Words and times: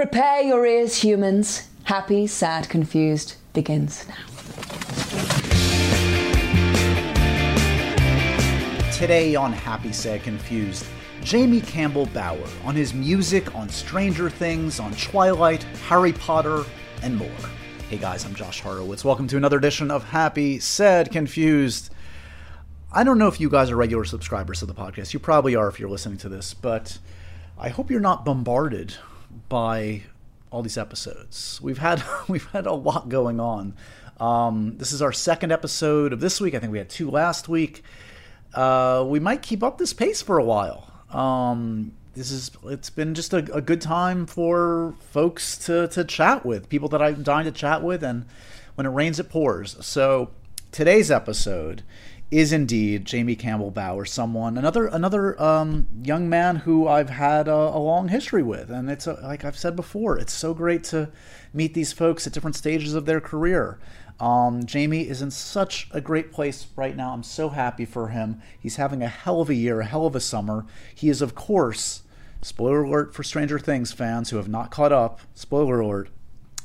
Prepare 0.00 0.40
your 0.40 0.64
ears, 0.64 0.96
humans. 0.96 1.68
Happy, 1.84 2.26
sad, 2.26 2.70
confused 2.70 3.34
begins 3.52 4.08
now. 4.08 4.14
Today 8.92 9.34
on 9.34 9.52
Happy, 9.52 9.92
Sad, 9.92 10.22
Confused, 10.22 10.86
Jamie 11.22 11.60
Campbell 11.60 12.06
Bower 12.06 12.46
on 12.64 12.74
his 12.74 12.94
music 12.94 13.54
on 13.54 13.68
Stranger 13.68 14.30
Things, 14.30 14.80
on 14.80 14.92
Twilight, 14.92 15.64
Harry 15.86 16.14
Potter, 16.14 16.64
and 17.02 17.14
more. 17.18 17.28
Hey 17.90 17.98
guys, 17.98 18.24
I'm 18.24 18.34
Josh 18.34 18.62
Horowitz. 18.62 19.04
Welcome 19.04 19.28
to 19.28 19.36
another 19.36 19.58
edition 19.58 19.90
of 19.90 20.04
Happy, 20.04 20.58
Sad, 20.60 21.10
Confused. 21.10 21.92
I 22.90 23.04
don't 23.04 23.18
know 23.18 23.28
if 23.28 23.38
you 23.38 23.50
guys 23.50 23.70
are 23.70 23.76
regular 23.76 24.06
subscribers 24.06 24.60
to 24.60 24.66
the 24.66 24.72
podcast. 24.72 25.12
You 25.12 25.18
probably 25.18 25.56
are 25.56 25.68
if 25.68 25.78
you're 25.78 25.90
listening 25.90 26.16
to 26.20 26.30
this, 26.30 26.54
but 26.54 26.96
I 27.58 27.68
hope 27.68 27.90
you're 27.90 28.00
not 28.00 28.24
bombarded 28.24 28.94
by 29.48 30.02
all 30.50 30.62
these 30.62 30.78
episodes. 30.78 31.60
We've 31.62 31.78
had 31.78 32.02
we've 32.28 32.50
had 32.50 32.66
a 32.66 32.72
lot 32.72 33.08
going 33.08 33.40
on. 33.40 33.74
Um, 34.18 34.76
this 34.76 34.92
is 34.92 35.00
our 35.00 35.12
second 35.12 35.50
episode 35.50 36.12
of 36.12 36.20
this 36.20 36.40
week. 36.40 36.54
I 36.54 36.58
think 36.58 36.72
we 36.72 36.78
had 36.78 36.90
two 36.90 37.10
last 37.10 37.48
week. 37.48 37.82
Uh, 38.54 39.04
we 39.06 39.20
might 39.20 39.42
keep 39.42 39.62
up 39.62 39.78
this 39.78 39.92
pace 39.92 40.20
for 40.20 40.38
a 40.38 40.44
while. 40.44 40.92
Um, 41.10 41.92
this 42.14 42.30
is 42.30 42.50
it's 42.64 42.90
been 42.90 43.14
just 43.14 43.32
a, 43.32 43.38
a, 43.54 43.60
good 43.60 43.80
time 43.80 44.26
for 44.26 44.94
folks 45.10 45.56
to 45.66 45.88
to 45.88 46.04
chat 46.04 46.44
with 46.44 46.68
people 46.68 46.88
that 46.90 47.00
I'm 47.00 47.22
dying 47.22 47.46
to 47.46 47.52
chat 47.52 47.82
with, 47.82 48.02
and 48.02 48.26
when 48.74 48.86
it 48.86 48.90
rains, 48.90 49.18
it 49.18 49.30
pours. 49.30 49.76
So 49.84 50.30
today's 50.72 51.10
episode 51.10 51.82
is 52.30 52.52
indeed 52.52 53.04
Jamie 53.04 53.34
Campbell 53.34 53.72
Bower, 53.72 54.04
someone 54.04 54.56
another 54.56 54.86
another 54.86 55.40
um, 55.42 55.88
young 56.02 56.28
man 56.28 56.56
who 56.56 56.86
I've 56.86 57.10
had 57.10 57.48
a, 57.48 57.52
a 57.52 57.78
long 57.78 58.08
history 58.08 58.42
with, 58.42 58.70
and 58.70 58.88
it's 58.88 59.06
a, 59.06 59.14
like 59.14 59.44
I've 59.44 59.58
said 59.58 59.74
before, 59.74 60.16
it's 60.16 60.32
so 60.32 60.54
great 60.54 60.84
to 60.84 61.10
meet 61.52 61.74
these 61.74 61.92
folks 61.92 62.26
at 62.26 62.32
different 62.32 62.56
stages 62.56 62.94
of 62.94 63.04
their 63.06 63.20
career. 63.20 63.78
Um, 64.20 64.64
Jamie 64.66 65.08
is 65.08 65.22
in 65.22 65.30
such 65.30 65.88
a 65.92 66.00
great 66.00 66.30
place 66.30 66.66
right 66.76 66.94
now. 66.94 67.12
I'm 67.12 67.22
so 67.22 67.48
happy 67.48 67.86
for 67.86 68.08
him. 68.08 68.42
He's 68.60 68.76
having 68.76 69.02
a 69.02 69.08
hell 69.08 69.40
of 69.40 69.48
a 69.48 69.54
year, 69.54 69.80
a 69.80 69.86
hell 69.86 70.06
of 70.06 70.14
a 70.14 70.20
summer. 70.20 70.66
He 70.94 71.08
is, 71.08 71.22
of 71.22 71.34
course, 71.34 72.02
spoiler 72.42 72.82
alert 72.82 73.14
for 73.14 73.22
Stranger 73.22 73.58
Things 73.58 73.92
fans 73.92 74.28
who 74.30 74.36
have 74.36 74.48
not 74.48 74.70
caught 74.70 74.92
up. 74.92 75.20
Spoiler 75.34 75.80
alert. 75.80 76.10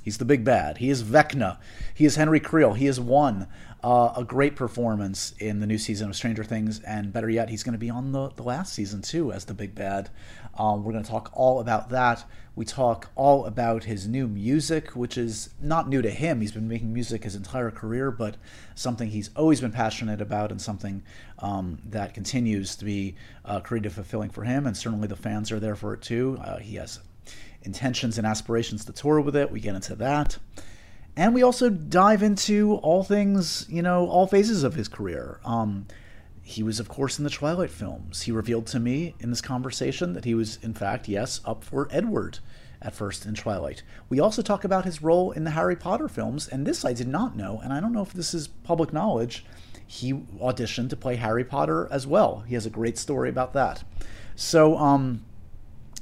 He's 0.03 0.17
the 0.19 0.25
big 0.25 0.43
bad. 0.43 0.77
He 0.77 0.89
is 0.89 1.01
Vecna. 1.01 1.57
He 1.93 2.05
is 2.05 2.17
Henry 2.17 2.39
Creel. 2.39 2.73
He 2.73 2.85
is 2.85 2.99
one 2.99 3.47
uh, 3.85 4.11
a 4.17 4.23
great 4.23 4.55
performance 4.55 5.35
in 5.37 5.59
the 5.59 5.67
new 5.67 5.77
season 5.77 6.09
of 6.09 6.15
Stranger 6.15 6.43
Things, 6.43 6.79
and 6.79 7.13
better 7.13 7.29
yet, 7.29 7.49
he's 7.49 7.61
going 7.61 7.73
to 7.73 7.79
be 7.79 7.91
on 7.91 8.13
the, 8.13 8.29
the 8.29 8.41
last 8.41 8.73
season 8.73 9.03
too 9.03 9.31
as 9.31 9.45
the 9.45 9.53
big 9.53 9.75
bad. 9.75 10.09
Um, 10.57 10.83
we're 10.83 10.91
going 10.91 11.03
to 11.03 11.09
talk 11.09 11.29
all 11.33 11.59
about 11.59 11.89
that. 11.89 12.25
We 12.55 12.65
talk 12.65 13.11
all 13.13 13.45
about 13.45 13.83
his 13.83 14.07
new 14.07 14.27
music, 14.27 14.95
which 14.95 15.19
is 15.19 15.51
not 15.61 15.87
new 15.87 16.01
to 16.01 16.09
him. 16.09 16.41
He's 16.41 16.51
been 16.51 16.67
making 16.67 16.93
music 16.93 17.25
his 17.25 17.35
entire 17.35 17.69
career, 17.69 18.09
but 18.09 18.37
something 18.73 19.11
he's 19.11 19.29
always 19.35 19.61
been 19.61 19.71
passionate 19.71 20.19
about 20.19 20.49
and 20.49 20.59
something 20.59 21.03
um, 21.37 21.77
that 21.85 22.15
continues 22.15 22.75
to 22.77 22.85
be 22.85 23.15
uh, 23.43 23.59
creative 23.59 23.93
fulfilling 23.93 24.31
for 24.31 24.45
him. 24.45 24.65
And 24.65 24.75
certainly 24.75 25.07
the 25.07 25.15
fans 25.15 25.51
are 25.51 25.59
there 25.59 25.75
for 25.75 25.93
it 25.93 26.01
too. 26.01 26.39
Uh, 26.43 26.57
he 26.57 26.77
has 26.77 27.01
intentions 27.61 28.17
and 28.17 28.25
aspirations 28.25 28.83
to 28.85 28.93
tour 28.93 29.21
with 29.21 29.35
it. 29.35 29.51
We 29.51 29.59
get 29.59 29.75
into 29.75 29.95
that. 29.97 30.39
And 31.17 31.33
we 31.33 31.43
also 31.43 31.69
dive 31.69 32.21
into 32.21 32.75
all 32.75 33.03
things, 33.03 33.65
you 33.69 33.81
know, 33.81 34.07
all 34.07 34.27
phases 34.27 34.63
of 34.63 34.73
his 34.75 34.87
career. 34.87 35.39
Um, 35.45 35.87
he 36.41 36.61
was, 36.61 36.79
of 36.79 36.89
course, 36.89 37.17
in 37.17 37.23
the 37.23 37.29
Twilight 37.29 37.71
films. 37.71 38.23
He 38.23 38.31
revealed 38.31 38.67
to 38.67 38.79
me 38.79 39.15
in 39.19 39.29
this 39.29 39.41
conversation 39.41 40.13
that 40.13 40.25
he 40.25 40.35
was, 40.35 40.59
in 40.61 40.73
fact, 40.73 41.07
yes, 41.07 41.41
up 41.45 41.63
for 41.63 41.87
Edward 41.89 42.39
at 42.81 42.93
first 42.93 43.25
in 43.25 43.33
Twilight. 43.33 43.81
We 44.09 44.19
also 44.19 44.41
talk 44.41 44.63
about 44.63 44.85
his 44.85 45.01
role 45.01 45.31
in 45.31 45.43
the 45.43 45.51
Harry 45.51 45.75
Potter 45.75 46.07
films, 46.07 46.47
and 46.47 46.67
this 46.67 46.85
I 46.85 46.93
did 46.93 47.07
not 47.07 47.35
know, 47.35 47.59
and 47.63 47.73
I 47.73 47.79
don't 47.79 47.93
know 47.93 48.03
if 48.03 48.13
this 48.13 48.33
is 48.33 48.47
public 48.47 48.93
knowledge. 48.93 49.43
He 49.87 50.13
auditioned 50.13 50.89
to 50.89 50.95
play 50.95 51.15
Harry 51.15 51.43
Potter 51.43 51.87
as 51.89 52.05
well. 52.05 52.43
He 52.47 52.53
has 52.53 52.65
a 52.65 52.69
great 52.69 52.97
story 52.97 53.29
about 53.29 53.53
that. 53.53 53.83
So, 54.35 54.77
um, 54.77 55.23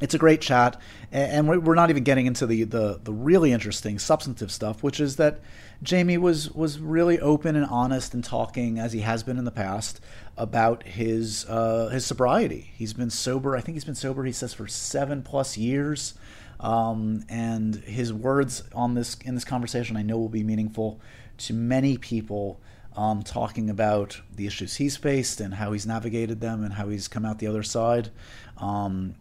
it's 0.03 0.13
a 0.13 0.17
great 0.17 0.41
chat, 0.41 0.75
and 1.13 1.47
we're 1.47 1.75
not 1.75 1.89
even 1.89 2.03
getting 2.03 2.25
into 2.25 2.45
the, 2.45 2.65
the, 2.65 2.99
the 3.01 3.13
really 3.13 3.53
interesting 3.53 3.97
substantive 3.97 4.51
stuff, 4.51 4.83
which 4.83 4.99
is 4.99 5.15
that 5.15 5.39
Jamie 5.81 6.17
was 6.17 6.51
was 6.51 6.77
really 6.77 7.21
open 7.21 7.55
and 7.55 7.65
honest 7.67 8.13
and 8.13 8.21
talking 8.21 8.79
as 8.79 8.91
he 8.91 8.99
has 8.99 9.23
been 9.23 9.37
in 9.37 9.45
the 9.45 9.51
past 9.51 10.01
about 10.35 10.83
his 10.83 11.45
uh, 11.45 11.87
his 11.87 12.05
sobriety. 12.05 12.73
He's 12.75 12.91
been 12.91 13.09
sober. 13.09 13.55
I 13.55 13.61
think 13.61 13.77
he's 13.77 13.85
been 13.85 13.95
sober. 13.95 14.25
He 14.25 14.33
says 14.33 14.53
for 14.53 14.67
seven 14.67 15.23
plus 15.23 15.57
years, 15.57 16.15
um, 16.59 17.23
and 17.29 17.75
his 17.75 18.11
words 18.11 18.63
on 18.75 18.95
this 18.95 19.15
in 19.23 19.35
this 19.35 19.45
conversation 19.45 19.95
I 19.95 20.01
know 20.01 20.17
will 20.17 20.27
be 20.27 20.43
meaningful 20.43 20.99
to 21.39 21.53
many 21.53 21.97
people. 21.97 22.59
Um, 22.95 23.23
talking 23.23 23.71
about 23.71 24.21
the 24.35 24.45
issues 24.45 24.75
he's 24.75 24.97
faced 24.97 25.41
and 25.41 25.55
how 25.55 25.71
he's 25.71 25.87
navigated 25.87 26.41
them 26.41 26.63
and 26.63 26.73
how 26.73 26.89
he's 26.89 27.07
come 27.07 27.25
out 27.25 27.39
the 27.39 27.47
other 27.47 27.63
side. 27.63 28.11
Um, 28.59 29.15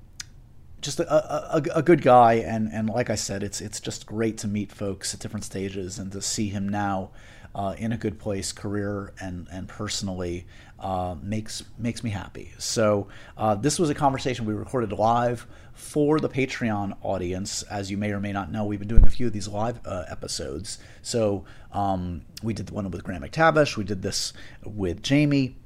just 0.82 1.00
a, 1.00 1.56
a, 1.56 1.62
a, 1.76 1.82
good 1.82 2.02
guy 2.02 2.34
and, 2.34 2.68
and 2.72 2.90
like 2.90 3.08
I 3.08 3.14
said 3.14 3.42
it's 3.42 3.60
it's 3.60 3.80
just 3.80 4.04
great 4.04 4.36
to 4.38 4.48
meet 4.48 4.72
folks 4.72 5.14
at 5.14 5.20
different 5.20 5.44
stages 5.44 5.98
and 5.98 6.12
to 6.12 6.20
see 6.20 6.48
him 6.48 6.68
now 6.68 7.10
uh, 7.54 7.74
in 7.78 7.92
a 7.92 7.96
good 7.96 8.18
place 8.18 8.52
career 8.52 9.12
and 9.20 9.46
and 9.50 9.68
personally 9.68 10.46
uh, 10.82 11.14
makes 11.22 11.62
makes 11.78 12.02
me 12.02 12.10
happy. 12.10 12.52
So 12.58 13.08
uh, 13.36 13.54
this 13.54 13.78
was 13.78 13.90
a 13.90 13.94
conversation 13.94 14.46
we 14.46 14.54
recorded 14.54 14.92
live 14.92 15.46
for 15.74 16.18
the 16.18 16.28
Patreon 16.28 16.96
audience. 17.02 17.62
As 17.64 17.90
you 17.90 17.96
may 17.96 18.10
or 18.12 18.20
may 18.20 18.32
not 18.32 18.50
know 18.50 18.64
we've 18.64 18.78
been 18.78 18.88
doing 18.88 19.06
a 19.06 19.10
few 19.10 19.26
of 19.26 19.32
these 19.32 19.48
live 19.48 19.80
uh, 19.84 20.04
episodes. 20.10 20.78
So 21.02 21.44
um, 21.72 22.22
we 22.42 22.52
did 22.54 22.66
the 22.66 22.74
one 22.74 22.90
with 22.90 23.04
Graham 23.04 23.22
McTavish. 23.22 23.76
We 23.76 23.84
did 23.84 24.02
this 24.02 24.32
with 24.64 25.02
Jamie 25.02 25.56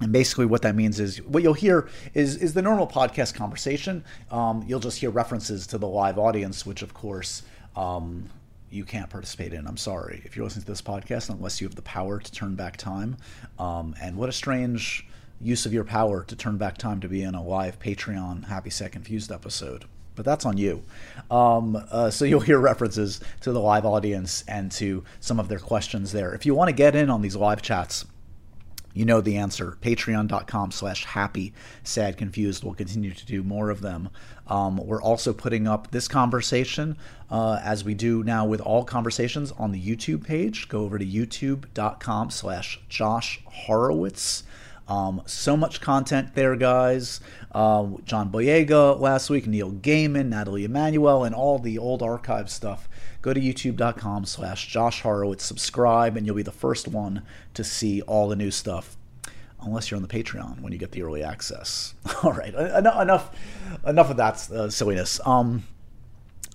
and 0.00 0.12
basically, 0.12 0.46
what 0.46 0.62
that 0.62 0.74
means 0.74 0.98
is 0.98 1.22
what 1.22 1.42
you'll 1.42 1.52
hear 1.52 1.88
is 2.14 2.36
is 2.36 2.54
the 2.54 2.62
normal 2.62 2.86
podcast 2.86 3.34
conversation. 3.34 4.04
Um, 4.30 4.64
you'll 4.66 4.80
just 4.80 4.98
hear 4.98 5.10
references 5.10 5.66
to 5.68 5.78
the 5.78 5.88
live 5.88 6.18
audience, 6.18 6.66
which 6.66 6.82
of 6.82 6.94
course 6.94 7.42
um, 7.76 8.28
you 8.70 8.84
can't 8.84 9.10
participate 9.10 9.52
in. 9.52 9.66
I'm 9.66 9.76
sorry 9.76 10.22
if 10.24 10.34
you're 10.36 10.44
listening 10.44 10.64
to 10.64 10.72
this 10.72 10.82
podcast 10.82 11.30
unless 11.30 11.60
you 11.60 11.68
have 11.68 11.76
the 11.76 11.82
power 11.82 12.18
to 12.18 12.32
turn 12.32 12.54
back 12.54 12.76
time. 12.76 13.16
Um, 13.58 13.94
and 14.00 14.16
what 14.16 14.28
a 14.28 14.32
strange 14.32 15.06
use 15.40 15.66
of 15.66 15.72
your 15.72 15.84
power 15.84 16.24
to 16.24 16.36
turn 16.36 16.56
back 16.56 16.78
time 16.78 17.00
to 17.00 17.08
be 17.08 17.22
in 17.22 17.34
a 17.34 17.42
live 17.42 17.78
Patreon 17.78 18.46
Happy 18.46 18.70
Sad 18.70 18.92
Confused 18.92 19.30
episode. 19.30 19.84
But 20.14 20.24
that's 20.24 20.44
on 20.44 20.56
you. 20.58 20.84
Um, 21.30 21.76
uh, 21.90 22.10
so 22.10 22.24
you'll 22.24 22.40
hear 22.40 22.58
references 22.58 23.20
to 23.40 23.52
the 23.52 23.60
live 23.60 23.86
audience 23.86 24.44
and 24.46 24.70
to 24.72 25.04
some 25.20 25.40
of 25.40 25.48
their 25.48 25.58
questions 25.58 26.12
there. 26.12 26.34
If 26.34 26.44
you 26.44 26.54
want 26.54 26.68
to 26.68 26.74
get 26.74 26.94
in 26.94 27.08
on 27.08 27.22
these 27.22 27.36
live 27.36 27.62
chats, 27.62 28.04
you 28.94 29.04
know 29.04 29.20
the 29.20 29.36
answer. 29.36 29.76
Patreon.com 29.80 30.70
slash 30.70 31.04
happy, 31.04 31.52
sad, 31.82 32.16
confused. 32.16 32.64
We'll 32.64 32.74
continue 32.74 33.12
to 33.12 33.26
do 33.26 33.42
more 33.42 33.70
of 33.70 33.80
them. 33.80 34.10
Um, 34.46 34.76
we're 34.76 35.02
also 35.02 35.32
putting 35.32 35.66
up 35.66 35.90
this 35.90 36.08
conversation, 36.08 36.96
uh, 37.30 37.60
as 37.62 37.84
we 37.84 37.94
do 37.94 38.22
now 38.22 38.44
with 38.44 38.60
all 38.60 38.84
conversations, 38.84 39.52
on 39.52 39.72
the 39.72 39.80
YouTube 39.80 40.24
page. 40.24 40.68
Go 40.68 40.80
over 40.82 40.98
to 40.98 41.06
youtube.com 41.06 42.30
slash 42.30 42.80
Josh 42.88 43.40
Horowitz. 43.46 44.44
Um, 44.88 45.22
so 45.26 45.56
much 45.56 45.80
content 45.80 46.34
there, 46.34 46.56
guys. 46.56 47.20
Uh, 47.52 47.86
John 48.04 48.30
Boyega 48.30 48.98
last 48.98 49.30
week, 49.30 49.46
Neil 49.46 49.70
Gaiman, 49.70 50.28
Nathalie 50.28 50.64
Emmanuel, 50.64 51.24
and 51.24 51.34
all 51.34 51.58
the 51.58 51.78
old 51.78 52.02
archive 52.02 52.50
stuff 52.50 52.88
go 53.22 53.32
to 53.32 53.40
youtube.com 53.40 54.24
slash 54.24 54.68
Josh 54.68 55.00
Horowitz, 55.00 55.44
subscribe, 55.44 56.16
and 56.16 56.26
you'll 56.26 56.36
be 56.36 56.42
the 56.42 56.52
first 56.52 56.88
one 56.88 57.22
to 57.54 57.64
see 57.64 58.02
all 58.02 58.28
the 58.28 58.36
new 58.36 58.50
stuff. 58.50 58.96
Unless 59.64 59.90
you're 59.90 59.96
on 59.96 60.02
the 60.02 60.08
Patreon 60.08 60.60
when 60.60 60.72
you 60.72 60.78
get 60.78 60.90
the 60.90 61.02
early 61.02 61.22
access. 61.22 61.94
All 62.24 62.32
right, 62.32 62.52
enough, 62.52 63.30
enough 63.86 64.10
of 64.10 64.16
that 64.16 64.50
uh, 64.50 64.68
silliness. 64.68 65.20
Um, 65.24 65.62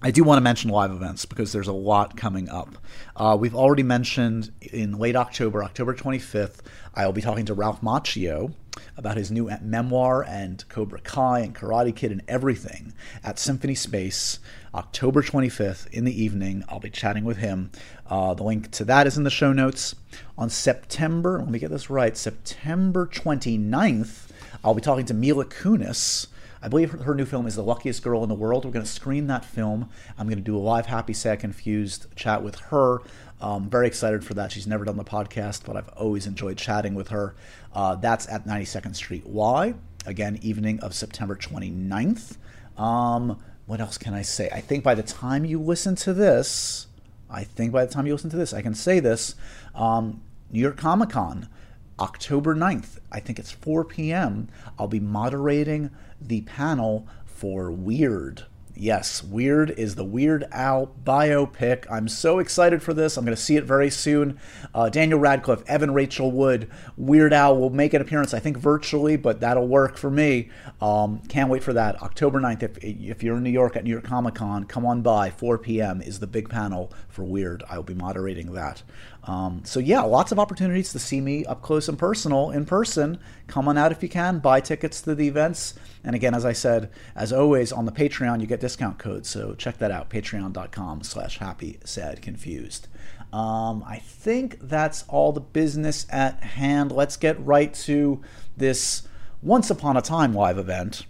I 0.02 0.12
do 0.12 0.24
want 0.24 0.38
to 0.38 0.44
mention 0.44 0.70
live 0.70 0.92
events 0.92 1.26
because 1.26 1.52
there's 1.52 1.70
a 1.70 1.74
lot 1.74 2.16
coming 2.18 2.50
up. 2.50 2.78
Uh, 3.16 3.36
we've 3.40 3.56
already 3.56 3.82
mentioned 3.82 4.52
in 4.62 5.00
late 5.00 5.16
October, 5.16 5.64
October 5.64 5.96
25th, 5.96 6.60
I'll 6.94 7.14
be 7.14 7.22
talking 7.22 7.46
to 7.46 7.56
Ralph 7.56 7.82
Macchio 7.82 8.54
about 8.96 9.18
his 9.18 9.32
new 9.32 9.50
memoir 9.62 10.24
and 10.24 10.64
Cobra 10.70 11.00
Kai 11.00 11.40
and 11.40 11.56
Karate 11.56 11.96
Kid 11.96 12.12
and 12.12 12.22
everything 12.28 12.94
at 13.24 13.40
Symphony 13.40 13.74
Space. 13.74 14.38
October 14.78 15.24
25th 15.24 15.92
in 15.92 16.06
the 16.06 16.24
evening. 16.24 16.64
I'll 16.70 16.80
be 16.80 16.92
chatting 16.92 17.24
with 17.24 17.38
him. 17.38 17.72
Uh, 18.06 18.36
the 18.36 18.44
link 18.44 18.70
to 18.74 18.86
that 18.86 19.08
is 19.08 19.18
in 19.18 19.24
the 19.24 19.32
show 19.32 19.52
notes. 19.52 19.96
On 20.38 20.52
September, 20.52 21.40
let 21.40 21.50
me 21.50 21.58
get 21.58 21.72
this 21.72 21.90
right, 21.90 22.16
September 22.16 23.08
29th, 23.08 24.28
I'll 24.64 24.76
be 24.76 24.82
talking 24.82 25.06
to 25.08 25.16
Mila 25.16 25.46
Kunis. 25.46 26.28
I 26.62 26.68
believe 26.68 26.92
her 26.92 27.16
new 27.16 27.26
film 27.26 27.48
is 27.48 27.56
The 27.56 27.64
Luckiest 27.64 28.04
Girl 28.04 28.22
in 28.22 28.30
the 28.30 28.36
World. 28.36 28.66
We're 28.66 28.72
going 28.72 28.86
to 28.86 28.92
screen 28.92 29.26
that 29.28 29.46
film. 29.46 29.90
I'm 30.16 30.28
going 30.28 30.38
to 30.38 30.44
do 30.44 30.56
a 30.56 30.60
live 30.60 30.86
Happy, 30.86 31.14
Sad, 31.14 31.40
Confused 31.40 32.16
chat 32.16 32.44
with 32.44 32.56
her. 32.56 33.00
Um, 33.42 33.72
very 33.72 33.88
excited 33.88 34.24
for 34.24 34.36
that. 34.36 34.52
She's 34.52 34.68
never 34.68 34.86
done 34.86 34.98
the 34.98 35.04
podcast, 35.04 35.66
but 35.66 35.76
I've 35.76 35.90
always 35.90 36.28
enjoyed 36.28 36.58
chatting 36.58 36.94
with 36.94 37.08
her. 37.08 37.36
Uh, 37.74 37.96
that's 37.96 38.28
at 38.28 38.46
92nd 38.46 38.96
Street 38.96 39.26
Y. 39.26 39.74
Again, 40.06 40.38
evening 40.44 40.80
of 40.82 40.94
September 40.94 41.36
29th. 41.36 42.38
Um, 42.78 43.40
what 43.68 43.82
else 43.82 43.98
can 43.98 44.14
I 44.14 44.22
say? 44.24 44.50
I 44.52 44.62
think 44.62 44.84
by 44.84 44.96
the 44.96 45.04
time 45.04 45.46
you 45.46 45.62
listen 45.62 45.96
to 45.98 46.14
this, 46.14 46.88
I 47.30 47.44
think 47.44 47.74
by 47.74 47.86
the 47.86 47.92
time 47.92 48.08
you 48.08 48.14
listen 48.14 48.30
to 48.32 48.38
this, 48.38 48.54
I 48.54 48.62
can 48.62 48.74
say 48.74 49.00
this. 49.00 49.36
Um, 49.76 50.22
New 50.50 50.62
York 50.62 50.78
Comic 50.78 51.10
Con, 51.10 51.50
October 52.00 52.56
9th, 52.56 53.00
I 53.12 53.20
think 53.20 53.38
it's 53.38 53.52
4 53.52 53.84
p.m. 53.84 54.48
I'll 54.80 54.88
be 54.88 55.02
moderating 55.02 55.92
the 56.22 56.42
panel 56.42 57.08
for 57.26 57.70
Weird 57.70 58.46
Yes, 58.80 59.24
Weird 59.24 59.72
is 59.72 59.96
the 59.96 60.04
Weird 60.04 60.46
Al 60.52 60.94
biopic. 61.04 61.86
I'm 61.90 62.08
so 62.08 62.38
excited 62.38 62.84
for 62.84 62.94
this. 62.94 63.18
I'm 63.18 63.26
going 63.26 63.36
to 63.36 63.42
see 63.42 63.56
it 63.56 63.64
very 63.64 63.90
soon. 63.90 64.40
Uh, 64.74 64.90
Daniel 64.90 65.18
Radcliffe, 65.18 65.64
Evan 65.68 65.94
Rachel 65.94 66.32
Wood, 66.32 66.70
Weird 66.96 67.34
Al 67.34 67.58
will 67.58 67.72
make 67.72 67.96
an 67.96 68.02
appearance, 68.04 68.36
I 68.36 68.40
think 68.40 68.58
virtually, 68.58 69.18
but 69.18 69.40
that'll 69.40 69.68
work 69.68 69.98
for 69.98 70.12
me. 70.12 70.50
Um, 70.80 71.24
can't 71.28 71.50
wait 71.50 71.64
for 71.64 71.74
that. 71.74 72.00
October 72.04 72.40
9th, 72.40 72.62
if, 72.62 72.78
if 72.84 73.24
you're 73.24 73.38
in 73.38 73.44
New 73.44 73.50
York 73.50 73.76
at 73.76 73.84
New 73.84 73.92
York 73.92 74.04
Comic 74.04 74.36
Con, 74.36 74.66
come 74.66 74.86
on 74.86 75.02
by. 75.02 75.32
4 75.32 75.58
p.m. 75.58 76.00
is 76.00 76.20
the 76.20 76.28
big 76.28 76.48
panel 76.48 76.94
for 77.18 77.24
Weird. 77.24 77.64
I 77.68 77.78
will 77.78 77.84
be 77.84 77.96
moderating 77.96 78.54
that. 78.54 78.84
Um, 79.24 79.64
so 79.66 79.80
yeah, 79.80 80.02
lots 80.02 80.32
of 80.32 80.38
opportunities 80.38 80.92
to 80.92 81.00
see 81.00 81.20
me 81.20 81.44
up 81.46 81.64
close 81.64 81.90
and 81.90 81.98
personal 81.98 82.52
in 82.52 82.64
person. 82.64 83.18
Come 83.48 83.68
on 83.68 83.76
out 83.76 83.92
if 83.92 84.04
you 84.04 84.08
can. 84.08 84.38
Buy 84.38 84.62
tickets 84.62 85.02
to 85.02 85.16
the 85.16 85.28
events. 85.28 85.74
And 86.04 86.16
again, 86.16 86.36
as 86.36 86.46
I 86.46 86.54
said, 86.54 86.92
as 87.16 87.34
always 87.34 87.72
on 87.72 87.86
the 87.86 87.92
Patreon, 87.92 88.40
you 88.40 88.46
get 88.46 88.60
discount 88.60 89.00
codes. 89.00 89.28
So 89.30 89.56
check 89.56 89.80
that 89.80 89.90
out. 89.90 90.12
Patreon.com 90.12 91.02
slash 91.02 91.40
happy, 91.40 91.80
sad, 91.84 92.22
confused. 92.22 92.88
Um, 93.34 93.84
I 93.86 93.98
think 93.98 94.60
that's 94.62 95.04
all 95.08 95.32
the 95.32 95.42
business 95.42 96.06
at 96.12 96.44
hand. 96.44 96.92
Let's 96.92 97.18
get 97.18 97.44
right 97.44 97.74
to 97.74 98.22
this 98.56 99.08
once 99.42 99.72
upon 99.72 99.98
a 99.98 100.02
time 100.04 100.36
live 100.36 100.60
event 100.60 101.08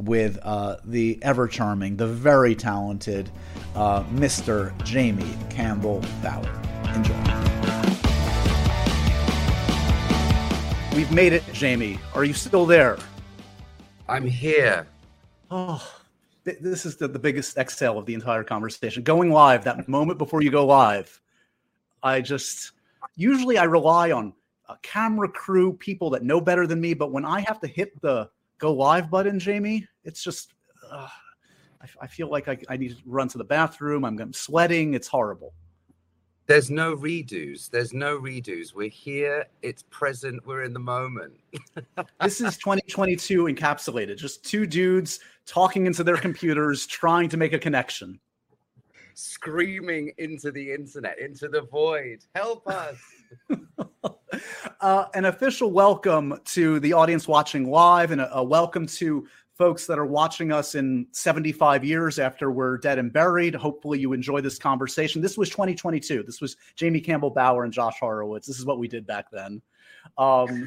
with 0.00 0.38
uh, 0.42 0.76
the 0.84 1.18
ever 1.22 1.46
charming, 1.46 1.96
the 1.96 2.06
very 2.06 2.54
talented 2.54 3.30
uh, 3.74 4.02
Mr. 4.04 4.76
Jamie 4.84 5.36
Campbell 5.48 6.02
Bower. 6.22 6.50
Enjoy. 6.94 7.14
We've 10.94 11.12
made 11.12 11.32
it, 11.32 11.44
Jamie. 11.52 11.98
Are 12.14 12.24
you 12.24 12.34
still 12.34 12.66
there? 12.66 12.98
I'm 14.08 14.26
here. 14.26 14.88
Oh, 15.50 15.86
this 16.44 16.84
is 16.84 16.96
the, 16.96 17.06
the 17.06 17.18
biggest 17.18 17.56
exhale 17.56 17.96
of 17.98 18.06
the 18.06 18.14
entire 18.14 18.42
conversation. 18.42 19.02
Going 19.02 19.30
live, 19.30 19.64
that 19.64 19.88
moment 19.88 20.18
before 20.18 20.42
you 20.42 20.50
go 20.50 20.66
live, 20.66 21.20
I 22.02 22.20
just 22.20 22.72
usually 23.14 23.58
I 23.58 23.64
rely 23.64 24.10
on 24.10 24.32
a 24.68 24.76
camera 24.82 25.28
crew, 25.28 25.72
people 25.74 26.10
that 26.10 26.22
know 26.22 26.40
better 26.40 26.66
than 26.66 26.80
me. 26.80 26.94
But 26.94 27.12
when 27.12 27.24
I 27.24 27.40
have 27.40 27.60
to 27.60 27.66
hit 27.68 28.00
the 28.00 28.30
go 28.60 28.72
live 28.72 29.10
button, 29.10 29.40
Jamie, 29.40 29.88
it's 30.04 30.22
just 30.22 30.54
uh, 30.90 31.08
I, 31.82 31.86
I, 32.02 32.06
feel 32.06 32.30
like 32.30 32.46
I, 32.46 32.58
I, 32.68 32.76
need 32.76 32.96
to 32.96 33.02
run 33.04 33.26
to 33.28 33.38
the 33.38 33.44
bathroom. 33.44 34.04
I'm, 34.04 34.18
I'm 34.20 34.32
sweating. 34.32 34.94
It's 34.94 35.08
horrible. 35.08 35.54
There's 36.46 36.70
no 36.70 36.96
redos. 36.96 37.70
There's 37.70 37.92
no 37.92 38.18
redos. 38.18 38.74
We're 38.74 38.88
here. 38.88 39.46
It's 39.62 39.84
present. 39.84 40.44
We're 40.46 40.64
in 40.64 40.72
the 40.72 40.80
moment. 40.80 41.34
this 42.20 42.40
is 42.40 42.56
2022 42.58 43.44
encapsulated. 43.44 44.16
Just 44.16 44.44
two 44.44 44.66
dudes 44.66 45.20
talking 45.46 45.86
into 45.86 46.04
their 46.04 46.16
computers, 46.16 46.86
trying 46.86 47.28
to 47.28 47.36
make 47.36 47.52
a 47.52 47.58
connection. 47.58 48.18
Screaming 49.14 50.12
into 50.18 50.50
the 50.50 50.72
internet, 50.72 51.18
into 51.18 51.48
the 51.48 51.62
void. 51.62 52.24
Help 52.34 52.66
us. 52.66 52.96
uh, 54.80 55.06
an 55.14 55.26
official 55.26 55.70
welcome 55.70 56.38
to 56.44 56.80
the 56.80 56.92
audience 56.92 57.26
watching 57.26 57.70
live 57.70 58.10
and 58.10 58.20
a, 58.20 58.36
a 58.36 58.42
welcome 58.42 58.86
to 58.86 59.26
folks 59.60 59.86
that 59.86 59.98
are 59.98 60.06
watching 60.06 60.52
us 60.52 60.74
in 60.74 61.06
75 61.12 61.84
years 61.84 62.18
after 62.18 62.50
we're 62.50 62.78
dead 62.78 62.98
and 62.98 63.12
buried. 63.12 63.54
Hopefully, 63.54 63.98
you 63.98 64.14
enjoy 64.14 64.40
this 64.40 64.58
conversation. 64.58 65.20
This 65.20 65.36
was 65.36 65.50
2022. 65.50 66.22
This 66.22 66.40
was 66.40 66.56
Jamie 66.76 67.00
Campbell 67.00 67.30
Bower 67.30 67.64
and 67.64 67.72
Josh 67.72 67.96
Horowitz. 68.00 68.46
This 68.46 68.58
is 68.58 68.64
what 68.64 68.78
we 68.78 68.88
did 68.88 69.06
back 69.06 69.30
then. 69.30 69.60
Um, 70.16 70.66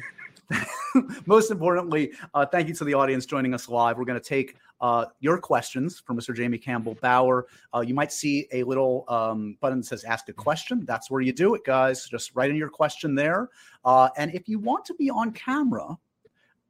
most 1.26 1.50
importantly, 1.50 2.12
uh, 2.34 2.46
thank 2.46 2.68
you 2.68 2.74
to 2.74 2.84
the 2.84 2.94
audience 2.94 3.26
joining 3.26 3.52
us 3.52 3.68
live. 3.68 3.98
We're 3.98 4.04
going 4.04 4.20
to 4.20 4.28
take 4.28 4.56
uh, 4.84 5.06
your 5.20 5.38
questions 5.38 6.02
for 6.04 6.12
Mr. 6.12 6.36
Jamie 6.36 6.58
Campbell 6.58 6.94
Bower. 7.00 7.46
Uh, 7.74 7.80
you 7.80 7.94
might 7.94 8.12
see 8.12 8.46
a 8.52 8.62
little 8.64 9.06
um, 9.08 9.56
button 9.62 9.78
that 9.78 9.86
says 9.86 10.04
ask 10.04 10.28
a 10.28 10.32
question. 10.34 10.84
That's 10.84 11.10
where 11.10 11.22
you 11.22 11.32
do 11.32 11.54
it, 11.54 11.64
guys. 11.64 12.06
Just 12.06 12.32
write 12.34 12.50
in 12.50 12.56
your 12.56 12.68
question 12.68 13.14
there. 13.14 13.48
Uh, 13.82 14.10
and 14.18 14.34
if 14.34 14.46
you 14.46 14.58
want 14.58 14.84
to 14.84 14.94
be 14.94 15.08
on 15.08 15.32
camera, 15.32 15.96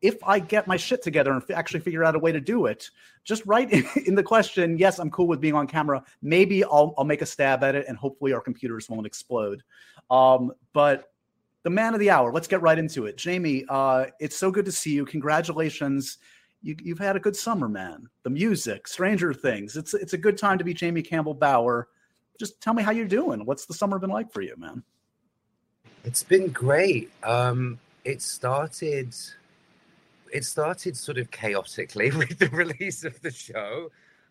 if 0.01 0.23
I 0.23 0.39
get 0.39 0.69
my 0.69 0.77
shit 0.77 1.03
together 1.03 1.33
and 1.33 1.43
f- 1.43 1.57
actually 1.57 1.81
figure 1.81 2.05
out 2.05 2.15
a 2.15 2.19
way 2.21 2.31
to 2.31 2.41
do 2.41 2.67
it, 2.67 2.89
just 3.25 3.45
write 3.47 3.73
in, 3.73 3.85
in, 4.07 4.15
the 4.15 4.23
question, 4.23 4.79
yes, 4.79 5.01
I'm 5.01 5.11
cool 5.11 5.27
with 5.27 5.41
being 5.41 5.55
on 5.55 5.67
camera. 5.67 6.01
Maybe 6.23 6.63
I'll, 6.63 6.95
I'll 6.97 7.05
make 7.05 7.21
a 7.21 7.27
stab 7.27 7.65
at 7.65 7.75
it 7.75 7.87
and 7.89 7.99
hopefully 7.99 8.33
our 8.33 8.41
computers 8.41 8.89
won't 8.89 9.07
explode. 9.07 9.65
Um, 10.09 10.53
but 10.73 11.11
the 11.65 11.71
man 11.71 11.95
of 11.95 12.01
the 12.01 12.11
hour, 12.11 12.33
let's 12.33 12.47
get 12.47 12.63
right 12.63 12.79
into 12.79 13.07
it. 13.07 13.17
Jamie, 13.17 13.65
uh, 13.69 14.07
it's 14.21 14.37
so 14.37 14.53
good 14.53 14.67
to 14.67 14.73
see 14.73 14.93
you. 14.93 15.05
Congratulations. 15.05 16.19
You, 16.65 16.95
have 16.95 16.99
had 16.99 17.15
a 17.15 17.21
good 17.21 17.37
summer, 17.37 17.69
man. 17.69 18.09
The 18.23 18.31
music, 18.31 18.89
Stranger 18.89 19.35
Things. 19.35 19.77
It's, 19.77 19.93
it's 19.93 20.15
a 20.15 20.19
good 20.19 20.39
time 20.39 20.57
to 20.57 20.65
be 20.65 20.73
Jamie 20.73 21.03
Campbell 21.03 21.35
Bower. 21.35 21.89
Just 22.41 22.59
tell 22.63 22.73
me 22.73 22.83
how 22.83 22.91
you're 22.91 23.07
doing. 23.07 23.45
What's 23.45 23.67
the 23.67 23.75
summer 23.75 23.99
been 23.99 24.09
like 24.09 24.33
for 24.33 24.41
you, 24.41 24.55
man? 24.57 24.83
It's 26.05 26.23
been 26.23 26.49
great. 26.49 27.11
Um, 27.23 27.79
it 28.05 28.23
started 28.23 29.15
it 30.33 30.45
started 30.45 30.97
sort 30.97 31.19
of 31.19 31.31
chaotically 31.31 32.11
with 32.17 32.39
the 32.39 32.49
release 32.49 33.05
of 33.05 33.21
the 33.21 33.31
show. 33.31 33.91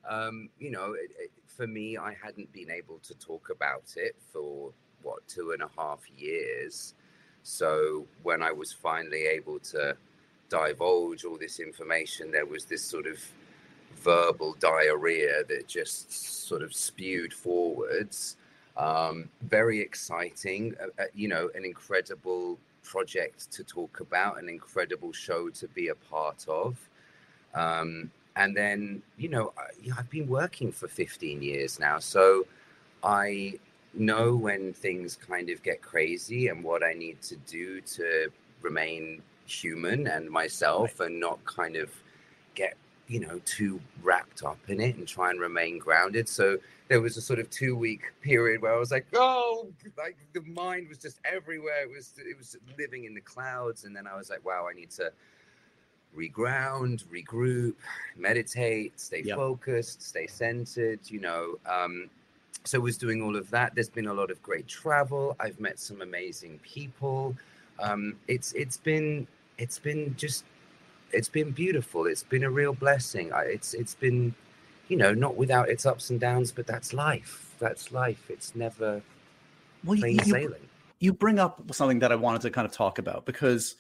Um, 0.09 0.49
you 0.59 0.71
know, 0.71 0.93
it, 0.93 1.11
it, 1.17 1.31
for 1.45 1.67
me, 1.67 1.97
I 1.97 2.15
hadn't 2.21 2.51
been 2.51 2.71
able 2.71 2.97
to 3.03 3.13
talk 3.15 3.49
about 3.49 3.93
it 3.95 4.15
for 4.33 4.71
what 5.03 5.25
two 5.27 5.51
and 5.51 5.61
a 5.61 5.69
half 5.77 5.99
years. 6.17 6.95
So 7.43 8.05
when 8.23 8.41
I 8.41 8.51
was 8.51 8.73
finally 8.73 9.25
able 9.27 9.59
to 9.59 9.95
divulge 10.53 11.25
all 11.25 11.37
this 11.37 11.59
information, 11.59 12.31
there 12.31 12.45
was 12.45 12.65
this 12.65 12.83
sort 12.83 13.07
of 13.07 13.17
verbal 13.95 14.55
diarrhea 14.59 15.43
that 15.45 15.67
just 15.67 16.11
sort 16.47 16.61
of 16.61 16.73
spewed 16.73 17.33
forwards. 17.33 18.37
Um, 18.77 19.29
very 19.41 19.79
exciting, 19.79 20.75
uh, 20.81 21.01
uh, 21.01 21.05
you 21.15 21.27
know, 21.27 21.49
an 21.55 21.65
incredible 21.65 22.59
project 22.83 23.51
to 23.51 23.63
talk 23.63 23.99
about, 23.99 24.39
an 24.41 24.47
incredible 24.49 25.11
show 25.11 25.49
to 25.49 25.67
be 25.69 25.87
a 25.87 25.95
part 25.95 26.45
of. 26.47 26.77
Um, 27.55 28.11
and 28.35 28.55
then, 28.55 29.01
you 29.17 29.29
know, 29.29 29.53
I, 29.57 29.97
I've 29.97 30.09
been 30.09 30.27
working 30.27 30.71
for 30.71 30.87
15 30.87 31.41
years 31.41 31.79
now. 31.79 31.99
So 31.99 32.45
I 33.03 33.59
know 33.93 34.35
when 34.35 34.73
things 34.73 35.15
kind 35.15 35.49
of 35.49 35.61
get 35.63 35.81
crazy 35.81 36.47
and 36.47 36.63
what 36.63 36.83
I 36.83 36.93
need 36.93 37.21
to 37.23 37.35
do 37.47 37.81
to 37.81 38.31
remain 38.61 39.21
human 39.53 40.07
and 40.07 40.29
myself 40.29 40.99
right. 40.99 41.09
and 41.09 41.19
not 41.19 41.43
kind 41.45 41.75
of 41.75 41.89
get, 42.55 42.75
you 43.07 43.19
know, 43.19 43.39
too 43.45 43.79
wrapped 44.01 44.43
up 44.43 44.57
in 44.67 44.79
it 44.79 44.95
and 44.95 45.07
try 45.07 45.29
and 45.29 45.39
remain 45.39 45.77
grounded. 45.77 46.27
So 46.27 46.57
there 46.87 47.01
was 47.01 47.17
a 47.17 47.21
sort 47.21 47.39
of 47.39 47.49
two 47.49 47.75
week 47.75 48.11
period 48.21 48.61
where 48.61 48.73
I 48.73 48.77
was 48.77 48.91
like, 48.91 49.07
oh, 49.13 49.67
like 49.97 50.17
the 50.33 50.41
mind 50.41 50.89
was 50.89 50.97
just 50.97 51.19
everywhere. 51.25 51.83
It 51.83 51.89
was 51.89 52.13
it 52.17 52.37
was 52.37 52.55
living 52.77 53.05
in 53.05 53.13
the 53.13 53.21
clouds, 53.21 53.85
and 53.85 53.95
then 53.95 54.05
I 54.07 54.15
was 54.15 54.29
like, 54.29 54.45
wow, 54.45 54.67
I 54.69 54.73
need 54.73 54.91
to 54.91 55.11
reground, 56.15 57.05
regroup, 57.05 57.75
meditate, 58.15 58.99
stay 58.99 59.23
yep. 59.23 59.37
focused, 59.37 60.01
stay 60.01 60.27
centered. 60.27 60.99
You 61.05 61.21
know, 61.21 61.55
um, 61.65 62.09
so 62.63 62.79
was 62.79 62.97
doing 62.97 63.21
all 63.21 63.35
of 63.35 63.49
that. 63.49 63.73
There's 63.75 63.89
been 63.89 64.07
a 64.07 64.13
lot 64.13 64.29
of 64.29 64.41
great 64.43 64.67
travel. 64.67 65.35
I've 65.39 65.59
met 65.59 65.79
some 65.79 66.01
amazing 66.01 66.59
people. 66.63 67.35
Um, 67.79 68.15
it's 68.27 68.53
it's 68.53 68.77
been 68.77 69.27
it's 69.57 69.79
been 69.79 70.15
just 70.17 70.43
it's 71.11 71.29
been 71.29 71.51
beautiful. 71.51 72.05
It's 72.05 72.23
been 72.23 72.43
a 72.43 72.49
real 72.49 72.73
blessing. 72.73 73.31
I, 73.33 73.43
it's 73.43 73.73
it's 73.73 73.95
been 73.95 74.33
you 74.87 74.97
know, 74.97 75.13
not 75.13 75.35
without 75.35 75.69
its 75.69 75.85
ups 75.85 76.09
and 76.09 76.19
downs, 76.19 76.51
but 76.51 76.67
that's 76.67 76.93
life. 76.93 77.55
That's 77.59 77.91
life. 77.91 78.29
It's 78.29 78.55
never 78.55 79.01
well, 79.83 79.97
plain 79.97 80.17
you, 80.17 80.23
sailing. 80.25 80.69
You 80.99 81.13
bring 81.13 81.39
up 81.39 81.61
something 81.73 81.99
that 81.99 82.11
I 82.11 82.15
wanted 82.15 82.41
to 82.41 82.51
kind 82.51 82.65
of 82.65 82.71
talk 82.71 82.99
about 82.99 83.25
because 83.25 83.75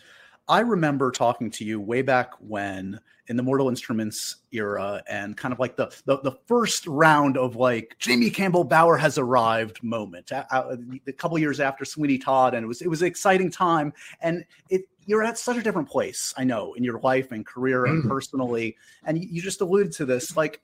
I 0.47 0.59
remember 0.59 1.11
talking 1.11 1.49
to 1.51 1.65
you 1.65 1.79
way 1.79 2.01
back 2.01 2.33
when 2.39 2.99
in 3.27 3.37
the 3.37 3.43
Mortal 3.43 3.69
Instruments 3.69 4.37
era, 4.51 5.01
and 5.09 5.37
kind 5.37 5.53
of 5.53 5.59
like 5.59 5.77
the 5.77 5.95
the, 6.05 6.19
the 6.19 6.37
first 6.45 6.85
round 6.85 7.37
of 7.37 7.55
like 7.55 7.95
Jamie 7.99 8.29
Campbell 8.29 8.65
Bower 8.65 8.97
has 8.97 9.17
arrived 9.17 9.81
moment, 9.81 10.31
a, 10.31 10.45
a, 10.53 10.77
a 11.07 11.13
couple 11.13 11.39
years 11.39 11.59
after 11.59 11.85
Sweeney 11.85 12.17
Todd, 12.17 12.53
and 12.53 12.63
it 12.63 12.67
was 12.67 12.81
it 12.81 12.89
was 12.89 13.01
an 13.01 13.07
exciting 13.07 13.49
time, 13.49 13.93
and 14.21 14.45
it 14.69 14.83
you're 15.05 15.23
at 15.23 15.37
such 15.37 15.57
a 15.57 15.61
different 15.61 15.89
place, 15.89 16.33
I 16.37 16.43
know, 16.43 16.73
in 16.73 16.83
your 16.83 16.99
life 16.99 17.31
and 17.31 17.45
career 17.45 17.85
and 17.85 18.03
mm. 18.03 18.07
personally, 18.07 18.77
and 19.05 19.21
you, 19.21 19.27
you 19.29 19.41
just 19.41 19.61
alluded 19.61 19.91
to 19.93 20.05
this, 20.05 20.37
like 20.37 20.61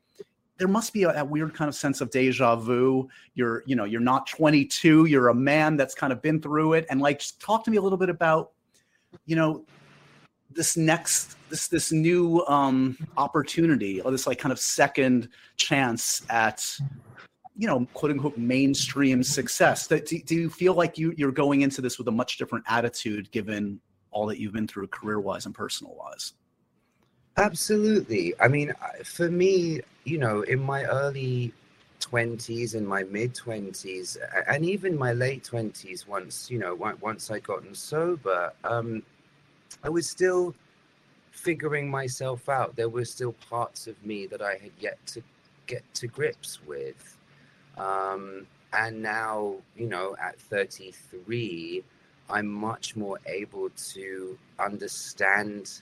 there 0.57 0.67
must 0.67 0.93
be 0.93 1.03
a, 1.03 1.21
a, 1.21 1.25
weird 1.25 1.53
kind 1.53 1.69
of 1.69 1.75
sense 1.75 2.01
of 2.01 2.11
deja 2.11 2.55
vu. 2.57 3.07
You're, 3.33 3.63
you 3.65 3.75
know, 3.75 3.85
you're 3.85 4.01
not 4.01 4.27
22. 4.27 5.05
You're 5.05 5.29
a 5.29 5.33
man 5.33 5.77
that's 5.77 5.95
kind 5.95 6.11
of 6.11 6.21
been 6.21 6.41
through 6.41 6.73
it. 6.73 6.85
And 6.89 7.01
like, 7.01 7.19
just 7.19 7.39
talk 7.39 7.63
to 7.63 7.71
me 7.71 7.77
a 7.77 7.81
little 7.81 7.97
bit 7.97 8.09
about, 8.09 8.51
you 9.25 9.35
know, 9.35 9.65
this 10.51 10.75
next 10.75 11.37
this 11.49 11.67
this 11.67 11.91
new 11.91 12.43
um 12.47 12.97
opportunity 13.17 14.01
or 14.01 14.11
this 14.11 14.25
like 14.25 14.39
kind 14.39 14.51
of 14.51 14.59
second 14.59 15.29
chance 15.57 16.23
at 16.29 16.65
you 17.55 17.67
know 17.67 17.85
quote 17.93 18.11
unquote 18.11 18.37
mainstream 18.37 19.23
success 19.23 19.87
do, 19.87 19.99
do 19.99 20.35
you 20.35 20.49
feel 20.49 20.73
like 20.73 20.97
you 20.97 21.13
you're 21.17 21.31
going 21.31 21.61
into 21.61 21.81
this 21.81 21.97
with 21.97 22.07
a 22.07 22.11
much 22.11 22.37
different 22.37 22.65
attitude 22.67 23.29
given 23.31 23.79
all 24.11 24.25
that 24.25 24.39
you've 24.39 24.53
been 24.53 24.67
through 24.67 24.87
career 24.87 25.19
wise 25.19 25.45
and 25.45 25.53
personal 25.53 25.95
wise 25.95 26.33
absolutely. 27.37 28.33
I 28.39 28.47
mean 28.47 28.73
for 29.03 29.29
me 29.29 29.81
you 30.03 30.17
know 30.17 30.41
in 30.41 30.59
my 30.59 30.85
early 30.85 31.53
20s 32.11 32.75
and 32.75 32.87
my 32.87 33.03
mid 33.03 33.33
20s 33.33 34.17
and 34.47 34.65
even 34.65 34.97
my 34.97 35.13
late 35.13 35.43
20s 35.43 36.07
once 36.07 36.49
you 36.49 36.57
know 36.57 36.75
once 37.01 37.29
I'd 37.29 37.43
gotten 37.43 37.75
sober 37.75 38.51
um 38.63 39.03
I 39.83 39.89
was 39.89 40.09
still 40.09 40.55
figuring 41.31 41.89
myself 41.89 42.49
out. 42.49 42.75
There 42.75 42.89
were 42.89 43.05
still 43.05 43.33
parts 43.49 43.87
of 43.87 44.03
me 44.05 44.27
that 44.27 44.41
I 44.41 44.55
had 44.55 44.71
yet 44.79 44.97
to 45.07 45.21
get 45.67 45.83
to 45.95 46.07
grips 46.07 46.59
with. 46.65 47.17
Um, 47.77 48.45
and 48.73 49.01
now, 49.01 49.55
you 49.77 49.87
know, 49.87 50.15
at 50.21 50.39
33, 50.39 51.83
I'm 52.29 52.47
much 52.47 52.95
more 52.95 53.19
able 53.25 53.69
to 53.93 54.37
understand 54.59 55.81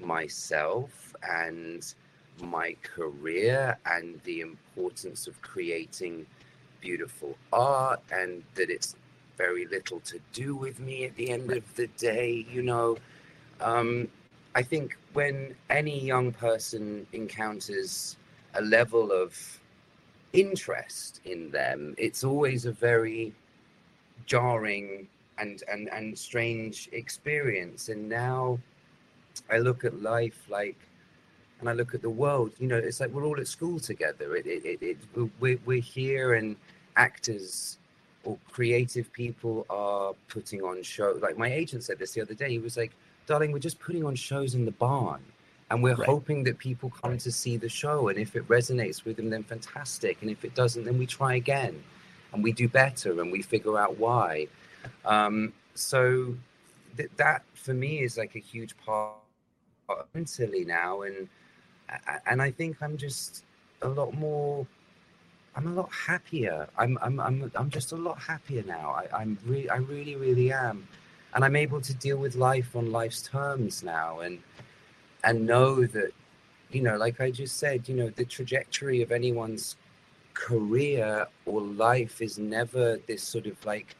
myself 0.00 1.14
and 1.22 1.94
my 2.42 2.76
career 2.82 3.76
and 3.86 4.20
the 4.24 4.40
importance 4.40 5.26
of 5.26 5.40
creating 5.42 6.26
beautiful 6.80 7.36
art 7.52 8.00
and 8.12 8.42
that 8.54 8.70
it's 8.70 8.96
very 9.36 9.66
little 9.66 10.00
to 10.00 10.18
do 10.32 10.56
with 10.56 10.80
me 10.80 11.04
at 11.04 11.14
the 11.16 11.30
end 11.30 11.50
of 11.52 11.74
the 11.76 11.86
day, 11.98 12.46
you 12.50 12.62
know. 12.62 12.96
Um, 13.60 14.08
I 14.54 14.62
think 14.62 14.96
when 15.12 15.54
any 15.70 16.00
young 16.00 16.32
person 16.32 17.06
encounters 17.12 18.16
a 18.54 18.62
level 18.62 19.12
of 19.12 19.36
interest 20.32 21.20
in 21.24 21.50
them, 21.50 21.94
it's 21.98 22.24
always 22.24 22.66
a 22.66 22.72
very 22.72 23.32
jarring 24.26 25.06
and, 25.38 25.62
and, 25.70 25.88
and 25.90 26.18
strange 26.18 26.88
experience. 26.92 27.88
And 27.88 28.08
now 28.08 28.58
I 29.50 29.58
look 29.58 29.84
at 29.84 30.02
life 30.02 30.44
like, 30.48 30.76
and 31.60 31.68
I 31.68 31.72
look 31.72 31.94
at 31.94 32.02
the 32.02 32.10
world, 32.10 32.52
you 32.58 32.68
know, 32.68 32.76
it's 32.76 33.00
like 33.00 33.10
we're 33.10 33.24
all 33.24 33.38
at 33.40 33.48
school 33.48 33.80
together. 33.80 34.36
It, 34.36 34.46
it, 34.46 34.64
it, 34.64 34.82
it 34.82 34.98
we're, 35.40 35.58
we're 35.64 35.80
here 35.80 36.34
and 36.34 36.56
actors 36.96 37.78
or 38.24 38.38
creative 38.50 39.12
people 39.12 39.66
are 39.70 40.12
putting 40.28 40.62
on 40.62 40.82
shows. 40.82 41.20
Like 41.20 41.36
my 41.36 41.52
agent 41.52 41.82
said 41.84 41.98
this 41.98 42.12
the 42.12 42.20
other 42.20 42.34
day, 42.34 42.50
he 42.50 42.58
was 42.58 42.76
like, 42.76 42.92
darling, 43.26 43.52
we're 43.52 43.58
just 43.58 43.80
putting 43.80 44.04
on 44.04 44.14
shows 44.14 44.54
in 44.54 44.64
the 44.64 44.72
barn 44.72 45.20
and 45.70 45.82
we're 45.82 45.94
right. 45.94 46.06
hoping 46.06 46.44
that 46.44 46.58
people 46.58 46.90
come 46.90 47.18
to 47.18 47.32
see 47.32 47.56
the 47.56 47.68
show. 47.68 48.08
And 48.08 48.18
if 48.18 48.36
it 48.36 48.46
resonates 48.48 49.04
with 49.04 49.16
them, 49.16 49.28
then 49.30 49.42
fantastic. 49.42 50.22
And 50.22 50.30
if 50.30 50.44
it 50.44 50.54
doesn't, 50.54 50.84
then 50.84 50.98
we 50.98 51.06
try 51.06 51.34
again 51.34 51.82
and 52.32 52.42
we 52.42 52.52
do 52.52 52.68
better 52.68 53.20
and 53.20 53.32
we 53.32 53.42
figure 53.42 53.78
out 53.78 53.98
why. 53.98 54.46
Um, 55.04 55.52
so 55.74 56.34
th- 56.96 57.10
that 57.16 57.42
for 57.54 57.74
me 57.74 58.00
is 58.00 58.16
like 58.16 58.36
a 58.36 58.40
huge 58.40 58.76
part 58.78 59.16
mentally 60.14 60.64
now. 60.64 61.02
And, 61.02 61.28
and 62.26 62.42
I 62.42 62.50
think 62.50 62.82
I'm 62.82 62.96
just 62.96 63.44
a 63.82 63.88
lot 63.88 64.14
more 64.14 64.66
I'm 65.56 65.66
a 65.66 65.72
lot 65.72 65.90
happier. 65.92 66.68
I'm 66.76 66.98
I'm 67.02 67.18
I'm 67.20 67.50
I'm 67.54 67.70
just 67.70 67.92
a 67.92 67.96
lot 67.96 68.18
happier 68.18 68.62
now. 68.64 68.90
I, 68.90 69.20
I'm 69.20 69.38
really 69.44 69.68
I 69.70 69.76
really 69.76 70.16
really 70.16 70.52
am 70.52 70.86
and 71.34 71.44
I'm 71.44 71.56
able 71.56 71.80
to 71.80 71.94
deal 71.94 72.16
with 72.16 72.36
life 72.36 72.74
on 72.76 72.92
life's 72.92 73.22
terms 73.22 73.82
now 73.82 74.20
and 74.20 74.38
and 75.24 75.46
know 75.46 75.84
that 75.86 76.12
you 76.70 76.82
know 76.82 76.96
like 76.96 77.20
I 77.20 77.30
just 77.30 77.58
said 77.58 77.88
you 77.88 77.96
know 77.96 78.10
the 78.10 78.24
trajectory 78.24 79.02
of 79.02 79.12
anyone's 79.12 79.76
career 80.34 81.26
or 81.46 81.60
life 81.60 82.22
is 82.22 82.38
never 82.38 82.98
this 83.06 83.22
sort 83.22 83.46
of 83.46 83.64
like 83.66 83.96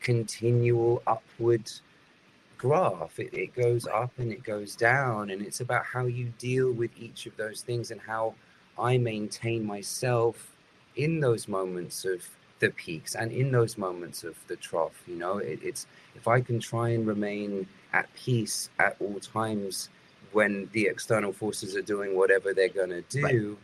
continual 0.00 1.02
upward 1.06 1.70
graph 2.60 3.18
it, 3.18 3.32
it 3.32 3.54
goes 3.54 3.86
up 3.86 4.12
and 4.18 4.30
it 4.30 4.42
goes 4.42 4.76
down 4.76 5.30
and 5.30 5.40
it's 5.40 5.60
about 5.60 5.82
how 5.82 6.04
you 6.04 6.30
deal 6.38 6.70
with 6.70 6.90
each 6.98 7.24
of 7.24 7.34
those 7.38 7.62
things 7.62 7.90
and 7.90 7.98
how 7.98 8.34
I 8.78 8.98
maintain 8.98 9.64
myself 9.64 10.52
in 10.94 11.20
those 11.20 11.48
moments 11.48 12.04
of 12.04 12.22
the 12.58 12.68
peaks 12.68 13.14
and 13.14 13.32
in 13.32 13.50
those 13.50 13.78
moments 13.78 14.24
of 14.24 14.36
the 14.46 14.56
trough 14.56 15.02
you 15.06 15.16
know? 15.16 15.38
It, 15.38 15.60
it's 15.62 15.86
if 16.14 16.28
i 16.28 16.38
can 16.42 16.60
try 16.60 16.90
and 16.90 17.06
remain 17.06 17.66
at 17.94 18.12
peace 18.12 18.68
at 18.78 18.94
all 19.00 19.18
times 19.20 19.88
when 20.32 20.68
the 20.72 20.86
external 20.86 21.32
forces 21.32 21.74
are 21.74 21.82
doing 21.94 22.14
whatever 22.14 22.52
they're 22.52 22.68
going 22.68 22.90
to 22.90 23.04
do 23.08 23.22
right. 23.22 23.58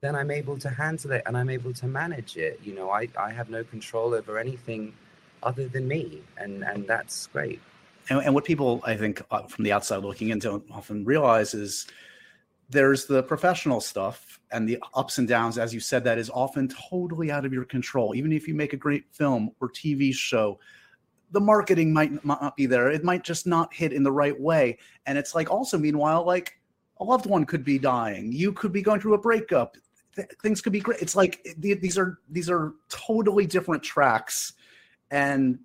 then 0.00 0.16
i'm 0.16 0.30
able 0.30 0.56
to 0.56 0.70
handle 0.70 1.12
it 1.12 1.22
and 1.26 1.36
i'm 1.36 1.50
able 1.50 1.74
to 1.74 1.86
manage 1.86 2.38
it 2.38 2.58
you 2.64 2.74
know? 2.74 2.88
I 2.90 3.08
i 3.18 3.30
have 3.30 3.50
no 3.50 3.62
control 3.64 4.14
over 4.14 4.38
anything 4.38 4.94
other 5.42 5.68
than 5.68 5.86
me 5.86 6.22
and 6.38 6.64
and 6.64 6.88
that's 6.88 7.26
great 7.26 7.60
and, 8.08 8.20
and 8.20 8.34
what 8.34 8.44
people 8.44 8.80
i 8.84 8.96
think 8.96 9.22
uh, 9.30 9.42
from 9.42 9.64
the 9.64 9.72
outside 9.72 9.98
looking 9.98 10.30
in 10.30 10.38
don't 10.38 10.64
often 10.70 11.04
realize 11.04 11.54
is 11.54 11.86
there's 12.70 13.06
the 13.06 13.22
professional 13.22 13.80
stuff 13.80 14.40
and 14.50 14.68
the 14.68 14.78
ups 14.94 15.18
and 15.18 15.28
downs 15.28 15.58
as 15.58 15.72
you 15.72 15.80
said 15.80 16.04
that 16.04 16.18
is 16.18 16.30
often 16.30 16.68
totally 16.68 17.30
out 17.30 17.44
of 17.44 17.52
your 17.52 17.64
control. 17.64 18.14
Even 18.14 18.32
if 18.32 18.46
you 18.46 18.54
make 18.54 18.72
a 18.72 18.76
great 18.76 19.04
film 19.10 19.50
or 19.60 19.68
tv 19.70 20.12
show 20.12 20.58
the 21.30 21.40
marketing 21.40 21.92
might 21.92 22.24
not 22.24 22.56
be 22.56 22.64
there. 22.64 22.90
It 22.90 23.04
might 23.04 23.22
just 23.22 23.46
not 23.46 23.74
hit 23.74 23.92
in 23.92 24.02
the 24.02 24.12
right 24.12 24.38
way. 24.38 24.78
And 25.04 25.18
it's 25.18 25.34
like 25.34 25.50
also 25.50 25.76
meanwhile 25.76 26.24
like 26.24 26.58
a 27.00 27.04
loved 27.04 27.26
one 27.26 27.44
could 27.44 27.64
be 27.64 27.78
dying. 27.78 28.32
You 28.32 28.52
could 28.52 28.72
be 28.72 28.82
going 28.82 29.00
through 29.00 29.14
a 29.14 29.18
breakup. 29.18 29.76
Th- 30.16 30.28
things 30.42 30.62
could 30.62 30.72
be 30.72 30.80
great. 30.80 31.00
It's 31.02 31.14
like 31.14 31.42
th- 31.60 31.80
these 31.80 31.98
are 31.98 32.18
these 32.30 32.48
are 32.48 32.74
totally 32.88 33.46
different 33.46 33.82
tracks. 33.82 34.54
And 35.10 35.58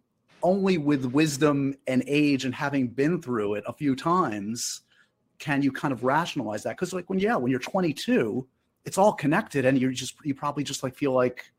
only 0.43 0.77
with 0.77 1.05
wisdom 1.05 1.73
and 1.87 2.03
age 2.05 2.45
and 2.45 2.53
having 2.53 2.87
been 2.87 3.21
through 3.21 3.55
it 3.55 3.63
a 3.65 3.73
few 3.73 3.95
times 3.95 4.81
can 5.43 5.61
you 5.61 5.73
kind 5.73 5.91
of 5.91 6.05
rationalize 6.05 6.63
that? 6.63 6.77
Because 6.77 6.93
like 6.93 7.09
when 7.09 7.19
yeah, 7.19 7.35
when 7.35 7.51
you're 7.51 7.59
22, 7.59 8.47
it's 8.85 8.97
all 8.97 9.11
connected, 9.11 9.65
and 9.65 9.77
you're 9.77 9.91
just 9.91 10.15
you 10.23 10.33
probably 10.33 10.63
just 10.63 10.83
like 10.83 10.95
feel 10.95 11.11
like 11.11 11.51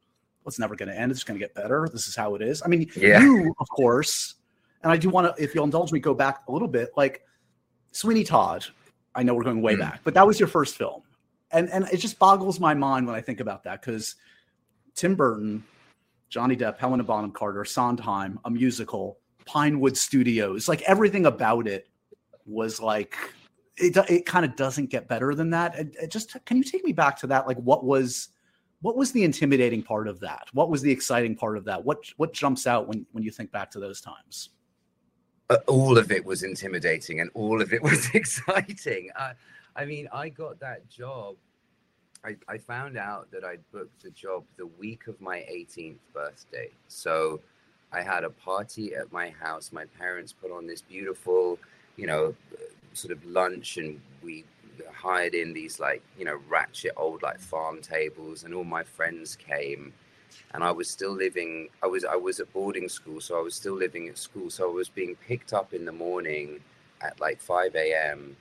well, 0.43 0.49
it's 0.49 0.59
never 0.59 0.75
going 0.75 0.89
to 0.89 0.99
end. 0.99 1.13
It's 1.13 1.23
going 1.23 1.39
to 1.39 1.45
get 1.45 1.55
better. 1.55 1.87
This 1.93 2.07
is 2.07 2.17
how 2.17 2.35
it 2.35 2.41
is. 2.41 2.63
I 2.65 2.69
mean, 2.69 2.91
yeah. 2.97 3.21
you 3.21 3.55
of 3.61 3.69
course, 3.69 4.37
and 4.83 4.91
I 4.91 4.97
do 4.97 5.11
want 5.11 5.37
to, 5.37 5.43
if 5.43 5.55
you'll 5.55 5.65
indulge 5.65 5.93
me, 5.93 6.01
go 6.01 6.15
back 6.15 6.45
a 6.49 6.53
little 6.53 6.69
bit. 6.69 6.93
Like 6.97 7.23
Sweeney 7.93 8.25
Todd, 8.25 8.65
I 9.15 9.23
know 9.23 9.35
we're 9.35 9.45
going 9.45 9.61
way 9.61 9.75
mm. 9.75 9.81
back, 9.81 10.01
but 10.03 10.15
that 10.15 10.27
was 10.27 10.41
your 10.41 10.49
first 10.49 10.77
film, 10.77 11.03
and 11.51 11.69
and 11.69 11.87
it 11.93 11.99
just 11.99 12.19
boggles 12.19 12.59
my 12.59 12.73
mind 12.73 13.07
when 13.07 13.15
I 13.15 13.21
think 13.21 13.41
about 13.41 13.65
that 13.65 13.83
because 13.83 14.17
Tim 14.95 15.15
Burton, 15.15 15.63
Johnny 16.29 16.57
Depp, 16.57 16.79
Helena 16.79 17.05
Bonham 17.05 17.33
Carter, 17.33 17.65
Sondheim, 17.65 18.39
a 18.45 18.51
musical, 18.51 19.19
Pinewood 19.45 19.97
Studios, 19.97 20.69
like 20.69 20.83
everything 20.83 21.27
about 21.27 21.67
it 21.67 21.89
was 22.47 22.81
like 22.81 23.17
it 23.77 23.97
it 24.09 24.27
kind 24.27 24.45
of 24.45 24.57
doesn't 24.57 24.91
get 24.91 25.09
better 25.09 25.35
than 25.35 25.51
that. 25.51 25.79
It, 25.79 25.97
it 26.03 26.11
just 26.11 26.37
can 26.45 26.57
you 26.57 26.65
take 26.65 26.85
me 26.85 26.93
back 26.93 27.19
to 27.19 27.27
that? 27.29 27.47
Like, 27.47 27.59
what 27.59 27.85
was 27.85 28.29
what 28.81 28.97
was 28.97 29.13
the 29.13 29.25
intimidating 29.25 29.83
part 29.83 30.09
of 30.09 30.21
that? 30.21 30.49
What 30.53 30.71
was 30.71 30.83
the 30.83 30.91
exciting 30.91 31.35
part 31.37 31.57
of 31.57 31.65
that? 31.65 31.85
What 31.85 32.05
what 32.17 32.33
jumps 32.33 32.67
out 32.67 32.89
when 32.89 33.07
when 33.13 33.25
you 33.25 33.31
think 33.31 33.51
back 33.51 33.71
to 33.73 33.81
those 33.81 34.01
times? 34.01 34.51
Uh, 35.51 35.57
all 35.67 35.99
of 35.99 36.11
it 36.11 36.25
was 36.25 36.43
intimidating, 36.43 37.21
and 37.21 37.31
all 37.35 37.61
of 37.61 37.73
it 37.73 37.83
was 37.91 38.09
exciting. 38.15 39.11
Uh, 39.19 39.33
I 39.77 39.85
mean, 39.85 40.09
I 40.13 40.29
got 40.29 40.61
that 40.61 40.89
job. 40.89 41.37
I, 42.25 42.37
I 42.49 42.59
found 42.59 42.97
out 42.97 43.31
that 43.33 43.45
I'd 43.45 43.61
booked 43.73 44.03
the 44.03 44.11
job 44.11 44.45
the 44.57 44.67
week 44.67 45.07
of 45.09 45.21
my 45.21 45.39
18th 45.41 45.99
birthday. 46.13 46.71
So 46.89 47.41
I 47.93 48.03
had 48.03 48.25
a 48.25 48.31
party 48.31 48.95
at 48.95 49.13
my 49.13 49.31
house. 49.31 49.73
My 49.73 49.85
parents 49.99 50.33
put 50.33 50.51
on 50.51 50.67
this 50.67 50.81
beautiful, 50.81 51.59
you 51.97 52.07
know, 52.07 52.35
sort 52.95 53.13
of 53.13 53.25
lunch 53.25 53.77
and 53.77 54.01
we 54.23 54.45
hired 54.93 55.35
in 55.35 55.53
these 55.53 55.79
like 55.79 56.03
you 56.19 56.25
know 56.25 56.39
ratchet 56.49 56.93
old 56.97 57.23
like 57.23 57.39
farm 57.39 57.81
tables 57.81 58.45
and 58.45 58.55
all 58.55 58.65
my 58.65 58.83
friends 58.83 59.37
came 59.37 59.93
and 60.53 60.65
i 60.65 60.71
was 60.71 60.89
still 60.89 61.13
living 61.13 61.69
i 61.83 61.87
was 61.87 62.05
i 62.05 62.17
was 62.17 62.41
at 62.41 62.53
boarding 62.53 62.89
school 62.89 63.21
so 63.21 63.39
i 63.39 63.43
was 63.43 63.55
still 63.55 63.75
living 63.75 64.09
at 64.09 64.19
school 64.19 64.51
so 64.51 64.69
i 64.69 64.73
was 64.73 64.89
being 64.89 65.17
picked 65.27 65.53
up 65.53 65.73
in 65.73 65.85
the 65.85 65.93
morning 65.93 66.61
at 67.03 67.21
like 67.21 67.41
5 67.41 67.75
a.m 67.75 68.37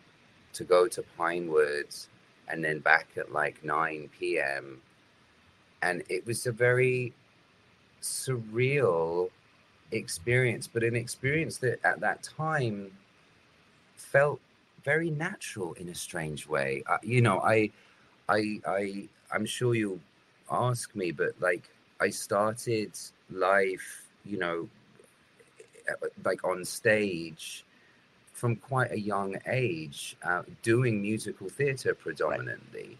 to 0.54 0.64
go 0.64 0.88
to 0.88 1.04
pinewoods 1.18 2.10
and 2.48 2.64
then 2.64 2.80
back 2.80 3.08
at 3.18 3.32
like 3.32 3.64
9 3.64 4.10
p.m 4.18 4.82
and 5.82 6.04
it 6.10 6.26
was 6.26 6.46
a 6.46 6.52
very 6.52 7.14
surreal 8.02 9.30
experience 9.92 10.68
but 10.68 10.84
an 10.84 10.96
experience 10.96 11.58
that 11.58 11.80
at 11.86 12.00
that 12.00 12.24
time 12.24 12.92
felt 13.96 14.40
very 14.84 15.10
natural 15.10 15.74
in 15.74 15.90
a 15.90 15.96
strange 15.96 16.48
way. 16.48 16.84
Uh, 16.88 16.98
you 17.02 17.22
know, 17.22 17.40
I, 17.40 17.72
I, 18.30 18.60
I, 18.68 19.10
I'm 19.32 19.46
sure 19.46 19.76
you'll 19.76 20.00
ask 20.52 20.96
me, 20.96 21.12
but 21.12 21.32
like 21.40 21.64
I 22.00 22.10
started 22.10 22.92
life, 23.32 24.08
you 24.26 24.38
know, 24.38 24.70
like 26.24 26.44
on 26.44 26.64
stage 26.64 27.66
from 28.44 28.58
quite 28.58 28.92
a 28.92 29.00
young 29.00 29.38
age, 29.48 30.18
uh, 30.22 30.42
doing 30.64 31.02
musical 31.02 31.48
theatre 31.48 31.94
predominantly. 31.94 32.90
Right. 32.90 32.98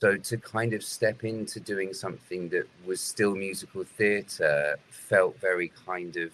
So 0.00 0.16
to 0.16 0.36
kind 0.38 0.72
of 0.72 0.84
step 0.84 1.24
into 1.24 1.58
doing 1.58 1.92
something 1.92 2.48
that 2.50 2.68
was 2.86 3.00
still 3.00 3.34
musical 3.34 3.82
theatre 3.82 4.78
felt 4.88 5.36
very 5.40 5.72
kind 5.84 6.16
of 6.16 6.30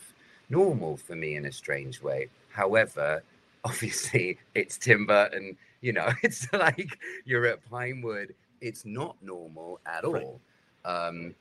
normal 0.51 0.99
for 0.99 1.17
me 1.17 1.37
in 1.37 1.47
a 1.47 1.53
strange 1.53 2.03
way. 2.03 2.29
However, 2.51 3.23
obviously 3.65 4.37
it's 4.55 4.77
Tim 4.77 5.07
Burton, 5.07 5.57
you 5.81 5.95
know, 5.95 6.11
it's 6.23 6.53
like 6.53 6.99
you're 7.25 7.47
at 7.47 7.67
Pinewood. 7.71 8.35
It's 8.61 8.85
not 8.85 9.17
normal 9.23 9.81
at 9.87 10.05
all. 10.05 10.39
Um, 10.85 11.35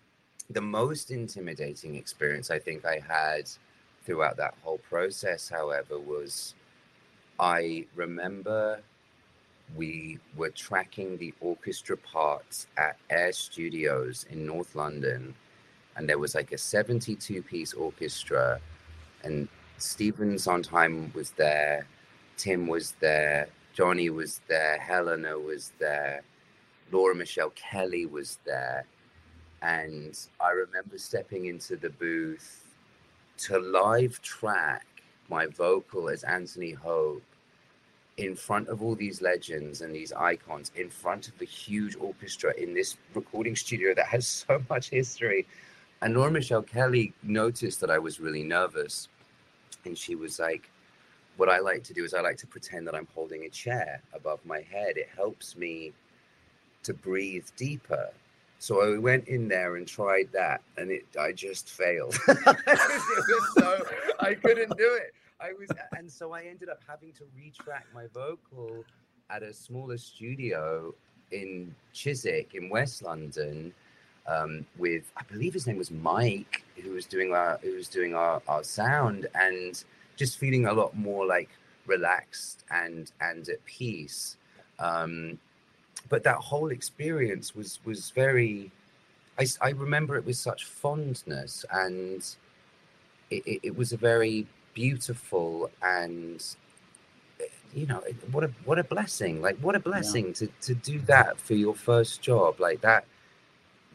the 0.52 0.62
most 0.62 1.12
intimidating 1.12 1.96
experience 1.96 2.50
I 2.50 2.60
think 2.60 2.86
I 2.86 3.04
had 3.06 3.50
throughout 4.06 4.38
that 4.38 4.54
whole 4.64 4.80
process, 4.90 5.50
however, 5.50 6.00
was 6.00 6.56
I 7.40 7.86
remember 7.96 8.82
we 9.76 10.18
were 10.36 10.50
tracking 10.50 11.18
the 11.18 11.34
orchestra 11.42 11.98
parts 11.98 12.68
at 12.78 12.98
Air 13.10 13.32
Studios 13.32 14.26
in 14.30 14.46
North 14.46 14.76
London, 14.76 15.36
and 15.96 16.10
there 16.10 16.18
was 16.18 16.36
like 16.36 16.52
a 16.52 16.58
72 16.58 17.44
piece 17.44 17.74
orchestra, 17.74 18.60
and 19.24 19.48
Stephen 19.78 20.40
Sondheim 20.40 21.12
was 21.14 21.32
there, 21.32 21.86
Tim 22.38 22.68
was 22.68 22.94
there, 23.00 23.50
Johnny 23.74 24.10
was 24.10 24.42
there, 24.48 24.80
Helena 24.80 25.38
was 25.38 25.74
there, 25.78 26.24
Laura 26.92 27.14
Michelle 27.14 27.52
Kelly 27.52 28.06
was 28.06 28.40
there. 28.46 28.86
And 29.62 30.18
I 30.40 30.52
remember 30.52 30.98
stepping 30.98 31.46
into 31.46 31.76
the 31.76 31.90
booth 31.90 32.64
to 33.40 33.60
live 33.60 34.22
track 34.22 34.86
my 35.30 35.46
vocal 35.48 36.10
as 36.10 36.24
Anthony 36.24 36.72
Hope 36.72 37.24
in 38.18 38.36
front 38.36 38.68
of 38.68 38.82
all 38.82 38.96
these 38.96 39.22
legends 39.22 39.82
and 39.82 39.94
these 39.94 40.12
icons, 40.12 40.72
in 40.76 40.90
front 40.90 41.28
of 41.28 41.38
the 41.38 41.46
huge 41.46 41.96
orchestra 42.00 42.54
in 42.58 42.74
this 42.74 42.98
recording 43.14 43.56
studio 43.56 43.94
that 43.94 44.08
has 44.08 44.28
so 44.48 44.64
much 44.70 44.90
history. 44.90 45.46
And 46.02 46.16
Laura 46.16 46.32
Michelle 46.32 46.64
Kelly 46.64 47.14
noticed 47.24 47.80
that 47.82 47.92
I 47.92 48.00
was 48.00 48.20
really 48.20 48.44
nervous. 48.44 49.08
And 49.86 49.98
she 49.98 50.16
was 50.16 50.40
like, 50.40 50.70
What 51.38 51.50
I 51.50 51.60
like 51.60 51.84
to 51.86 51.94
do 51.94 52.04
is 52.04 52.14
I 52.14 52.22
like 52.22 52.38
to 52.38 52.48
pretend 52.48 52.88
that 52.88 52.96
I'm 52.96 53.08
holding 53.14 53.44
a 53.44 53.50
chair 53.50 54.02
above 54.14 54.40
my 54.46 54.62
head. 54.62 54.98
It 54.98 55.10
helps 55.16 55.56
me 55.56 55.94
to 56.84 56.94
breathe 56.94 57.46
deeper. 57.56 58.10
So 58.60 58.82
I 58.82 58.98
went 58.98 59.28
in 59.28 59.48
there 59.48 59.76
and 59.76 59.88
tried 59.88 60.30
that, 60.34 60.62
and 60.78 60.92
it 60.92 61.06
I 61.20 61.32
just 61.32 61.70
failed. 61.70 62.14
so 63.58 63.86
I 64.20 64.34
couldn't 64.34 64.76
do 64.78 64.96
it. 64.96 65.14
I 65.40 65.54
was, 65.54 65.70
and 65.96 66.12
so 66.12 66.34
I 66.34 66.42
ended 66.44 66.70
up 66.70 66.82
having 66.88 67.14
to 67.14 67.24
retrack 67.38 67.84
my 67.94 68.08
vocal 68.14 68.84
at 69.30 69.44
a 69.44 69.54
smaller 69.54 69.98
studio 69.98 70.94
in 71.32 71.76
Chiswick 71.94 72.56
in 72.56 72.70
West 72.70 73.04
London 73.04 73.74
um, 74.28 74.66
with 74.78 75.12
I 75.16 75.24
believe 75.24 75.54
his 75.54 75.68
name 75.68 75.78
was 75.78 75.92
Mike, 75.92 76.64
who 76.82 76.92
was 76.92 77.06
doing 77.06 77.34
our 77.34 77.60
who 77.64 77.76
was 77.76 77.88
doing 77.88 78.14
our, 78.14 78.42
our 78.48 78.64
sound 78.64 79.28
and 79.36 79.84
just 80.16 80.38
feeling 80.38 80.66
a 80.66 80.74
lot 80.74 80.96
more 80.96 81.26
like 81.26 81.50
relaxed 81.86 82.64
and 82.72 83.12
and 83.22 83.48
at 83.50 83.64
peace. 83.66 84.38
Um, 84.80 85.40
but 86.10 86.24
that 86.24 86.38
whole 86.38 86.70
experience 86.70 87.56
was 87.56 87.80
was 87.86 88.12
very. 88.12 88.72
I, 89.40 89.46
I 89.62 89.70
remember 89.70 90.16
it 90.18 90.26
with 90.26 90.38
such 90.38 90.66
fondness, 90.66 91.64
and 91.72 92.24
it, 93.30 93.46
it, 93.46 93.60
it 93.64 93.78
was 93.78 93.94
a 93.94 93.98
very 93.98 94.48
beautiful 94.74 95.70
and 95.82 96.56
you 97.74 97.86
know 97.88 98.04
what 98.32 98.44
a 98.44 98.52
what 98.66 98.80
a 98.80 98.84
blessing 98.84 99.42
like 99.42 99.58
what 99.58 99.76
a 99.76 99.80
blessing 99.80 100.28
yeah. 100.28 100.34
to 100.34 100.48
to 100.62 100.76
do 100.76 101.00
that 101.00 101.40
for 101.40 101.56
your 101.56 101.74
first 101.74 102.22
job 102.22 102.60
like 102.60 102.80
that 102.82 103.06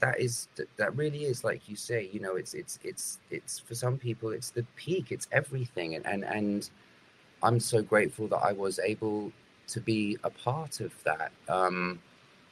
that 0.00 0.18
is 0.20 0.48
that 0.76 0.94
really 0.96 1.24
is 1.24 1.44
like 1.44 1.68
you 1.68 1.76
say 1.76 2.10
you 2.12 2.18
know 2.18 2.34
it's 2.34 2.54
it's 2.54 2.78
it's 2.82 3.20
it's 3.30 3.60
for 3.60 3.74
some 3.74 3.96
people 3.96 4.30
it's 4.30 4.50
the 4.50 4.64
peak 4.74 5.12
it's 5.12 5.28
everything 5.30 5.94
and 5.94 6.04
and 6.04 6.24
and 6.24 6.70
i'm 7.42 7.60
so 7.60 7.80
grateful 7.80 8.26
that 8.26 8.38
i 8.38 8.52
was 8.52 8.80
able 8.80 9.32
to 9.72 9.80
be 9.80 10.16
a 10.24 10.30
part 10.30 10.80
of 10.80 10.92
that 11.04 11.32
um 11.48 12.00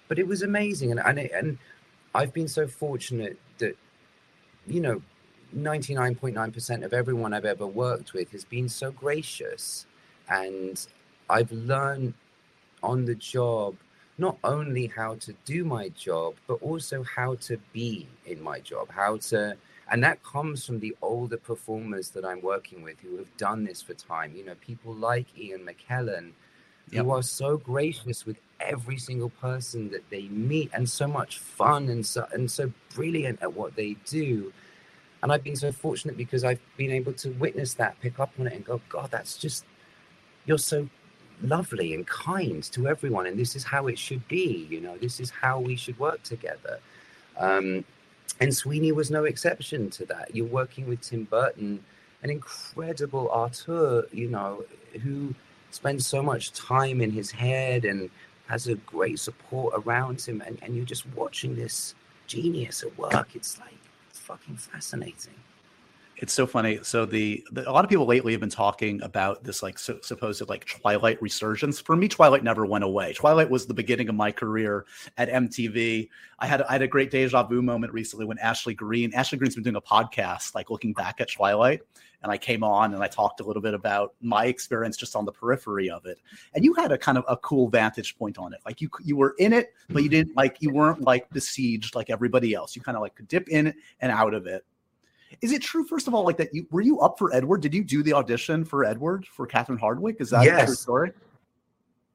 but 0.08 0.18
it 0.18 0.26
was 0.26 0.42
amazing 0.42 0.90
and 0.90 1.00
and, 1.00 1.18
it, 1.18 1.30
and 1.32 1.58
i've 2.14 2.32
been 2.32 2.48
so 2.48 2.66
fortunate 2.66 3.38
that 3.58 3.76
you 4.66 4.80
know 4.80 5.00
99.9% 5.56 6.84
of 6.84 6.92
everyone 6.92 7.34
I've 7.34 7.44
ever 7.44 7.66
worked 7.66 8.12
with 8.12 8.30
has 8.32 8.44
been 8.44 8.68
so 8.68 8.90
gracious. 8.90 9.86
And 10.28 10.84
I've 11.28 11.50
learned 11.50 12.14
on 12.82 13.04
the 13.04 13.14
job 13.14 13.76
not 14.18 14.36
only 14.44 14.86
how 14.86 15.14
to 15.14 15.34
do 15.44 15.64
my 15.64 15.88
job, 15.90 16.34
but 16.46 16.62
also 16.62 17.02
how 17.02 17.34
to 17.36 17.56
be 17.72 18.06
in 18.26 18.40
my 18.42 18.60
job, 18.60 18.90
how 18.90 19.16
to, 19.16 19.56
and 19.90 20.04
that 20.04 20.22
comes 20.22 20.64
from 20.64 20.78
the 20.78 20.94
older 21.00 21.38
performers 21.38 22.10
that 22.10 22.24
I'm 22.24 22.42
working 22.42 22.82
with 22.82 23.00
who 23.00 23.16
have 23.16 23.34
done 23.38 23.64
this 23.64 23.80
for 23.80 23.94
time. 23.94 24.36
You 24.36 24.44
know, 24.44 24.54
people 24.60 24.94
like 24.94 25.26
Ian 25.38 25.66
McKellen, 25.66 26.32
yep. 26.90 27.04
who 27.04 27.10
are 27.10 27.22
so 27.22 27.56
gracious 27.56 28.26
with 28.26 28.38
every 28.60 28.98
single 28.98 29.30
person 29.30 29.90
that 29.90 30.08
they 30.10 30.28
meet 30.28 30.70
and 30.74 30.88
so 30.88 31.06
much 31.06 31.38
fun 31.38 31.88
and 31.88 32.04
so, 32.04 32.26
and 32.32 32.50
so 32.50 32.70
brilliant 32.94 33.40
at 33.42 33.52
what 33.52 33.74
they 33.74 33.96
do 34.06 34.52
and 35.22 35.32
I've 35.32 35.44
been 35.44 35.56
so 35.56 35.70
fortunate 35.72 36.16
because 36.16 36.44
I've 36.44 36.60
been 36.76 36.90
able 36.90 37.12
to 37.14 37.30
witness 37.30 37.74
that, 37.74 38.00
pick 38.00 38.18
up 38.18 38.32
on 38.38 38.46
it, 38.46 38.54
and 38.54 38.64
go, 38.64 38.80
God, 38.88 39.10
that's 39.10 39.36
just, 39.36 39.64
you're 40.46 40.58
so 40.58 40.88
lovely 41.42 41.94
and 41.94 42.06
kind 42.06 42.62
to 42.64 42.88
everyone. 42.88 43.26
And 43.26 43.38
this 43.38 43.54
is 43.54 43.64
how 43.64 43.86
it 43.88 43.98
should 43.98 44.26
be. 44.28 44.66
You 44.70 44.80
know, 44.80 44.96
this 44.96 45.20
is 45.20 45.30
how 45.30 45.60
we 45.60 45.76
should 45.76 45.98
work 45.98 46.22
together. 46.22 46.80
Um, 47.38 47.84
and 48.40 48.54
Sweeney 48.54 48.92
was 48.92 49.10
no 49.10 49.24
exception 49.24 49.90
to 49.90 50.06
that. 50.06 50.34
You're 50.34 50.46
working 50.46 50.88
with 50.88 51.02
Tim 51.02 51.24
Burton, 51.24 51.84
an 52.22 52.30
incredible 52.30 53.28
auteur, 53.28 54.06
you 54.12 54.28
know, 54.28 54.64
who 55.02 55.34
spends 55.74 56.06
so 56.06 56.22
much 56.22 56.52
time 56.52 57.00
in 57.00 57.10
his 57.10 57.30
head 57.30 57.84
and 57.84 58.10
has 58.46 58.66
a 58.66 58.74
great 58.74 59.18
support 59.18 59.74
around 59.76 60.20
him. 60.20 60.42
And, 60.44 60.58
and 60.62 60.74
you're 60.74 60.84
just 60.84 61.06
watching 61.14 61.54
this 61.56 61.94
genius 62.26 62.82
at 62.82 62.96
work. 62.98 63.34
It's 63.34 63.58
like, 63.58 63.74
it's 64.10 64.18
fucking 64.18 64.56
fascinating. 64.56 65.34
It's 66.20 66.34
so 66.34 66.46
funny. 66.46 66.80
So 66.82 67.06
the, 67.06 67.42
the, 67.50 67.68
a 67.68 67.72
lot 67.72 67.82
of 67.82 67.88
people 67.88 68.04
lately 68.04 68.32
have 68.32 68.42
been 68.42 68.50
talking 68.50 69.00
about 69.02 69.42
this 69.42 69.62
like 69.62 69.78
so, 69.78 69.98
supposed 70.02 70.46
like 70.50 70.66
Twilight 70.66 71.20
resurgence. 71.22 71.80
For 71.80 71.96
me, 71.96 72.08
Twilight 72.08 72.44
never 72.44 72.66
went 72.66 72.84
away. 72.84 73.14
Twilight 73.14 73.48
was 73.48 73.64
the 73.64 73.72
beginning 73.72 74.10
of 74.10 74.14
my 74.14 74.30
career 74.30 74.84
at 75.16 75.30
MTV. 75.30 76.10
I 76.38 76.46
had 76.46 76.60
I 76.62 76.72
had 76.72 76.82
a 76.82 76.86
great 76.86 77.10
deja 77.10 77.42
vu 77.44 77.62
moment 77.62 77.94
recently 77.94 78.26
when 78.26 78.38
Ashley 78.38 78.74
Greene 78.74 79.14
Ashley 79.14 79.38
Greene's 79.38 79.54
been 79.54 79.64
doing 79.64 79.76
a 79.76 79.80
podcast 79.80 80.54
like 80.54 80.68
looking 80.68 80.92
back 80.92 81.22
at 81.22 81.30
Twilight, 81.30 81.80
and 82.22 82.30
I 82.30 82.36
came 82.36 82.62
on 82.62 82.92
and 82.92 83.02
I 83.02 83.06
talked 83.06 83.40
a 83.40 83.42
little 83.42 83.62
bit 83.62 83.72
about 83.72 84.12
my 84.20 84.44
experience 84.44 84.98
just 84.98 85.16
on 85.16 85.24
the 85.24 85.32
periphery 85.32 85.88
of 85.88 86.04
it. 86.04 86.18
And 86.54 86.62
you 86.64 86.74
had 86.74 86.92
a 86.92 86.98
kind 86.98 87.16
of 87.16 87.24
a 87.28 87.36
cool 87.38 87.70
vantage 87.70 88.18
point 88.18 88.36
on 88.36 88.52
it. 88.52 88.60
Like 88.66 88.82
you 88.82 88.90
you 89.02 89.16
were 89.16 89.34
in 89.38 89.54
it, 89.54 89.72
but 89.88 90.02
you 90.02 90.10
didn't 90.10 90.36
like 90.36 90.58
you 90.60 90.70
weren't 90.70 91.00
like 91.00 91.30
besieged 91.30 91.94
like 91.94 92.10
everybody 92.10 92.52
else. 92.52 92.76
You 92.76 92.82
kind 92.82 92.96
of 92.96 93.00
like 93.00 93.14
could 93.14 93.28
dip 93.28 93.48
in 93.48 93.72
and 94.02 94.12
out 94.12 94.34
of 94.34 94.46
it. 94.46 94.66
Is 95.40 95.52
it 95.52 95.62
true, 95.62 95.84
first 95.86 96.08
of 96.08 96.14
all, 96.14 96.24
like 96.24 96.36
that? 96.38 96.54
You 96.54 96.66
were 96.70 96.80
you 96.80 97.00
up 97.00 97.18
for 97.18 97.34
Edward? 97.34 97.60
Did 97.60 97.72
you 97.72 97.84
do 97.84 98.02
the 98.02 98.12
audition 98.12 98.64
for 98.64 98.84
Edward 98.84 99.26
for 99.26 99.46
Catherine 99.46 99.78
Hardwicke? 99.78 100.20
Is 100.20 100.30
that 100.30 100.44
yes. 100.44 100.62
a 100.62 100.66
true 100.66 100.74
story? 100.74 101.12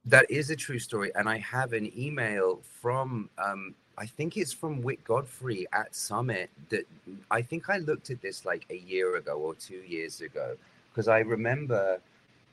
That 0.06 0.30
is 0.30 0.50
a 0.50 0.56
true 0.56 0.80
story, 0.80 1.12
and 1.16 1.28
I 1.28 1.38
have 1.40 1.74
an 1.74 1.92
email 1.98 2.62
from 2.82 3.30
um, 3.38 3.74
I 3.98 4.06
think 4.06 4.38
it's 4.38 4.52
from 4.52 4.82
Wyck 4.82 5.04
Godfrey 5.04 5.66
at 5.72 5.96
Summit 5.96 6.50
that 6.70 6.86
I 7.32 7.42
think 7.42 7.70
I 7.70 7.78
looked 7.78 8.10
at 8.10 8.22
this 8.22 8.46
like 8.46 8.66
a 8.70 8.78
year 8.78 9.16
ago 9.16 9.38
or 9.38 9.56
two 9.56 9.82
years 9.88 10.22
ago 10.22 10.56
because 10.92 11.08
I 11.08 11.20
remember 11.20 12.00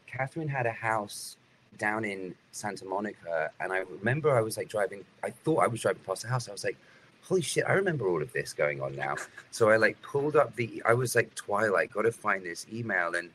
Catherine 0.07 0.49
had 0.49 0.67
a 0.67 0.73
house 0.73 1.37
down 1.79 2.05
in 2.05 2.35
Santa 2.53 2.85
Monica, 2.85 3.51
and 3.61 3.73
I 3.73 3.79
remember 3.79 4.37
I 4.37 4.41
was 4.41 4.57
like 4.57 4.69
driving. 4.69 5.05
I 5.25 5.31
thought 5.31 5.65
I 5.65 5.67
was 5.67 5.81
driving 5.81 6.03
past 6.07 6.23
the 6.23 6.29
house. 6.29 6.49
I 6.49 6.53
was 6.53 6.65
like, 6.65 6.77
holy 7.23 7.43
shit, 7.43 7.65
I 7.67 7.73
remember 7.73 8.09
all 8.09 8.23
of 8.23 8.33
this 8.33 8.53
going 8.53 8.83
on 8.83 8.95
now. 8.97 9.17
So 9.51 9.71
I 9.71 9.77
like 9.77 10.01
pulled 10.03 10.37
up 10.37 10.55
the, 10.57 10.83
I 10.85 10.95
was 10.95 11.15
like, 11.15 11.35
Twilight, 11.35 11.93
got 11.93 12.03
to 12.03 12.13
find 12.13 12.45
this 12.45 12.67
email. 12.73 13.15
And 13.15 13.31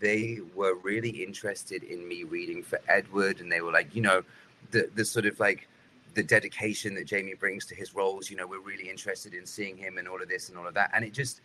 they 0.00 0.40
were 0.54 0.74
really 0.76 1.10
interested 1.10 1.82
in 1.82 2.06
me 2.06 2.24
reading 2.24 2.62
for 2.62 2.80
Edward. 2.88 3.40
And 3.40 3.50
they 3.50 3.60
were 3.60 3.72
like, 3.72 3.94
you 3.94 4.02
know, 4.02 4.22
the, 4.70 4.88
the 4.94 5.04
sort 5.04 5.26
of 5.26 5.38
like 5.40 5.68
the 6.14 6.22
dedication 6.22 6.94
that 6.94 7.06
Jamie 7.06 7.34
brings 7.34 7.66
to 7.66 7.74
his 7.74 7.94
roles, 7.94 8.30
you 8.30 8.36
know, 8.36 8.46
we're 8.46 8.60
really 8.60 8.88
interested 8.88 9.34
in 9.34 9.46
seeing 9.46 9.76
him 9.76 9.98
and 9.98 10.06
all 10.06 10.22
of 10.22 10.28
this 10.28 10.48
and 10.48 10.58
all 10.58 10.66
of 10.66 10.74
that. 10.74 10.90
And 10.94 11.04
it 11.04 11.12
just, 11.12 11.40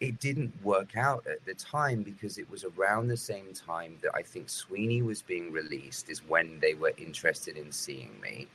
it 0.00 0.18
didn't 0.20 0.52
work 0.62 0.96
out 0.96 1.24
at 1.30 1.44
the 1.44 1.54
time 1.54 2.02
because 2.02 2.38
it 2.38 2.50
was 2.50 2.64
around 2.64 3.08
the 3.08 3.16
same 3.16 3.52
time 3.54 3.96
that 4.02 4.10
I 4.14 4.22
think 4.22 4.48
Sweeney 4.48 5.02
was 5.02 5.22
being 5.22 5.52
released, 5.52 6.10
is 6.10 6.26
when 6.26 6.58
they 6.60 6.74
were 6.74 6.92
interested 6.96 7.56
in 7.56 7.70
seeing 7.70 8.10
me 8.20 8.48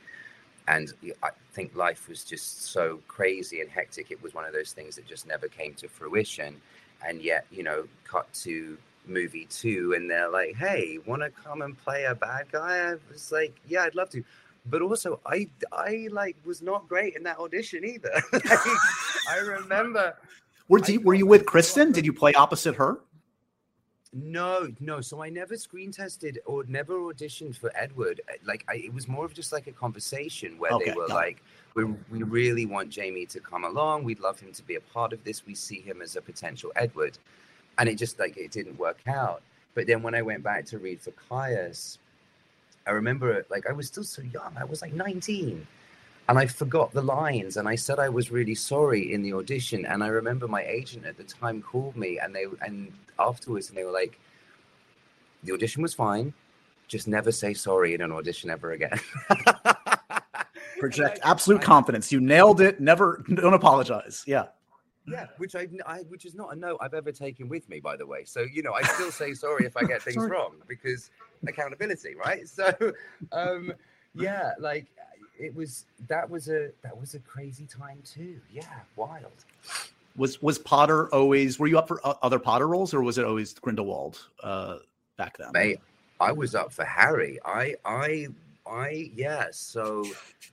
and 0.70 0.94
I 1.24 1.30
think 1.52 1.74
life 1.74 2.08
was 2.08 2.22
just 2.22 2.66
so 2.66 3.00
crazy 3.08 3.60
and 3.60 3.68
hectic. 3.68 4.12
It 4.12 4.22
was 4.22 4.34
one 4.34 4.44
of 4.44 4.52
those 4.52 4.72
things 4.72 4.94
that 4.96 5.06
just 5.06 5.26
never 5.26 5.48
came 5.48 5.74
to 5.74 5.88
fruition. 5.88 6.60
And 7.06 7.20
yet, 7.20 7.44
you 7.50 7.64
know, 7.64 7.88
cut 8.04 8.32
to 8.44 8.78
movie 9.06 9.46
two, 9.50 9.94
and 9.94 10.08
they're 10.08 10.30
like, 10.30 10.54
"Hey, 10.54 10.98
want 11.06 11.22
to 11.22 11.30
come 11.30 11.62
and 11.62 11.76
play 11.76 12.04
a 12.04 12.14
bad 12.14 12.52
guy?" 12.52 12.90
I 12.90 12.94
was 13.10 13.32
like, 13.32 13.52
"Yeah, 13.66 13.82
I'd 13.82 13.96
love 13.96 14.10
to." 14.10 14.22
But 14.66 14.82
also, 14.82 15.18
I 15.26 15.48
I 15.72 16.08
like 16.12 16.36
was 16.44 16.62
not 16.62 16.88
great 16.88 17.16
in 17.16 17.24
that 17.24 17.38
audition 17.38 17.84
either. 17.84 18.12
like, 18.32 18.44
I 19.28 19.38
remember. 19.38 20.14
Were 20.68 20.80
you, 20.86 21.00
were 21.00 21.14
you 21.14 21.26
with 21.26 21.46
Kristen? 21.46 21.90
Did 21.90 22.06
you 22.06 22.12
play 22.12 22.32
opposite 22.34 22.76
her? 22.76 23.00
No, 24.12 24.68
no. 24.80 25.00
So 25.00 25.22
I 25.22 25.28
never 25.28 25.56
screen 25.56 25.92
tested 25.92 26.40
or 26.44 26.64
never 26.64 26.94
auditioned 26.94 27.56
for 27.56 27.70
Edward. 27.76 28.20
Uh, 28.28 28.34
like 28.44 28.64
I, 28.68 28.76
it 28.76 28.92
was 28.92 29.06
more 29.06 29.24
of 29.24 29.32
just 29.34 29.52
like 29.52 29.68
a 29.68 29.72
conversation 29.72 30.58
where 30.58 30.72
okay, 30.72 30.86
they 30.86 30.96
were 30.96 31.06
like, 31.06 31.42
"We 31.74 31.84
we 31.84 32.24
really 32.24 32.66
want 32.66 32.90
Jamie 32.90 33.26
to 33.26 33.38
come 33.38 33.62
along. 33.64 34.02
We'd 34.02 34.18
love 34.18 34.40
him 34.40 34.52
to 34.52 34.62
be 34.64 34.74
a 34.74 34.80
part 34.80 35.12
of 35.12 35.22
this. 35.22 35.46
We 35.46 35.54
see 35.54 35.80
him 35.80 36.02
as 36.02 36.16
a 36.16 36.20
potential 36.20 36.72
Edward," 36.74 37.18
and 37.78 37.88
it 37.88 37.94
just 37.94 38.18
like 38.18 38.36
it 38.36 38.50
didn't 38.50 38.78
work 38.78 38.98
out. 39.06 39.42
But 39.74 39.86
then 39.86 40.02
when 40.02 40.16
I 40.16 40.22
went 40.22 40.42
back 40.42 40.64
to 40.66 40.78
read 40.78 41.00
for 41.00 41.12
Caius, 41.12 41.98
I 42.88 42.90
remember 42.90 43.46
like 43.48 43.68
I 43.68 43.72
was 43.72 43.86
still 43.86 44.02
so 44.02 44.22
young. 44.22 44.56
I 44.58 44.64
was 44.64 44.82
like 44.82 44.92
nineteen, 44.92 45.68
and 46.30 46.38
I 46.38 46.46
forgot 46.46 46.92
the 46.92 47.02
lines 47.02 47.56
and 47.56 47.68
I 47.68 47.74
said 47.74 47.98
I 47.98 48.08
was 48.08 48.30
really 48.30 48.54
sorry 48.54 49.12
in 49.12 49.20
the 49.20 49.32
audition 49.32 49.84
and 49.84 50.00
I 50.04 50.06
remember 50.06 50.46
my 50.46 50.62
agent 50.62 51.04
at 51.04 51.16
the 51.16 51.24
time 51.24 51.60
called 51.60 51.96
me 51.96 52.20
and 52.20 52.32
they 52.32 52.44
and 52.62 52.92
afterwards 53.18 53.68
and 53.68 53.76
they 53.76 53.82
were 53.82 53.90
like 53.90 54.16
the 55.42 55.52
audition 55.52 55.82
was 55.82 55.92
fine 55.92 56.32
just 56.86 57.08
never 57.08 57.32
say 57.32 57.52
sorry 57.52 57.94
in 57.94 58.00
an 58.00 58.12
audition 58.12 58.48
ever 58.48 58.70
again. 58.72 58.98
Project 60.78 61.18
absolute 61.24 61.62
confidence. 61.62 62.12
You 62.12 62.20
nailed 62.20 62.60
it. 62.60 62.80
Never 62.80 63.24
don't 63.34 63.54
apologize. 63.54 64.22
Yeah. 64.24 64.46
Yeah 65.08 65.26
which 65.38 65.56
I, 65.56 65.66
I 65.84 65.98
which 66.02 66.26
is 66.26 66.36
not 66.36 66.52
a 66.52 66.56
note 66.56 66.78
i've 66.80 66.94
ever 66.94 67.10
taken 67.10 67.48
with 67.48 67.68
me 67.68 67.80
by 67.80 67.96
the 67.96 68.06
way. 68.06 68.22
So 68.24 68.42
you 68.42 68.62
know 68.62 68.72
i 68.72 68.82
still 68.82 69.10
say 69.10 69.34
sorry 69.34 69.66
if 69.66 69.76
i 69.76 69.82
get 69.82 70.00
things 70.08 70.24
wrong 70.28 70.54
because 70.68 71.10
accountability 71.48 72.14
right? 72.14 72.46
So 72.46 72.72
um 73.32 73.72
yeah 74.14 74.52
like 74.60 74.86
it 75.40 75.54
was 75.54 75.86
that 76.08 76.28
was 76.28 76.48
a 76.48 76.70
that 76.82 76.98
was 76.98 77.14
a 77.14 77.18
crazy 77.20 77.66
time 77.66 77.98
too. 78.04 78.40
Yeah, 78.52 78.62
wild. 78.96 79.44
Was 80.16 80.42
was 80.42 80.58
Potter 80.58 81.12
always? 81.14 81.58
Were 81.58 81.66
you 81.66 81.78
up 81.78 81.88
for 81.88 82.00
other 82.22 82.38
Potter 82.38 82.68
roles, 82.68 82.92
or 82.92 83.02
was 83.02 83.18
it 83.18 83.24
always 83.24 83.52
Grindelwald 83.54 84.18
uh, 84.42 84.76
back 85.16 85.38
then? 85.38 85.48
Mate, 85.52 85.80
I 86.20 86.32
was 86.32 86.54
up 86.54 86.72
for 86.72 86.84
Harry. 86.84 87.38
I 87.44 87.74
I 87.84 88.28
I 88.66 89.10
yeah. 89.14 89.46
So 89.50 90.04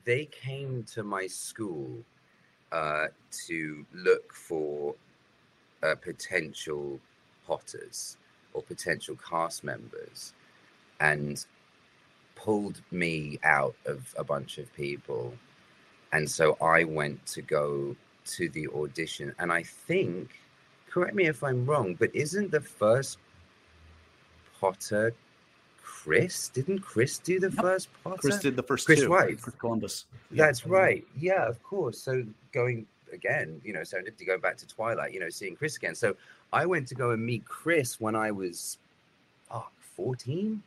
they 0.06 0.26
came 0.26 0.84
to 0.94 1.04
my 1.04 1.28
school 1.28 2.04
uh, 2.72 3.08
to 3.48 3.86
look 3.94 4.34
for 4.34 4.96
uh, 5.84 5.96
potential 5.96 7.00
Potters 7.46 8.18
or 8.54 8.62
potential 8.62 9.18
cast 9.28 9.64
members, 9.64 10.34
and 11.00 11.46
pulled 12.38 12.82
me 12.92 13.40
out 13.44 13.76
of 13.86 14.14
a 14.18 14.24
bunch 14.24 14.58
of 14.58 14.74
people. 14.74 15.34
And 16.14 16.30
so 16.30 16.58
I 16.62 16.84
went 16.84 17.26
to 17.28 17.42
go 17.42 17.96
to 18.26 18.50
the 18.50 18.68
audition. 18.70 19.34
And 19.40 19.52
I 19.52 19.64
think, 19.64 20.40
correct 20.90 21.16
me 21.16 21.26
if 21.26 21.44
I'm 21.44 21.66
wrong, 21.66 21.96
but 21.96 22.10
isn't 22.14 22.52
the 22.52 22.62
first 22.62 23.18
Potter 24.60 25.14
Chris? 25.82 26.50
Didn't 26.50 26.80
Chris 26.80 27.18
do 27.18 27.40
the 27.40 27.50
yep. 27.50 27.62
first 27.62 27.90
Potter? 28.04 28.18
Chris 28.18 28.40
did 28.40 28.56
the 28.56 28.64
first 28.64 28.86
Chris 28.86 29.02
two. 29.02 29.10
White. 29.10 29.42
Chris 29.42 29.56
Columbus. 29.56 30.06
That's 30.32 30.62
mm-hmm. 30.62 30.72
right. 30.72 31.08
Yeah, 31.20 31.48
of 31.48 31.62
course. 31.64 32.00
So 32.00 32.24
going 32.54 32.86
again, 33.12 33.62
you 33.64 33.74
know, 33.74 33.82
serendipity 33.82 34.26
going 34.26 34.42
back 34.42 34.58
to 34.58 34.68
Twilight, 34.68 35.14
you 35.14 35.20
know, 35.20 35.30
seeing 35.30 35.56
Chris 35.56 35.76
again. 35.76 35.96
So 35.96 36.16
I 36.54 36.66
went 36.66 36.88
to 36.90 36.96
go 36.96 37.12
and 37.12 37.26
meet 37.26 37.46
Chris 37.46 38.00
when 38.00 38.16
I 38.16 38.32
was 38.32 38.78
oh, 39.52 39.68
14, 39.96 40.62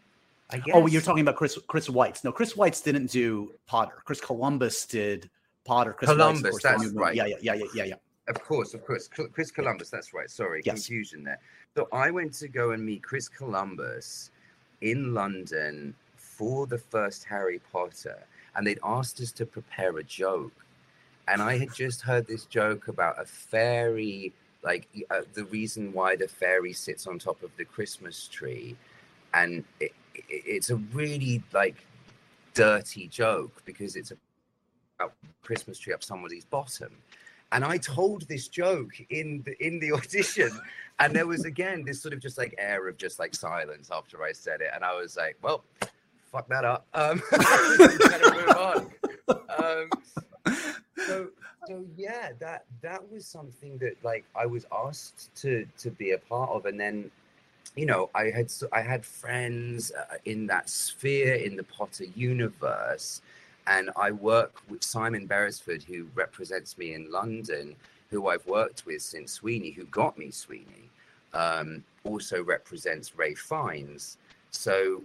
I 0.53 0.59
guess. 0.59 0.75
Oh, 0.75 0.87
you're 0.87 1.03
talking 1.03 1.23
about 1.23 1.37
Chris 1.37 1.59
Chris 1.67 1.89
Weitz. 1.89 2.25
No, 2.25 2.33
Chris 2.33 2.55
Weitz 2.55 2.83
didn't 2.83 3.11
do 3.11 3.55
Potter. 3.67 3.95
Chris 4.05 4.21
Columbus 4.21 4.87
did 4.87 5.31
Potter. 5.65 5.93
Chris 5.93 6.11
Columbus, 6.11 6.57
Weitz, 6.57 6.63
that's 6.63 6.87
right. 6.89 7.15
Yeah, 7.15 7.27
yeah, 7.27 7.37
yeah, 7.41 7.55
yeah, 7.55 7.65
yeah, 7.75 7.85
yeah. 7.85 7.95
Of 8.29 8.43
course, 8.43 8.75
of 8.75 8.85
course. 8.85 9.09
Chris 9.09 9.51
Columbus, 9.51 9.91
that's 9.91 10.13
right. 10.15 10.31
Sorry, 10.31 10.63
yes. 10.65 10.87
confusion 10.87 11.25
there. 11.25 11.39
So 11.77 11.89
I 11.93 12.11
went 12.11 12.33
to 12.35 12.49
go 12.49 12.73
and 12.73 12.85
meet 12.85 13.03
Chris 13.03 13.29
Columbus 13.29 14.31
in 14.81 15.15
London 15.15 15.95
for 16.17 16.67
the 16.67 16.79
first 16.79 17.25
Harry 17.25 17.61
Potter, 17.73 18.19
and 18.57 18.67
they'd 18.67 18.79
asked 18.85 19.21
us 19.21 19.33
to 19.33 19.47
prepare 19.47 19.97
a 19.99 20.05
joke. 20.05 20.53
And 21.29 21.41
I 21.41 21.59
had 21.59 21.73
just 21.75 22.01
heard 22.03 22.27
this 22.27 22.45
joke 22.47 22.89
about 22.89 23.21
a 23.21 23.25
fairy, 23.25 24.33
like 24.65 24.89
uh, 25.11 25.21
the 25.35 25.45
reason 25.45 25.93
why 25.93 26.17
the 26.17 26.27
fairy 26.27 26.73
sits 26.73 27.07
on 27.07 27.19
top 27.19 27.43
of 27.43 27.51
the 27.57 27.65
Christmas 27.65 28.27
tree. 28.27 28.77
And 29.33 29.65
it, 29.79 29.93
it's 30.15 30.71
a 30.71 30.77
really 30.77 31.43
like 31.53 31.77
dirty 32.55 33.09
joke 33.09 33.63
because 33.65 33.97
it's 33.97 34.13
about 34.99 35.13
Christmas 35.43 35.79
tree 35.79 35.93
up 35.93 36.03
somebody's 36.03 36.45
bottom. 36.45 36.93
And 37.53 37.65
I 37.65 37.79
told 37.79 38.29
this 38.29 38.49
joke 38.49 38.93
in 39.11 39.43
the 39.45 39.67
in 39.67 39.81
the 39.81 39.93
audition, 39.99 40.51
and 40.99 41.15
there 41.15 41.27
was 41.27 41.45
again 41.45 41.85
this 41.85 42.01
sort 42.01 42.15
of 42.15 42.21
just 42.21 42.39
like 42.39 42.55
air 42.59 42.89
of 42.89 42.97
just 42.97 43.19
like 43.19 43.35
silence 43.35 43.91
after 43.93 44.23
I 44.23 44.33
said 44.33 44.61
it, 44.61 44.71
and 44.75 44.85
I 44.85 44.95
was 44.95 45.17
like, 45.17 45.37
well, 45.43 45.65
fuck 46.31 46.49
that 46.49 46.65
up. 46.65 46.87
Um. 46.95 47.23
Um, 49.59 49.91
so 51.07 51.29
so 51.67 51.85
yeah, 51.97 52.31
that 52.39 52.65
that 52.83 53.11
was 53.11 53.27
something 53.27 53.79
that 53.79 53.97
like 54.03 54.25
I 54.35 54.47
was 54.47 54.67
asked 54.73 55.35
to 55.37 55.67
to 55.79 55.91
be 55.91 56.13
a 56.13 56.19
part 56.19 56.51
of, 56.51 56.67
and 56.67 56.79
then 56.79 57.11
you 57.77 57.87
know, 57.87 58.11
I 58.15 58.31
had 58.31 58.53
I 58.73 58.81
had 58.81 59.05
friends 59.05 59.93
uh, 59.93 60.17
in 60.25 60.47
that 60.49 60.69
sphere 60.69 61.35
in 61.35 61.57
the 61.57 61.63
Potter 61.63 62.05
universe, 62.17 63.23
and 63.67 63.91
I 63.97 64.11
work 64.11 64.61
with 64.69 64.83
Simon 64.83 65.27
Beresford, 65.27 65.83
who 65.83 66.07
represents 66.15 66.77
me 66.77 66.95
in 66.95 67.11
London, 67.11 67.77
who 68.11 68.29
I've 68.29 68.47
worked 68.47 68.87
with 68.87 69.03
since 69.03 69.33
Sweeney, 69.33 69.71
who 69.71 69.85
got 69.85 70.19
me 70.19 70.31
Sweeney, 70.31 70.91
um, 71.33 71.85
also 72.05 72.43
represents 72.43 73.17
Ralph 73.17 73.39
Fiennes. 73.39 74.19
So 74.51 75.03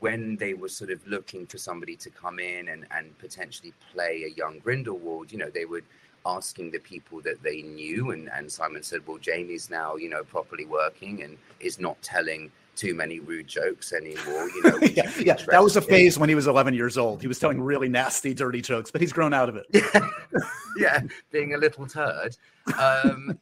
when 0.00 0.36
they 0.36 0.54
were 0.54 0.68
sort 0.68 0.90
of 0.90 1.06
looking 1.06 1.46
for 1.46 1.58
somebody 1.58 1.96
to 1.96 2.10
come 2.10 2.38
in 2.38 2.68
and, 2.68 2.86
and 2.90 3.16
potentially 3.18 3.72
play 3.92 4.24
a 4.24 4.36
young 4.36 4.58
Grindelwald, 4.58 5.32
you 5.32 5.38
know, 5.38 5.50
they 5.50 5.64
would 5.64 5.84
asking 6.26 6.70
the 6.70 6.78
people 6.78 7.20
that 7.20 7.42
they 7.42 7.62
knew 7.62 8.10
and, 8.10 8.28
and 8.34 8.50
simon 8.50 8.82
said 8.82 9.00
well 9.06 9.18
jamie's 9.18 9.70
now 9.70 9.96
you 9.96 10.08
know 10.08 10.22
properly 10.24 10.66
working 10.66 11.22
and 11.22 11.38
is 11.60 11.78
not 11.78 12.00
telling 12.02 12.50
too 12.76 12.94
many 12.94 13.18
rude 13.20 13.48
jokes 13.48 13.92
anymore 13.92 14.48
you 14.50 14.62
know 14.62 14.76
yeah, 14.94 15.10
yeah. 15.18 15.36
that 15.48 15.62
was 15.62 15.76
a 15.76 15.80
phase 15.80 16.18
when 16.18 16.28
he 16.28 16.34
was 16.34 16.46
11 16.46 16.74
years 16.74 16.98
old. 16.98 17.22
He 17.22 17.26
was 17.26 17.38
telling 17.38 17.60
really 17.60 17.88
nasty 17.88 18.34
dirty 18.34 18.60
jokes 18.60 18.90
but 18.90 19.00
he's 19.00 19.12
grown 19.12 19.32
out 19.32 19.48
of 19.48 19.56
it. 19.56 19.66
Yeah, 19.72 20.08
yeah 20.78 21.00
being 21.32 21.54
a 21.54 21.58
little 21.58 21.86
turd. 21.86 22.36
Um, 22.78 23.38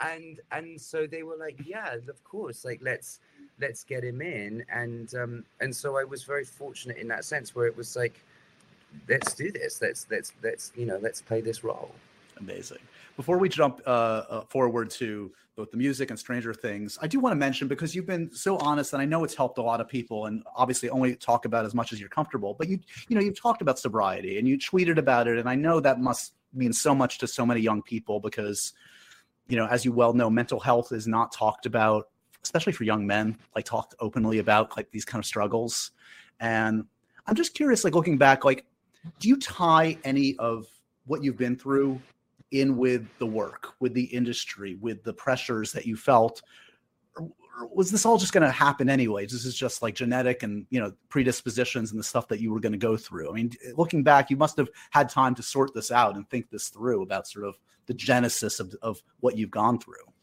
and 0.00 0.40
and 0.52 0.80
so 0.80 1.06
they 1.06 1.22
were 1.22 1.36
like 1.36 1.60
yeah 1.66 1.94
of 1.94 2.24
course 2.24 2.64
like 2.64 2.80
let's 2.82 3.20
let's 3.60 3.84
get 3.84 4.04
him 4.04 4.22
in. 4.22 4.64
And 4.72 5.12
um 5.16 5.44
and 5.60 5.74
so 5.74 5.96
i 5.96 6.04
was 6.04 6.22
very 6.22 6.44
fortunate 6.44 6.96
in 6.96 7.08
that 7.08 7.24
sense 7.24 7.54
where 7.54 7.66
it 7.66 7.76
was 7.76 7.96
like 7.96 8.22
let's 9.08 9.34
do 9.34 9.50
this. 9.50 9.80
Let's 9.80 10.06
let's 10.10 10.32
let's 10.42 10.72
you 10.76 10.86
know 10.86 10.98
let's 11.02 11.22
play 11.22 11.40
this 11.40 11.64
role. 11.64 11.90
Amazing. 12.38 12.78
Before 13.16 13.38
we 13.38 13.48
jump 13.48 13.80
uh, 13.86 13.90
uh, 14.28 14.40
forward 14.42 14.90
to 14.90 15.30
both 15.56 15.70
the 15.70 15.76
music 15.76 16.10
and 16.10 16.18
Stranger 16.18 16.52
Things, 16.52 16.98
I 17.00 17.06
do 17.06 17.20
want 17.20 17.30
to 17.32 17.36
mention 17.36 17.68
because 17.68 17.94
you've 17.94 18.06
been 18.06 18.28
so 18.34 18.56
honest, 18.58 18.92
and 18.92 19.00
I 19.00 19.04
know 19.04 19.22
it's 19.22 19.36
helped 19.36 19.58
a 19.58 19.62
lot 19.62 19.80
of 19.80 19.88
people. 19.88 20.26
And 20.26 20.42
obviously, 20.56 20.90
only 20.90 21.14
talk 21.14 21.44
about 21.44 21.64
as 21.64 21.74
much 21.74 21.92
as 21.92 22.00
you're 22.00 22.08
comfortable. 22.08 22.54
But 22.58 22.68
you, 22.68 22.80
you 23.08 23.14
know, 23.14 23.22
you've 23.22 23.40
talked 23.40 23.62
about 23.62 23.78
sobriety 23.78 24.38
and 24.38 24.48
you 24.48 24.58
tweeted 24.58 24.98
about 24.98 25.28
it, 25.28 25.38
and 25.38 25.48
I 25.48 25.54
know 25.54 25.78
that 25.80 26.00
must 26.00 26.34
mean 26.52 26.72
so 26.72 26.94
much 26.94 27.18
to 27.18 27.26
so 27.26 27.44
many 27.46 27.60
young 27.60 27.82
people 27.82 28.20
because, 28.20 28.72
you 29.48 29.56
know, 29.56 29.66
as 29.66 29.84
you 29.84 29.92
well 29.92 30.12
know, 30.12 30.30
mental 30.30 30.58
health 30.58 30.92
is 30.92 31.06
not 31.06 31.32
talked 31.32 31.66
about, 31.66 32.08
especially 32.42 32.72
for 32.72 32.84
young 32.84 33.06
men, 33.06 33.36
like 33.54 33.64
talked 33.64 33.94
openly 34.00 34.38
about 34.38 34.76
like 34.76 34.90
these 34.90 35.04
kind 35.04 35.20
of 35.20 35.26
struggles. 35.26 35.92
And 36.40 36.84
I'm 37.26 37.34
just 37.36 37.54
curious, 37.54 37.84
like 37.84 37.94
looking 37.94 38.18
back, 38.18 38.44
like 38.44 38.64
do 39.18 39.28
you 39.28 39.36
tie 39.36 39.98
any 40.04 40.36
of 40.38 40.66
what 41.06 41.22
you've 41.22 41.36
been 41.36 41.56
through 41.56 42.00
in 42.50 42.76
with 42.76 43.06
the 43.18 43.26
work, 43.26 43.74
with 43.80 43.94
the 43.94 44.04
industry, 44.04 44.76
with 44.80 45.02
the 45.02 45.12
pressures 45.12 45.72
that 45.72 45.86
you 45.86 45.96
felt? 45.96 46.42
Or 47.16 47.30
was 47.72 47.90
this 47.90 48.04
all 48.04 48.18
just 48.18 48.32
going 48.32 48.46
to 48.46 48.50
happen 48.50 48.88
anyways? 48.88 49.30
This 49.30 49.44
is 49.44 49.54
just 49.54 49.82
like 49.82 49.94
genetic 49.94 50.42
and 50.42 50.66
you 50.70 50.80
know 50.80 50.92
predispositions 51.08 51.90
and 51.90 52.00
the 52.00 52.04
stuff 52.04 52.28
that 52.28 52.40
you 52.40 52.52
were 52.52 52.60
going 52.60 52.72
to 52.72 52.78
go 52.78 52.96
through. 52.96 53.30
I 53.30 53.34
mean, 53.34 53.52
looking 53.76 54.02
back, 54.02 54.30
you 54.30 54.36
must 54.36 54.56
have 54.56 54.68
had 54.90 55.08
time 55.08 55.34
to 55.36 55.42
sort 55.42 55.74
this 55.74 55.90
out 55.90 56.16
and 56.16 56.28
think 56.28 56.50
this 56.50 56.68
through 56.68 57.02
about 57.02 57.28
sort 57.28 57.46
of 57.46 57.58
the 57.86 57.94
genesis 57.94 58.60
of, 58.60 58.74
of 58.82 59.02
what 59.20 59.36
you've 59.36 59.50
gone 59.50 59.78
through. 59.78 60.13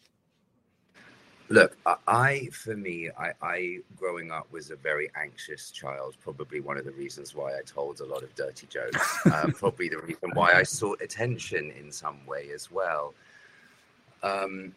Look, 1.52 1.76
I, 2.08 2.48
for 2.54 2.78
me, 2.78 3.10
I, 3.20 3.34
I, 3.42 3.78
growing 3.98 4.32
up 4.32 4.50
was 4.54 4.72
a 4.72 4.78
very 4.78 5.12
anxious 5.22 5.70
child. 5.70 6.16
Probably 6.24 6.62
one 6.62 6.78
of 6.78 6.86
the 6.86 6.94
reasons 6.94 7.36
why 7.36 7.58
I 7.58 7.62
told 7.66 8.00
a 8.00 8.06
lot 8.06 8.24
of 8.24 8.34
dirty 8.36 8.68
jokes. 8.68 9.26
uh, 9.26 9.48
probably 9.56 9.90
the 9.90 9.98
reason 9.98 10.32
why 10.34 10.54
I 10.54 10.64
sought 10.64 11.02
attention 11.02 11.74
in 11.78 11.92
some 11.92 12.26
way 12.26 12.52
as 12.56 12.72
well. 12.72 13.14
Um, 14.24 14.74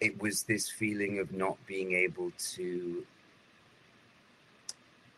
it 0.00 0.20
was 0.20 0.42
this 0.42 0.68
feeling 0.68 1.20
of 1.20 1.32
not 1.32 1.56
being 1.68 1.92
able 1.92 2.32
to 2.54 3.06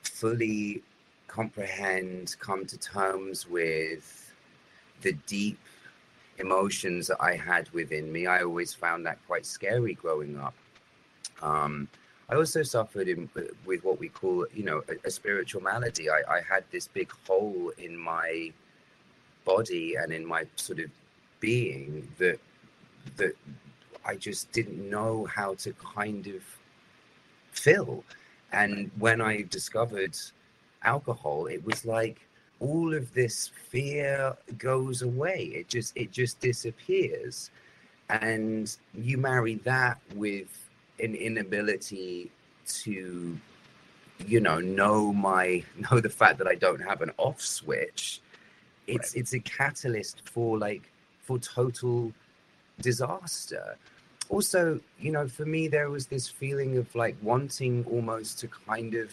fully 0.02 0.82
comprehend, 1.26 2.36
come 2.38 2.66
to 2.66 2.76
terms 2.76 3.48
with 3.48 4.30
the 5.00 5.14
deep 5.26 5.58
emotions 6.36 7.06
that 7.06 7.16
I 7.18 7.34
had 7.34 7.70
within 7.70 8.12
me. 8.12 8.26
I 8.26 8.42
always 8.42 8.74
found 8.74 9.06
that 9.06 9.18
quite 9.26 9.46
scary 9.46 9.94
growing 9.94 10.38
up. 10.38 10.52
Um, 11.42 11.88
I 12.28 12.36
also 12.36 12.62
suffered 12.62 13.08
in, 13.08 13.28
with 13.66 13.84
what 13.84 13.98
we 13.98 14.08
call, 14.08 14.46
you 14.54 14.64
know, 14.64 14.82
a, 14.88 15.08
a 15.08 15.10
spiritual 15.10 15.60
malady. 15.60 16.08
I, 16.08 16.22
I, 16.28 16.40
had 16.40 16.64
this 16.70 16.88
big 16.88 17.12
hole 17.26 17.72
in 17.76 17.96
my 17.96 18.52
body 19.44 19.96
and 19.96 20.12
in 20.12 20.24
my 20.24 20.46
sort 20.56 20.78
of 20.78 20.90
being 21.40 22.08
that 22.18 22.38
that 23.16 23.34
I 24.04 24.14
just 24.16 24.50
didn't 24.52 24.88
know 24.88 25.26
how 25.26 25.54
to 25.56 25.72
kind 25.74 26.26
of 26.28 26.42
fill. 27.50 28.04
And 28.52 28.90
when 28.98 29.20
I 29.20 29.42
discovered 29.42 30.16
alcohol, 30.84 31.46
it 31.46 31.64
was 31.64 31.84
like 31.84 32.20
all 32.60 32.94
of 32.94 33.12
this 33.12 33.50
fear 33.68 34.36
goes 34.56 35.02
away. 35.02 35.50
It 35.54 35.68
just 35.68 35.96
it 35.96 36.12
just 36.12 36.40
disappears. 36.40 37.50
And 38.08 38.74
you 38.94 39.18
marry 39.18 39.56
that 39.56 39.98
with 40.14 40.48
an 41.00 41.14
inability 41.14 42.30
to 42.66 43.38
you 44.26 44.40
know 44.40 44.58
know 44.60 45.12
my 45.12 45.62
know 45.90 46.00
the 46.00 46.10
fact 46.10 46.38
that 46.38 46.46
I 46.46 46.54
don't 46.54 46.80
have 46.80 47.02
an 47.02 47.10
off 47.18 47.40
switch. 47.40 48.20
It's 48.86 49.14
right. 49.14 49.20
it's 49.20 49.32
a 49.32 49.40
catalyst 49.40 50.28
for 50.28 50.58
like 50.58 50.90
for 51.22 51.38
total 51.38 52.12
disaster 52.80 53.76
also 54.28 54.80
you 54.98 55.12
know 55.12 55.28
for 55.28 55.44
me 55.44 55.68
there 55.68 55.90
was 55.90 56.06
this 56.06 56.26
feeling 56.26 56.78
of 56.78 56.92
like 56.96 57.14
wanting 57.22 57.84
almost 57.84 58.40
to 58.40 58.48
kind 58.48 58.94
of 58.94 59.12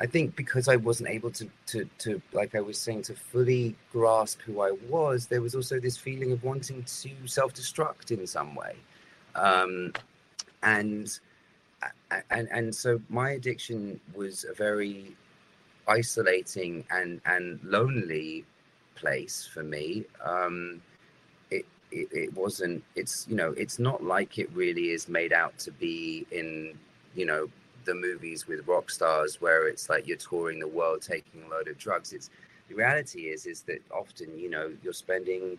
I 0.00 0.06
think 0.06 0.34
because 0.34 0.66
I 0.66 0.76
wasn't 0.76 1.10
able 1.10 1.30
to, 1.32 1.46
to, 1.66 1.84
to, 1.98 2.22
like 2.32 2.54
I 2.54 2.60
was 2.62 2.78
saying, 2.78 3.02
to 3.02 3.14
fully 3.14 3.76
grasp 3.92 4.40
who 4.40 4.62
I 4.62 4.70
was, 4.88 5.26
there 5.26 5.42
was 5.42 5.54
also 5.54 5.78
this 5.78 5.98
feeling 5.98 6.32
of 6.32 6.42
wanting 6.42 6.82
to 6.84 7.10
self-destruct 7.26 8.10
in 8.10 8.26
some 8.26 8.54
way, 8.54 8.76
um, 9.34 9.92
and 10.62 11.18
and 12.30 12.48
and 12.50 12.74
so 12.74 13.00
my 13.08 13.30
addiction 13.32 14.00
was 14.14 14.44
a 14.44 14.54
very 14.54 15.16
isolating 15.88 16.84
and 16.90 17.20
and 17.26 17.60
lonely 17.64 18.44
place 18.94 19.48
for 19.52 19.62
me. 19.62 20.04
Um, 20.24 20.82
it, 21.50 21.64
it 21.90 22.08
it 22.12 22.34
wasn't. 22.34 22.82
It's 22.96 23.26
you 23.28 23.36
know, 23.36 23.52
it's 23.52 23.78
not 23.78 24.02
like 24.02 24.38
it 24.38 24.50
really 24.52 24.90
is 24.90 25.08
made 25.08 25.32
out 25.32 25.58
to 25.60 25.70
be 25.72 26.26
in 26.30 26.78
you 27.14 27.26
know 27.26 27.48
the 27.84 27.94
movies 27.94 28.46
with 28.46 28.66
rock 28.68 28.90
stars 28.90 29.40
where 29.40 29.66
it's 29.66 29.88
like 29.88 30.06
you're 30.06 30.16
touring 30.16 30.60
the 30.60 30.68
world 30.68 31.02
taking 31.02 31.42
a 31.44 31.48
load 31.48 31.66
of 31.66 31.78
drugs 31.78 32.12
it's 32.12 32.30
the 32.68 32.74
reality 32.74 33.22
is 33.22 33.46
is 33.46 33.62
that 33.62 33.80
often 33.90 34.38
you 34.38 34.50
know 34.50 34.70
you're 34.82 34.92
spending 34.92 35.58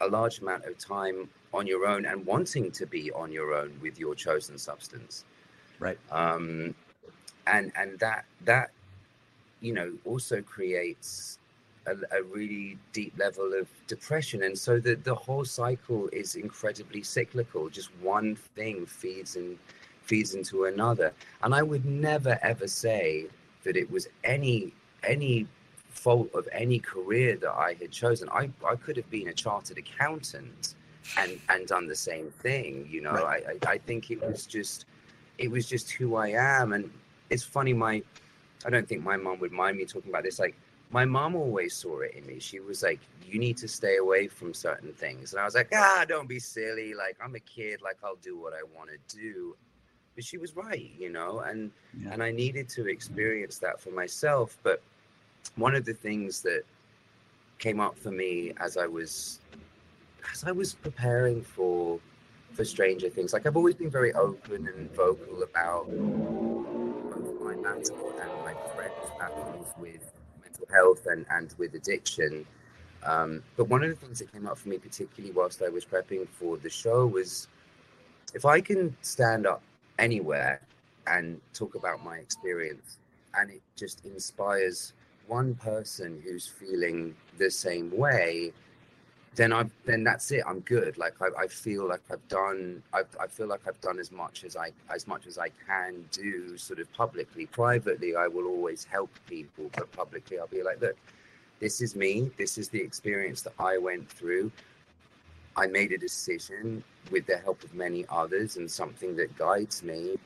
a 0.00 0.06
large 0.06 0.38
amount 0.40 0.64
of 0.64 0.78
time 0.78 1.28
on 1.54 1.66
your 1.66 1.86
own 1.86 2.06
and 2.06 2.24
wanting 2.26 2.70
to 2.70 2.86
be 2.86 3.12
on 3.12 3.32
your 3.32 3.54
own 3.54 3.72
with 3.80 3.98
your 3.98 4.14
chosen 4.14 4.58
substance 4.58 5.24
right 5.78 5.98
um 6.10 6.74
and 7.46 7.72
and 7.76 7.98
that 7.98 8.24
that 8.44 8.70
you 9.60 9.72
know 9.72 9.92
also 10.04 10.42
creates 10.42 11.38
a, 11.86 11.94
a, 12.16 12.22
really 12.22 12.78
deep 12.94 13.12
level 13.18 13.52
of 13.52 13.68
depression 13.86 14.44
and 14.44 14.58
so 14.58 14.80
the 14.80 14.94
the 14.94 15.14
whole 15.14 15.44
cycle 15.44 16.08
is 16.12 16.34
incredibly 16.34 17.02
cyclical 17.02 17.68
just 17.68 17.90
one 18.00 18.34
thing 18.56 18.86
feeds 18.86 19.36
and 19.36 19.58
feeds 20.04 20.34
into 20.34 20.64
another. 20.64 21.12
And 21.42 21.54
I 21.54 21.62
would 21.62 21.84
never 21.84 22.38
ever 22.42 22.68
say 22.68 23.26
that 23.64 23.76
it 23.76 23.90
was 23.90 24.08
any 24.22 24.72
any 25.02 25.46
fault 25.90 26.30
of 26.34 26.48
any 26.52 26.78
career 26.78 27.36
that 27.36 27.52
I 27.52 27.74
had 27.80 27.90
chosen. 27.90 28.28
I, 28.30 28.50
I 28.66 28.74
could 28.76 28.96
have 28.96 29.08
been 29.10 29.28
a 29.28 29.32
chartered 29.32 29.78
accountant 29.78 30.74
and 31.18 31.38
and 31.48 31.66
done 31.66 31.86
the 31.86 31.96
same 31.96 32.30
thing. 32.30 32.86
You 32.90 33.02
know, 33.02 33.12
right. 33.12 33.44
I, 33.46 33.68
I, 33.68 33.72
I 33.72 33.78
think 33.78 34.10
it 34.10 34.20
was 34.20 34.46
just 34.46 34.86
it 35.38 35.50
was 35.50 35.66
just 35.66 35.90
who 35.90 36.16
I 36.16 36.28
am. 36.28 36.72
And 36.72 36.90
it's 37.30 37.42
funny, 37.44 37.72
my 37.72 38.02
I 38.66 38.70
don't 38.70 38.88
think 38.88 39.02
my 39.02 39.16
mom 39.16 39.38
would 39.40 39.52
mind 39.52 39.76
me 39.76 39.84
talking 39.84 40.10
about 40.10 40.24
this. 40.24 40.38
Like 40.38 40.56
my 40.90 41.04
mom 41.04 41.34
always 41.34 41.74
saw 41.74 42.00
it 42.00 42.14
in 42.14 42.26
me. 42.26 42.38
She 42.38 42.60
was 42.60 42.82
like, 42.82 43.00
"You 43.26 43.38
need 43.38 43.56
to 43.58 43.68
stay 43.68 43.96
away 43.96 44.28
from 44.28 44.54
certain 44.54 44.92
things," 44.92 45.32
and 45.32 45.40
I 45.40 45.44
was 45.44 45.54
like, 45.54 45.68
"Ah, 45.74 46.04
don't 46.08 46.28
be 46.28 46.38
silly. 46.38 46.94
Like 46.94 47.16
I'm 47.22 47.34
a 47.34 47.40
kid. 47.40 47.82
Like 47.82 47.98
I'll 48.04 48.16
do 48.16 48.38
what 48.38 48.52
I 48.52 48.62
want 48.76 48.90
to 48.90 49.16
do." 49.16 49.56
but 50.14 50.24
she 50.24 50.38
was 50.38 50.54
right, 50.54 50.90
you 50.98 51.10
know, 51.10 51.40
and 51.40 51.70
yeah. 51.98 52.10
and 52.12 52.22
I 52.22 52.30
needed 52.30 52.68
to 52.70 52.86
experience 52.88 53.58
that 53.58 53.80
for 53.80 53.90
myself. 53.90 54.56
But 54.62 54.80
one 55.56 55.74
of 55.74 55.84
the 55.84 55.94
things 55.94 56.40
that 56.42 56.62
came 57.58 57.80
up 57.80 57.96
for 57.96 58.10
me 58.10 58.52
as 58.58 58.76
I 58.76 58.86
was 58.86 59.40
as 60.32 60.44
I 60.44 60.52
was 60.52 60.74
preparing 60.74 61.42
for 61.42 62.00
for 62.52 62.64
Stranger 62.64 63.08
Things, 63.08 63.32
like 63.32 63.46
I've 63.46 63.56
always 63.56 63.74
been 63.74 63.90
very 63.90 64.12
open 64.14 64.68
and 64.68 64.90
vocal 64.94 65.42
about 65.42 65.88
my 67.42 67.56
mental 67.56 68.14
and 68.20 68.30
my 68.44 68.54
friends' 68.74 69.10
battles 69.18 69.66
with 69.76 70.12
mental 70.40 70.66
health 70.72 71.06
and, 71.06 71.26
and 71.30 71.52
with 71.58 71.74
addiction. 71.74 72.46
Um, 73.02 73.42
but 73.56 73.68
one 73.68 73.82
of 73.82 73.90
the 73.90 73.96
things 73.96 74.20
that 74.20 74.32
came 74.32 74.46
up 74.46 74.56
for 74.56 74.68
me, 74.68 74.78
particularly 74.78 75.32
whilst 75.34 75.62
I 75.62 75.68
was 75.68 75.84
prepping 75.84 76.28
for 76.28 76.56
the 76.56 76.70
show, 76.70 77.06
was 77.06 77.48
if 78.34 78.44
I 78.44 78.60
can 78.60 78.96
stand 79.02 79.46
up 79.46 79.62
anywhere 79.98 80.60
and 81.08 81.40
talk 81.52 81.74
about 81.74 82.04
my 82.04 82.18
experience 82.18 82.98
and 83.36 83.50
it 83.50 83.62
just 83.76 84.04
inspires 84.04 84.92
one 85.26 85.54
person 85.56 86.22
who's 86.24 86.46
feeling 86.46 87.14
the 87.38 87.50
same 87.50 87.96
way 87.96 88.52
then 89.36 89.52
i 89.52 89.64
then 89.84 90.04
that's 90.04 90.30
it 90.30 90.42
i'm 90.46 90.60
good 90.60 90.96
like 90.98 91.14
i, 91.20 91.44
I 91.44 91.46
feel 91.48 91.88
like 91.88 92.02
i've 92.10 92.26
done 92.28 92.82
I've, 92.92 93.08
i 93.20 93.26
feel 93.26 93.46
like 93.46 93.60
i've 93.66 93.80
done 93.80 93.98
as 93.98 94.12
much 94.12 94.44
as 94.44 94.56
i 94.56 94.70
as 94.94 95.06
much 95.06 95.26
as 95.26 95.38
i 95.38 95.50
can 95.66 96.04
do 96.12 96.56
sort 96.56 96.78
of 96.78 96.92
publicly 96.92 97.46
privately 97.46 98.16
i 98.16 98.26
will 98.26 98.46
always 98.46 98.84
help 98.84 99.10
people 99.28 99.70
but 99.76 99.90
publicly 99.92 100.38
i'll 100.38 100.46
be 100.46 100.62
like 100.62 100.80
look 100.80 100.96
this 101.60 101.80
is 101.80 101.96
me 101.96 102.30
this 102.38 102.58
is 102.58 102.68
the 102.68 102.80
experience 102.80 103.42
that 103.42 103.54
i 103.58 103.76
went 103.78 104.08
through 104.08 104.50
I 105.56 105.66
made 105.66 105.92
a 105.92 105.98
decision 105.98 106.82
with 107.10 107.26
the 107.26 107.36
help 107.36 107.62
of 107.62 107.74
many 107.74 108.04
others 108.08 108.56
and 108.56 108.70
something 108.70 109.16
that 109.16 109.36
guides 109.36 109.82
me. 109.82 110.16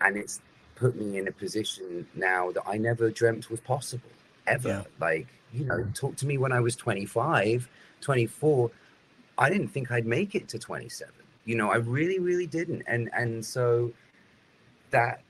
And 0.00 0.16
it's 0.16 0.40
put 0.74 0.96
me 0.96 1.18
in 1.18 1.28
a 1.28 1.32
position 1.32 2.06
now 2.14 2.50
that 2.52 2.62
I 2.66 2.76
never 2.76 3.10
dreamt 3.10 3.50
was 3.50 3.60
possible 3.60 4.10
ever. 4.46 4.68
Yeah. 4.68 4.82
Like, 5.00 5.28
you 5.52 5.64
know, 5.64 5.86
talk 5.94 6.16
to 6.16 6.26
me 6.26 6.38
when 6.38 6.50
I 6.50 6.60
was 6.60 6.74
25, 6.76 7.68
24. 8.02 8.70
I 9.38 9.48
didn't 9.48 9.68
think 9.68 9.90
I'd 9.90 10.06
make 10.06 10.34
it 10.34 10.48
to 10.48 10.58
27. 10.58 11.12
You 11.44 11.56
know, 11.56 11.70
I 11.70 11.76
really, 11.76 12.18
really 12.18 12.46
didn't. 12.46 12.82
And 12.86 13.10
and 13.14 13.44
so 13.44 13.92
that 14.90 15.22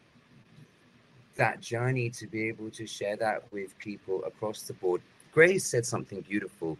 that 1.36 1.60
journey 1.60 2.10
to 2.10 2.26
be 2.26 2.48
able 2.48 2.70
to 2.70 2.86
share 2.86 3.16
that 3.16 3.50
with 3.52 3.78
people 3.78 4.22
across 4.24 4.62
the 4.62 4.74
board. 4.74 5.00
Grace 5.32 5.64
said 5.64 5.86
something 5.86 6.20
beautiful 6.20 6.76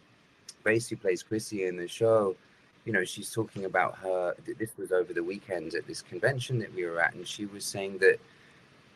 Grace, 0.63 0.87
who 0.87 0.95
plays 0.95 1.21
Chrissy 1.21 1.65
in 1.65 1.75
the 1.75 1.87
show, 1.87 2.35
you 2.85 2.93
know, 2.93 3.03
she's 3.03 3.31
talking 3.31 3.65
about 3.65 3.97
her. 3.97 4.33
This 4.57 4.71
was 4.77 4.91
over 4.91 5.13
the 5.13 5.23
weekend 5.23 5.73
at 5.75 5.85
this 5.87 6.01
convention 6.01 6.57
that 6.59 6.73
we 6.73 6.85
were 6.85 7.01
at, 7.01 7.13
and 7.13 7.27
she 7.27 7.45
was 7.45 7.65
saying 7.65 7.97
that, 7.99 8.17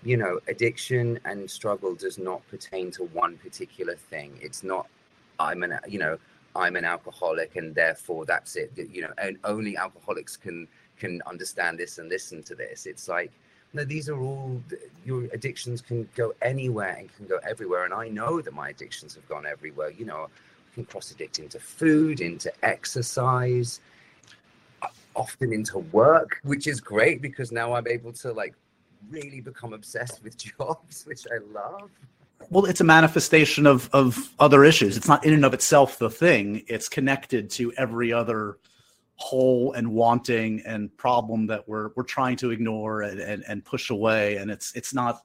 you 0.04 0.18
know, 0.18 0.40
addiction 0.48 1.20
and 1.26 1.50
struggle 1.50 1.94
does 1.94 2.18
not 2.18 2.46
pertain 2.48 2.90
to 2.92 3.04
one 3.06 3.38
particular 3.38 3.96
thing. 3.96 4.40
It's 4.42 4.64
not, 4.64 4.88
I'm 5.40 5.64
an, 5.64 5.78
you 5.88 6.00
know, 6.00 6.18
I'm 6.58 6.76
an 6.76 6.86
alcoholic, 6.86 7.56
and 7.56 7.74
therefore 7.74 8.26
that's 8.26 8.56
it. 8.56 8.72
You 8.76 9.04
know, 9.04 9.13
and 9.20 9.38
only 9.43 9.78
alcoholics 9.78 10.36
can 10.36 10.67
can 10.98 11.22
understand 11.28 11.78
this 11.78 12.00
and 12.00 12.10
listen 12.10 12.41
to 12.43 12.56
this. 12.56 12.88
It's 12.88 13.08
like, 13.08 13.32
no, 13.74 13.84
these 13.84 14.10
are 14.10 14.20
all 14.20 14.62
your 15.06 15.26
addictions 15.26 15.82
can 15.82 16.10
go 16.15 16.34
anywhere 16.41 16.96
and 17.00 17.15
can 17.15 17.28
go 17.28 17.39
everywhere. 17.48 17.86
And 17.86 17.93
I 17.93 18.08
know 18.08 18.41
that 18.41 18.54
my 18.54 18.70
addictions 18.70 19.13
have 19.15 19.28
gone 19.30 19.46
everywhere. 19.46 19.91
You 19.91 20.06
know, 20.06 20.30
I 20.72 20.76
can 20.76 20.86
cross 20.86 21.12
addict 21.12 21.39
into 21.39 21.60
food, 21.60 22.20
into 22.20 22.52
exercise, 22.65 23.80
uh, 24.82 24.88
often 25.15 25.54
into 25.54 25.80
work, 25.80 26.39
which 26.43 26.65
is 26.65 26.82
great 26.82 27.22
because 27.22 27.52
now 27.52 27.74
I'm 27.74 27.88
able 27.88 28.13
to 28.13 28.34
like 28.34 28.56
really 29.12 29.41
become 29.41 29.74
obsessed 29.74 30.24
with 30.24 30.38
jobs, 30.58 31.06
which 31.06 31.26
I 31.32 31.38
love. 31.54 31.91
Well, 32.50 32.65
it's 32.65 32.82
a 32.82 32.86
manifestation 32.86 33.65
of 33.65 33.89
of 33.93 34.34
other 34.39 34.63
issues. 34.63 34.97
It's 34.97 35.08
not 35.08 35.26
in 35.26 35.34
and 35.34 35.45
of 35.45 35.54
itself 35.54 36.00
the 36.00 36.10
thing. 36.10 36.63
It's 36.67 36.88
connected 36.88 37.50
to 37.52 37.73
every 37.73 38.13
other 38.13 38.58
hole 39.15 39.73
and 39.73 39.91
wanting 39.91 40.62
and 40.65 40.95
problem 40.97 41.47
that 41.47 41.67
we're 41.67 41.89
we're 41.95 42.04
trying 42.04 42.38
to 42.38 42.52
ignore 42.52 43.02
and, 43.02 43.19
and, 43.19 43.43
and 43.47 43.65
push 43.65 43.89
away. 43.89 44.38
And 44.38 44.50
it's 44.50 44.73
it's 44.76 44.93
not 44.93 45.21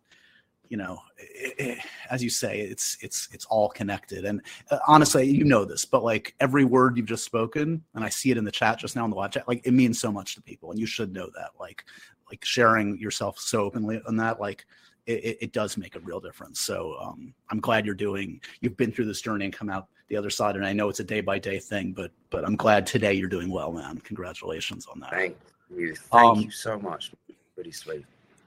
you 0.73 0.79
know, 0.79 1.03
it, 1.19 1.55
it, 1.59 1.79
as 2.09 2.25
you 2.25 2.31
say, 2.31 2.61
it's 2.61 2.97
it's 3.03 3.29
it's 3.31 3.45
all 3.45 3.69
connected. 3.69 4.25
And 4.25 4.41
uh, 4.71 4.79
honestly, 4.89 5.29
you 5.29 5.45
know 5.45 5.67
this, 5.67 5.85
but 5.85 6.03
like 6.03 6.35
every 6.41 6.65
word 6.65 6.97
you've 6.97 7.05
just 7.05 7.27
spoken, 7.27 7.85
and 7.95 8.03
I 8.03 8.09
see 8.09 8.31
it 8.31 8.39
in 8.39 8.45
the 8.45 8.51
chat 8.51 8.79
just 8.79 8.97
now 8.97 9.05
in 9.05 9.11
the 9.11 9.17
live 9.17 9.33
chat, 9.33 9.47
like 9.47 9.61
it 9.67 9.75
means 9.75 10.01
so 10.01 10.11
much 10.11 10.35
to 10.35 10.41
people, 10.41 10.71
and 10.71 10.81
you 10.81 10.87
should 10.87 11.13
know 11.13 11.29
that. 11.35 11.51
Like 11.61 11.85
like 12.31 12.43
sharing 12.43 12.97
yourself 12.97 13.39
so 13.39 13.65
openly 13.65 14.01
on 14.09 14.17
that, 14.17 14.41
like 14.41 14.65
it, 15.07 15.39
it, 15.41 15.53
does 15.53 15.77
make 15.77 15.97
a 15.97 16.01
real 16.01 16.21
difference. 16.21 16.61
So 16.61 16.97
um, 17.01 17.35
I'm 17.51 17.61
glad 17.61 17.85
you're 17.85 17.95
doing. 17.95 18.41
You've 18.61 18.77
been 18.77 18.93
through 18.93 19.07
this 19.07 19.21
journey 19.21 19.45
and 19.45 19.55
come 19.55 19.69
out 19.69 19.89
the 20.09 20.17
other 20.17 20.31
side. 20.31 20.57
And 20.57 20.67
I 20.67 20.73
know 20.73 20.89
it's 20.89 21.01
a 21.01 21.05
day 21.05 21.21
by 21.21 21.39
day 21.39 21.59
thing, 21.59 21.93
but 21.93 22.11
but 22.31 22.45
I'm 22.45 22.57
glad 22.57 22.87
today 22.87 23.15
you're 23.15 23.29
doing 23.29 23.51
well, 23.51 23.73
man. 23.73 23.99
Congratulations 23.99 24.87
on 24.87 25.01
that. 25.01 25.11
Thank 25.11 25.37
you. 25.75 25.95
Thank 25.95 26.37
um, 26.37 26.41
you 26.41 26.51
so 26.51 26.79
much. 26.79 27.13
Pretty 27.55 27.73
sweet. 27.73 28.05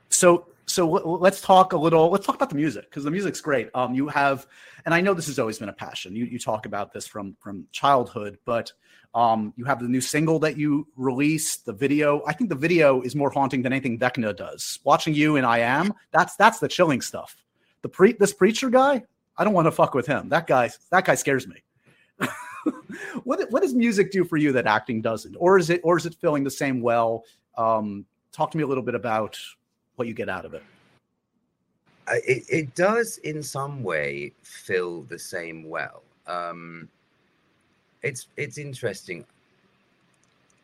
So 0.09 0.45
so 0.75 0.85
let's 0.85 1.39
talk 1.39 1.71
a 1.71 1.77
little. 1.77 2.09
Let's 2.09 2.25
talk 2.25 2.35
about 2.35 2.49
the 2.49 2.55
music 2.57 2.89
because 2.89 3.05
the 3.05 3.11
music's 3.11 3.39
great. 3.39 3.69
Um, 3.73 3.93
you 3.93 4.09
have, 4.09 4.45
and 4.83 4.93
I 4.93 4.99
know 4.99 5.13
this 5.13 5.27
has 5.27 5.39
always 5.39 5.57
been 5.57 5.69
a 5.69 5.73
passion. 5.73 6.13
You 6.15 6.25
you 6.25 6.37
talk 6.37 6.65
about 6.65 6.91
this 6.91 7.07
from 7.07 7.37
from 7.39 7.65
childhood, 7.71 8.37
but 8.43 8.73
um, 9.13 9.53
you 9.55 9.63
have 9.63 9.79
the 9.79 9.87
new 9.87 10.01
single 10.01 10.37
that 10.39 10.57
you 10.57 10.85
released, 10.97 11.65
the 11.65 11.71
video. 11.71 12.21
I 12.27 12.33
think 12.33 12.49
the 12.49 12.57
video 12.57 13.01
is 13.01 13.15
more 13.15 13.29
haunting 13.29 13.61
than 13.61 13.71
anything 13.71 13.97
Vecna 13.97 14.35
does. 14.35 14.79
Watching 14.83 15.13
you 15.13 15.37
and 15.37 15.45
I 15.45 15.59
am, 15.59 15.93
that's 16.11 16.35
that's 16.35 16.59
the 16.59 16.67
chilling 16.67 16.99
stuff. 16.99 17.37
The 17.81 17.87
pre 17.87 18.11
this 18.11 18.33
preacher 18.33 18.69
guy, 18.69 19.01
I 19.37 19.45
don't 19.45 19.53
want 19.53 19.67
to 19.67 19.71
fuck 19.71 19.93
with 19.93 20.05
him. 20.05 20.27
That 20.27 20.45
guy, 20.45 20.71
that 20.91 21.05
guy 21.05 21.15
scares 21.15 21.47
me. 21.47 21.63
what 23.23 23.49
what 23.49 23.61
does 23.63 23.73
music 23.73 24.11
do 24.11 24.25
for 24.25 24.35
you 24.35 24.51
that 24.51 24.67
acting 24.67 25.01
doesn't, 25.01 25.37
or 25.39 25.57
is 25.57 25.69
it 25.69 25.79
or 25.85 25.95
is 25.95 26.05
it 26.05 26.15
filling 26.15 26.43
the 26.43 26.51
same 26.51 26.81
well? 26.81 27.23
Um, 27.57 28.05
talk 28.33 28.51
to 28.51 28.57
me 28.57 28.63
a 28.63 28.67
little 28.67 28.83
bit 28.83 28.95
about 28.95 29.39
what 29.95 30.07
you 30.07 30.13
get 30.13 30.29
out 30.29 30.45
of 30.45 30.53
it. 30.53 30.63
It, 32.07 32.43
it 32.49 32.75
does 32.75 33.17
in 33.19 33.41
some 33.41 33.83
way 33.83 34.31
fill 34.43 35.01
the 35.03 35.17
same 35.17 35.67
well. 35.67 36.03
Um, 36.27 36.87
it's 38.03 38.27
it's 38.37 38.57
interesting. 38.57 39.25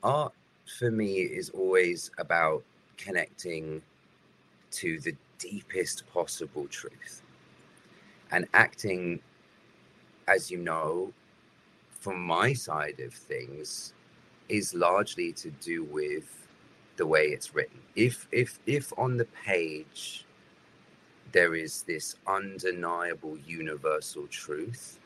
Art 0.03 0.33
for 0.77 0.91
me 0.91 1.21
is 1.21 1.49
always 1.49 2.11
about 2.19 2.63
connecting 2.97 3.81
to 4.71 4.99
the 4.99 5.15
deepest 5.39 6.03
possible 6.13 6.67
truth. 6.67 7.23
And 8.31 8.47
acting, 8.53 9.19
as 10.27 10.49
you 10.49 10.59
know, 10.59 11.11
from 11.99 12.21
my 12.21 12.53
side 12.53 12.99
of 12.99 13.13
things, 13.13 13.93
is 14.47 14.73
largely 14.73 15.33
to 15.33 15.49
do 15.49 15.83
with 15.83 16.40
the 16.97 17.05
way 17.05 17.25
it's 17.27 17.53
written. 17.53 17.79
If 17.95 18.27
if 18.31 18.59
if 18.65 18.93
on 18.97 19.17
the 19.17 19.25
page 19.25 20.25
there 21.31 21.55
is 21.55 21.83
this 21.83 22.15
undeniable 22.27 23.37
universal 23.45 24.27
truth, 24.27 24.99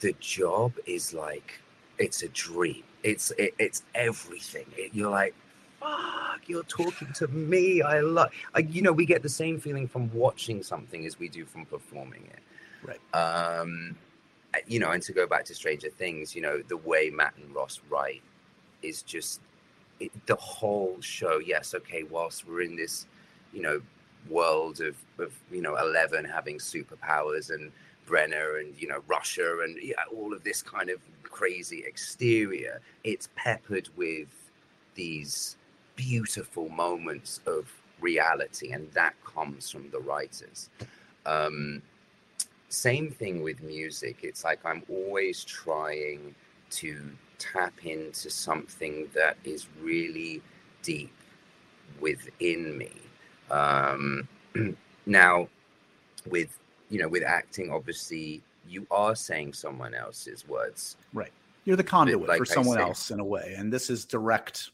the 0.00 0.14
job 0.20 0.72
is 0.86 1.12
like 1.12 1.60
it's 1.98 2.22
a 2.22 2.28
dream. 2.28 2.84
It's 3.02 3.30
it, 3.32 3.54
it's 3.58 3.82
everything. 3.94 4.66
It, 4.76 4.94
you're 4.94 5.10
like, 5.10 5.34
fuck, 5.80 6.40
you're 6.46 6.64
talking 6.64 7.12
to 7.14 7.28
me. 7.28 7.82
I 7.82 8.00
love. 8.00 8.30
you 8.68 8.82
know, 8.82 8.92
we 8.92 9.06
get 9.06 9.22
the 9.22 9.28
same 9.28 9.60
feeling 9.60 9.86
from 9.86 10.12
watching 10.12 10.62
something 10.62 11.04
as 11.06 11.18
we 11.18 11.28
do 11.28 11.44
from 11.44 11.66
performing 11.66 12.28
it. 12.32 12.40
Right. 12.86 13.58
Um, 13.58 13.96
you 14.66 14.78
know, 14.78 14.90
and 14.90 15.02
to 15.02 15.12
go 15.12 15.26
back 15.26 15.44
to 15.46 15.54
Stranger 15.54 15.90
Things, 15.90 16.34
you 16.34 16.42
know, 16.42 16.62
the 16.68 16.76
way 16.76 17.10
Matt 17.10 17.34
and 17.36 17.54
Ross 17.54 17.80
write 17.90 18.22
is 18.82 19.02
just 19.02 19.40
it, 20.00 20.12
the 20.26 20.36
whole 20.36 21.00
show. 21.00 21.38
Yes, 21.38 21.74
okay. 21.74 22.02
Whilst 22.04 22.46
we're 22.46 22.62
in 22.62 22.76
this, 22.76 23.06
you 23.52 23.62
know, 23.62 23.80
world 24.28 24.80
of 24.80 24.96
of 25.18 25.32
you 25.50 25.60
know 25.62 25.76
Eleven 25.76 26.24
having 26.24 26.58
superpowers 26.58 27.50
and 27.50 27.70
Brenner 28.06 28.58
and 28.58 28.74
you 28.78 28.88
know 28.88 29.02
Russia 29.06 29.60
and 29.62 29.78
yeah, 29.82 29.94
all 30.14 30.32
of 30.32 30.44
this 30.44 30.62
kind 30.62 30.90
of 30.90 30.98
crazy 31.22 31.84
exterior. 31.86 32.80
It's 33.02 33.28
peppered 33.36 33.88
with 33.96 34.28
these 34.94 35.56
beautiful 35.96 36.68
moments 36.68 37.40
of 37.46 37.70
reality, 38.00 38.72
and 38.72 38.90
that 38.92 39.14
comes 39.24 39.70
from 39.70 39.90
the 39.90 40.00
writers. 40.00 40.68
Um, 41.26 41.82
same 42.68 43.10
thing 43.10 43.42
with 43.42 43.62
music. 43.62 44.18
It's 44.22 44.44
like 44.44 44.64
I'm 44.64 44.82
always 44.88 45.44
trying 45.44 46.34
to 46.70 47.10
tap 47.38 47.84
into 47.84 48.30
something 48.30 49.08
that 49.14 49.36
is 49.44 49.66
really 49.80 50.42
deep 50.82 51.14
within 52.00 52.76
me. 52.78 52.92
Um, 53.50 54.28
now, 55.06 55.48
with 56.26 56.58
you 56.90 57.00
know, 57.00 57.08
with 57.08 57.22
acting, 57.22 57.70
obviously, 57.70 58.42
you 58.68 58.86
are 58.90 59.14
saying 59.14 59.52
someone 59.52 59.94
else's 59.94 60.46
words. 60.46 60.96
Right. 61.12 61.32
You're 61.64 61.76
the 61.76 61.84
conduit 61.84 62.28
like 62.28 62.38
for 62.38 62.44
someone 62.44 62.78
else 62.78 63.10
in 63.10 63.20
a 63.20 63.24
way. 63.24 63.54
And 63.56 63.72
this 63.72 63.88
is 63.88 64.04
direct 64.04 64.70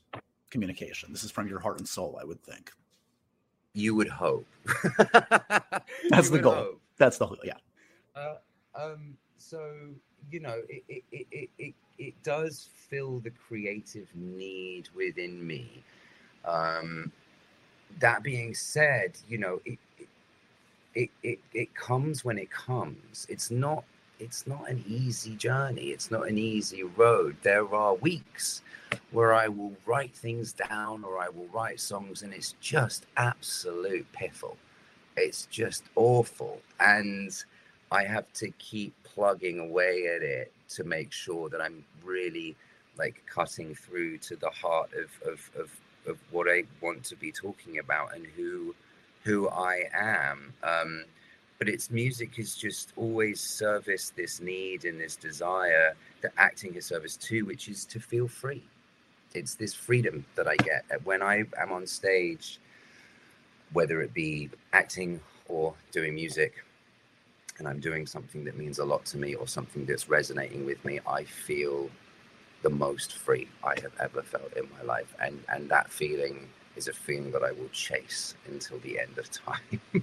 communication. 0.51 1.13
This 1.13 1.23
is 1.23 1.31
from 1.31 1.47
your 1.49 1.61
heart 1.61 1.79
and 1.79 1.89
soul, 1.89 2.19
I 2.21 2.25
would 2.25 2.43
think. 2.43 2.73
You 3.73 3.95
would 3.95 4.09
hope. 4.09 4.47
That's 6.11 6.29
you 6.29 6.37
the 6.37 6.41
goal. 6.43 6.55
Hope. 6.55 6.81
That's 6.99 7.19
the 7.19 7.29
yeah. 7.45 7.55
Uh, 8.17 8.35
um, 8.75 9.17
so 9.39 9.71
you 10.31 10.41
know, 10.41 10.61
it, 10.69 10.83
it, 10.89 11.05
it, 11.13 11.51
it, 11.59 11.75
it 11.99 12.15
does 12.23 12.69
fill 12.89 13.21
the 13.21 13.31
creative 13.31 14.09
need 14.15 14.89
within 14.95 15.47
me. 15.47 15.83
Um, 16.45 17.13
that 17.99 18.23
being 18.23 18.55
said, 18.55 19.19
you 19.29 19.39
know, 19.39 19.61
it, 19.65 19.79
it, 20.95 21.11
it 21.23 21.39
it 21.53 21.75
comes 21.75 22.25
when 22.25 22.39
it 22.39 22.51
comes. 22.51 23.27
It's 23.29 23.51
not 23.51 23.85
it's 24.19 24.47
not 24.47 24.69
an 24.69 24.85
easy 24.87 25.35
journey. 25.37 25.87
It's 25.89 26.11
not 26.11 26.29
an 26.29 26.39
easy 26.39 26.83
road. 26.83 27.37
There 27.43 27.75
are 27.75 27.95
weeks 27.95 28.63
where 29.13 29.33
I 29.33 29.49
will 29.49 29.73
write 29.87 30.15
things 30.15 30.53
down 30.53 31.05
or 31.05 31.19
I 31.19 31.29
will 31.29 31.49
write 31.53 31.81
songs 31.81 32.23
and 32.23 32.33
it's 32.35 32.55
just 32.61 33.07
absolute 33.17 34.07
piffle. 34.13 34.57
It's 35.17 35.47
just 35.47 35.85
awful. 35.97 36.61
And 36.81 37.33
I 37.91 38.05
have 38.05 38.33
to 38.35 38.51
keep 38.53 38.95
plugging 39.03 39.59
away 39.59 40.07
at 40.15 40.23
it 40.23 40.53
to 40.71 40.85
make 40.85 41.13
sure 41.13 41.49
that 41.49 41.61
I'm 41.61 41.85
really 42.05 42.57
like 42.97 43.23
cutting 43.27 43.75
through 43.75 44.19
to 44.19 44.37
the 44.37 44.51
heart 44.51 44.91
of, 44.95 45.29
of, 45.29 45.51
of, 45.59 45.71
of 46.07 46.19
what 46.31 46.49
I 46.49 46.65
want 46.81 47.05
to 47.05 47.17
be 47.17 47.33
talking 47.33 47.79
about 47.79 48.15
and 48.15 48.27
who 48.27 48.75
who 49.25 49.49
I 49.51 49.89
am. 49.93 50.53
Um, 50.63 51.05
but 51.59 51.69
its 51.69 51.91
music 51.91 52.37
has 52.37 52.55
just 52.55 52.93
always 52.97 53.39
serviced 53.39 54.17
this 54.17 54.41
need 54.41 54.87
and 54.87 54.99
this 54.99 55.15
desire 55.15 55.95
that 56.23 56.33
acting 56.39 56.73
has 56.75 56.87
serviced 56.87 57.21
too, 57.21 57.45
which 57.45 57.69
is 57.69 57.85
to 57.87 58.01
feel 58.01 58.29
free. 58.29 58.63
It's 59.35 59.55
this 59.57 59.75
freedom 59.75 60.25
that 60.37 60.49
I 60.49 60.57
get 60.57 60.85
when 61.05 61.23
I 61.23 61.45
am 61.61 61.71
on 61.71 61.87
stage, 61.87 62.59
whether 63.75 64.01
it 64.01 64.15
be 64.15 64.49
acting 64.73 65.21
or 65.49 65.75
doing 65.93 66.15
music, 66.15 66.65
and 67.61 67.69
I'm 67.69 67.79
doing 67.79 68.07
something 68.07 68.43
that 68.45 68.59
means 68.59 68.81
a 68.81 68.85
lot 68.85 69.05
to 69.07 69.19
me 69.19 69.35
or 69.35 69.47
something 69.47 69.85
that's 69.85 70.09
resonating 70.09 70.67
with 70.67 70.85
me, 70.85 70.99
I 71.07 71.23
feel 71.25 71.89
the 72.63 72.71
most 72.71 73.17
free 73.17 73.49
I 73.63 73.75
have 73.81 73.93
ever 74.01 74.23
felt 74.23 74.53
in 74.57 74.69
my 74.77 74.83
life. 74.83 75.15
And 75.21 75.39
and 75.49 75.69
that 75.69 75.91
feeling 75.91 76.49
is 76.77 76.89
a 76.89 76.93
feeling 76.93 77.31
that 77.33 77.45
I 77.45 77.53
will 77.53 77.69
chase 77.69 78.35
until 78.47 78.79
the 78.81 78.99
end 78.99 79.17
of 79.19 79.31
time. 79.31 79.81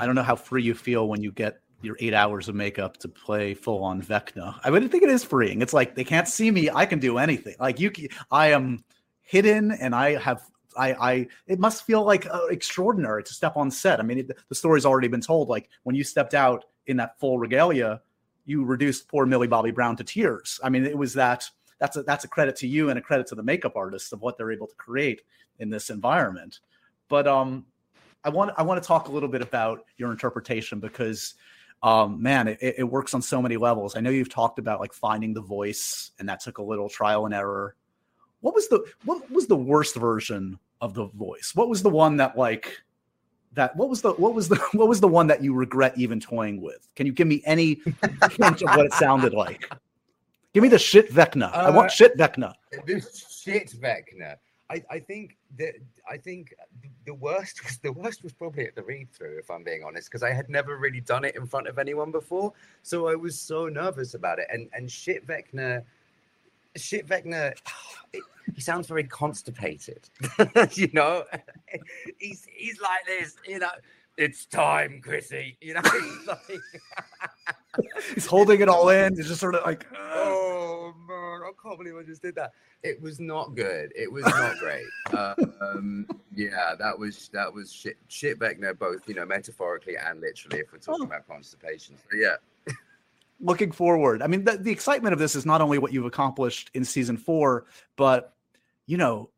I 0.00 0.06
don't 0.06 0.14
know 0.14 0.22
how 0.22 0.36
free 0.36 0.62
you 0.62 0.74
feel 0.74 1.08
when 1.08 1.22
you 1.22 1.32
get 1.32 1.60
your 1.82 1.96
eight 2.00 2.14
hours 2.14 2.48
of 2.48 2.54
makeup 2.54 2.96
to 2.98 3.08
play 3.08 3.54
full 3.54 3.82
on 3.82 4.02
Vecna. 4.02 4.58
I 4.64 4.70
wouldn't 4.70 4.90
think 4.90 5.02
it 5.02 5.10
is 5.10 5.24
freeing. 5.24 5.62
It's 5.62 5.72
like 5.72 5.94
they 5.94 6.04
can't 6.04 6.28
see 6.28 6.50
me. 6.50 6.70
I 6.70 6.86
can 6.86 6.98
do 6.98 7.18
anything. 7.18 7.56
Like 7.58 7.80
you, 7.80 7.90
I 8.30 8.48
am 8.52 8.84
hidden, 9.22 9.72
and 9.72 9.94
I 9.94 10.16
have. 10.16 10.42
I, 10.76 10.92
I 10.92 11.26
it 11.46 11.58
must 11.58 11.84
feel 11.84 12.04
like 12.04 12.26
uh, 12.26 12.46
extraordinary 12.50 13.22
to 13.24 13.34
step 13.34 13.56
on 13.56 13.70
set. 13.70 14.00
I 14.00 14.02
mean, 14.02 14.18
it, 14.18 14.30
the 14.48 14.54
story's 14.54 14.86
already 14.86 15.08
been 15.08 15.20
told. 15.20 15.48
Like 15.48 15.68
when 15.82 15.96
you 15.96 16.04
stepped 16.04 16.34
out 16.34 16.64
in 16.86 16.96
that 16.98 17.18
full 17.18 17.38
regalia, 17.38 18.00
you 18.44 18.64
reduced 18.64 19.08
poor 19.08 19.26
Millie 19.26 19.46
Bobby 19.46 19.70
Brown 19.70 19.96
to 19.96 20.04
tears. 20.04 20.60
I 20.62 20.68
mean, 20.68 20.84
it 20.84 20.96
was 20.96 21.14
that. 21.14 21.48
That's 21.78 21.96
a 21.96 22.02
that's 22.02 22.24
a 22.24 22.28
credit 22.28 22.56
to 22.56 22.68
you 22.68 22.90
and 22.90 22.98
a 22.98 23.02
credit 23.02 23.26
to 23.28 23.34
the 23.34 23.42
makeup 23.42 23.74
artists 23.76 24.12
of 24.12 24.20
what 24.20 24.36
they're 24.36 24.52
able 24.52 24.66
to 24.66 24.74
create 24.76 25.22
in 25.58 25.70
this 25.70 25.90
environment. 25.90 26.60
But 27.08 27.26
um, 27.26 27.66
I 28.22 28.28
want 28.28 28.52
I 28.56 28.62
want 28.62 28.82
to 28.82 28.86
talk 28.86 29.08
a 29.08 29.12
little 29.12 29.28
bit 29.28 29.42
about 29.42 29.84
your 29.96 30.10
interpretation 30.10 30.78
because 30.78 31.34
um, 31.82 32.22
man, 32.22 32.48
it, 32.48 32.58
it 32.60 32.84
works 32.84 33.14
on 33.14 33.22
so 33.22 33.40
many 33.40 33.56
levels. 33.56 33.96
I 33.96 34.00
know 34.00 34.10
you've 34.10 34.28
talked 34.28 34.58
about 34.58 34.80
like 34.80 34.92
finding 34.92 35.32
the 35.32 35.40
voice, 35.40 36.10
and 36.18 36.28
that 36.28 36.40
took 36.40 36.58
a 36.58 36.62
little 36.62 36.88
trial 36.88 37.24
and 37.24 37.34
error. 37.34 37.74
What 38.40 38.54
was 38.54 38.68
the 38.68 38.84
what 39.04 39.30
was 39.30 39.46
the 39.46 39.56
worst 39.56 39.96
version 39.96 40.58
of 40.80 40.94
the 40.94 41.06
voice? 41.06 41.52
What 41.54 41.68
was 41.68 41.82
the 41.82 41.90
one 41.90 42.16
that 42.18 42.36
like 42.36 42.80
that 43.52 43.74
what 43.76 43.88
was 43.88 44.02
the 44.02 44.12
what 44.12 44.34
was 44.34 44.48
the 44.48 44.56
what 44.72 44.88
was 44.88 45.00
the 45.00 45.08
one 45.08 45.26
that 45.28 45.42
you 45.42 45.54
regret 45.54 45.94
even 45.96 46.20
toying 46.20 46.60
with? 46.60 46.88
Can 46.96 47.06
you 47.06 47.12
give 47.12 47.26
me 47.26 47.42
any 47.44 47.80
hint 48.32 48.62
of 48.62 48.76
what 48.76 48.86
it 48.86 48.92
sounded 48.94 49.34
like? 49.34 49.70
Give 50.52 50.62
me 50.62 50.68
the 50.68 50.78
shit 50.78 51.12
Vecna. 51.12 51.52
Uh, 51.52 51.56
I 51.56 51.70
want 51.70 51.86
uh, 51.86 51.90
shit 51.90 52.16
Vecna. 52.16 52.54
This 52.86 53.40
shit 53.42 53.70
Vecna. 53.80 54.36
I, 54.70 54.82
I 54.88 54.98
think 55.00 55.36
that 55.58 55.74
I 56.08 56.16
think 56.16 56.54
the 57.04 57.14
worst 57.14 57.64
was 57.64 57.78
the 57.78 57.92
worst 57.92 58.22
was 58.22 58.32
probably 58.32 58.66
at 58.66 58.76
the 58.76 58.82
read 58.82 59.12
through, 59.12 59.38
if 59.38 59.50
I'm 59.50 59.64
being 59.64 59.82
honest, 59.84 60.08
because 60.08 60.22
I 60.22 60.32
had 60.32 60.48
never 60.48 60.76
really 60.76 61.00
done 61.00 61.24
it 61.24 61.34
in 61.34 61.46
front 61.46 61.66
of 61.66 61.78
anyone 61.78 62.12
before, 62.12 62.52
so 62.82 63.08
I 63.08 63.16
was 63.16 63.38
so 63.38 63.66
nervous 63.66 64.14
about 64.14 64.38
it. 64.38 64.46
And 64.52 64.68
and 64.72 64.90
shit 64.90 65.26
Vecna, 65.26 65.82
shit 66.76 67.06
Vecna, 67.06 67.54
he 68.54 68.60
sounds 68.60 68.86
very 68.86 69.04
constipated, 69.04 70.08
you 70.72 70.90
know. 70.92 71.24
he's 72.18 72.46
he's 72.50 72.80
like 72.80 73.06
this, 73.06 73.36
you 73.46 73.58
know 73.58 73.70
it's 74.20 74.44
time, 74.44 75.00
Chrissy. 75.02 75.56
You 75.62 75.74
know, 75.74 75.82
he's, 75.82 76.26
like... 76.26 76.62
he's 78.14 78.26
holding 78.26 78.60
it 78.60 78.68
all 78.68 78.88
in. 78.88 79.16
He's 79.16 79.28
just 79.28 79.40
sort 79.40 79.54
of 79.54 79.64
like, 79.64 79.86
oh 79.94 80.94
man, 81.08 81.42
I 81.42 81.50
can't 81.62 81.78
believe 81.78 81.96
I 81.96 82.02
just 82.02 82.22
did 82.22 82.34
that. 82.36 82.52
It 82.82 83.00
was 83.00 83.20
not 83.20 83.54
good. 83.54 83.92
It 83.94 84.10
was 84.10 84.24
not 84.24 84.56
great. 84.58 84.86
Uh, 85.12 85.34
um, 85.60 86.06
yeah, 86.34 86.74
that 86.78 86.98
was 86.98 87.30
that 87.32 87.52
was 87.52 87.72
shit. 87.72 87.96
Shit 88.08 88.38
there, 88.38 88.74
both 88.74 89.08
you 89.08 89.14
know, 89.14 89.26
metaphorically 89.26 89.96
and 89.96 90.20
literally, 90.20 90.60
if 90.60 90.72
we're 90.72 90.78
talking 90.78 91.02
oh. 91.02 91.06
about 91.06 91.28
constipation. 91.28 91.96
So 91.96 92.16
yeah. 92.16 92.36
Looking 93.40 93.72
forward. 93.72 94.22
I 94.22 94.26
mean, 94.26 94.44
the, 94.44 94.58
the 94.58 94.70
excitement 94.70 95.12
of 95.12 95.18
this 95.18 95.34
is 95.34 95.46
not 95.46 95.60
only 95.60 95.78
what 95.78 95.92
you've 95.92 96.04
accomplished 96.04 96.70
in 96.74 96.84
season 96.84 97.16
four, 97.16 97.66
but 97.96 98.34
you 98.86 98.96
know, 98.96 99.30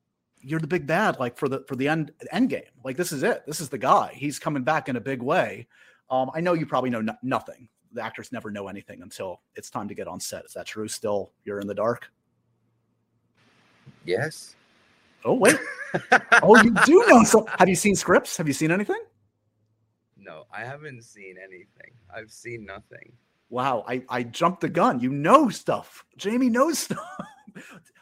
you're 0.43 0.61
the 0.61 0.67
big 0.67 0.87
bad 0.87 1.19
like 1.19 1.37
for 1.37 1.49
the 1.49 1.65
for 1.69 1.77
the 1.77 1.89
end 1.89 2.13
end 2.33 2.51
game. 2.51 2.63
Like 2.85 2.97
this 2.97 3.13
is 3.13 3.23
it. 3.23 3.45
This 3.47 3.61
is 3.61 3.69
the 3.69 3.79
guy. 3.79 4.13
He's 4.15 4.39
coming 4.39 4.65
back 4.65 4.89
in 4.89 4.97
a 4.97 5.01
big 5.01 5.23
way. 5.23 5.69
Um 6.11 6.31
i 6.35 6.41
know 6.41 6.53
you 6.53 6.67
probably 6.67 6.91
know 6.91 7.01
no- 7.01 7.17
nothing. 7.23 7.69
The 7.93 8.03
actors 8.03 8.33
never 8.33 8.51
know 8.51 8.69
anything 8.69 9.03
until 9.03 9.41
it's 9.55 9.71
time 9.71 9.89
to 9.89 9.95
get 9.95 10.09
on 10.09 10.19
set. 10.19 10.45
Is 10.45 10.53
that 10.55 10.67
true 10.67 10.89
still? 10.89 11.33
You're 11.45 11.61
in 11.61 11.67
the 11.67 11.75
dark? 11.75 12.11
Yes. 14.05 14.57
Oh 15.25 15.35
wait. 15.35 15.57
Oh 16.43 16.61
you 16.63 16.75
do 16.87 17.05
know 17.09 17.23
so 17.23 17.47
have 17.59 17.69
you 17.69 17.77
seen 17.77 17.95
scripts? 17.95 18.37
Have 18.37 18.49
you 18.49 18.55
seen 18.55 18.71
anything? 18.71 19.03
No 20.17 20.45
i 20.53 20.65
haven't 20.65 21.05
seen 21.05 21.37
anything. 21.43 21.93
I've 22.15 22.31
seen 22.31 22.65
nothing 22.65 23.13
wow 23.53 23.85
i 23.87 24.03
i 24.09 24.23
jumped 24.23 24.63
the 24.63 24.69
gun. 24.69 24.99
You 24.99 25.11
know 25.11 25.51
stuff. 25.51 26.05
Jamie 26.17 26.49
knows 26.49 26.79
stuff. 26.87 26.99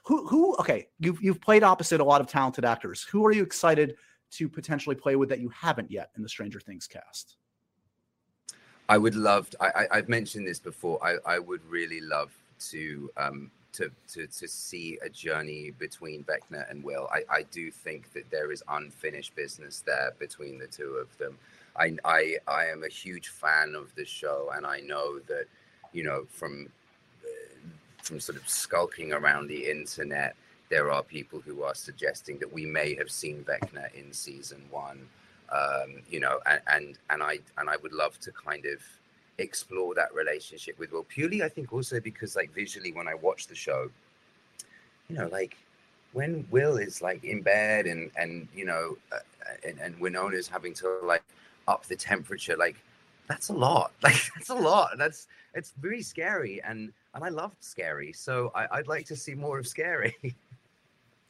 Who 0.04 0.26
who 0.26 0.56
okay 0.56 0.88
you've 0.98 1.20
you've 1.22 1.40
played 1.40 1.62
opposite 1.62 2.00
a 2.00 2.04
lot 2.04 2.20
of 2.20 2.26
talented 2.26 2.64
actors. 2.64 3.02
Who 3.02 3.26
are 3.26 3.32
you 3.32 3.42
excited 3.42 3.96
to 4.32 4.48
potentially 4.48 4.96
play 4.96 5.16
with 5.16 5.28
that 5.28 5.40
you 5.40 5.48
haven't 5.50 5.90
yet 5.90 6.10
in 6.16 6.22
the 6.22 6.28
stranger 6.28 6.60
things 6.60 6.86
cast? 6.86 7.36
I 8.88 8.98
would 8.98 9.14
love 9.14 9.50
to, 9.50 9.62
I, 9.62 9.86
I 9.92 9.96
have 9.96 10.08
mentioned 10.08 10.46
this 10.46 10.60
before. 10.60 10.98
I 11.04 11.16
i 11.34 11.38
would 11.38 11.64
really 11.68 12.00
love 12.00 12.30
to 12.70 13.10
um 13.16 13.50
to, 13.72 13.90
to, 14.12 14.26
to 14.26 14.48
see 14.48 14.98
a 15.02 15.08
journey 15.08 15.72
between 15.78 16.24
Vecna 16.24 16.68
and 16.70 16.82
Will. 16.82 17.08
I, 17.12 17.22
I 17.30 17.42
do 17.44 17.70
think 17.70 18.12
that 18.14 18.28
there 18.30 18.50
is 18.50 18.62
unfinished 18.68 19.34
business 19.36 19.82
there 19.86 20.12
between 20.18 20.58
the 20.58 20.66
two 20.66 20.94
of 20.94 21.16
them. 21.18 21.38
I, 21.80 21.96
I 22.04 22.36
I 22.46 22.66
am 22.66 22.84
a 22.84 22.88
huge 22.88 23.28
fan 23.28 23.74
of 23.74 23.94
the 23.94 24.04
show, 24.04 24.50
and 24.54 24.66
I 24.66 24.80
know 24.80 25.18
that 25.20 25.46
you 25.92 26.04
know 26.04 26.26
from 26.28 26.68
from 28.02 28.20
sort 28.20 28.36
of 28.36 28.48
skulking 28.48 29.12
around 29.12 29.48
the 29.48 29.70
internet, 29.70 30.34
there 30.68 30.90
are 30.90 31.02
people 31.02 31.40
who 31.40 31.62
are 31.62 31.74
suggesting 31.74 32.38
that 32.38 32.52
we 32.52 32.66
may 32.66 32.94
have 32.94 33.10
seen 33.10 33.44
Vecna 33.44 33.92
in 33.94 34.12
season 34.12 34.62
one. 34.70 35.08
Um, 35.52 36.02
you 36.08 36.20
know, 36.20 36.38
and, 36.46 36.60
and 36.68 36.98
and 37.08 37.22
I 37.22 37.38
and 37.58 37.70
I 37.70 37.76
would 37.78 37.92
love 37.92 38.20
to 38.20 38.30
kind 38.32 38.66
of 38.66 38.80
explore 39.38 39.94
that 39.94 40.14
relationship 40.14 40.78
with 40.78 40.92
Will. 40.92 41.04
Purely, 41.04 41.42
I 41.42 41.48
think 41.48 41.72
also 41.72 41.98
because 41.98 42.36
like 42.36 42.52
visually, 42.52 42.92
when 42.92 43.08
I 43.08 43.14
watch 43.14 43.46
the 43.46 43.54
show, 43.54 43.90
you 45.08 45.16
know, 45.16 45.28
like 45.28 45.56
when 46.12 46.46
Will 46.50 46.76
is 46.76 47.00
like 47.00 47.24
in 47.24 47.40
bed 47.40 47.86
and 47.86 48.10
and 48.16 48.48
you 48.54 48.66
know, 48.66 48.98
uh, 49.12 49.18
and, 49.66 49.78
and 49.80 49.98
Winona's 49.98 50.46
having 50.46 50.74
to 50.74 50.98
like 51.04 51.24
up 51.68 51.86
the 51.86 51.96
temperature, 51.96 52.56
like 52.56 52.76
that's 53.28 53.48
a 53.48 53.52
lot. 53.52 53.92
Like 54.02 54.16
that's 54.34 54.50
a 54.50 54.54
lot. 54.54 54.90
That's 54.98 55.28
it's 55.54 55.72
very 55.80 56.02
scary, 56.02 56.60
and 56.62 56.92
and 57.14 57.24
I 57.24 57.28
love 57.28 57.54
scary. 57.60 58.12
So 58.12 58.50
I, 58.54 58.78
would 58.78 58.88
like 58.88 59.06
to 59.06 59.16
see 59.16 59.34
more 59.34 59.58
of 59.58 59.66
scary. 59.66 60.16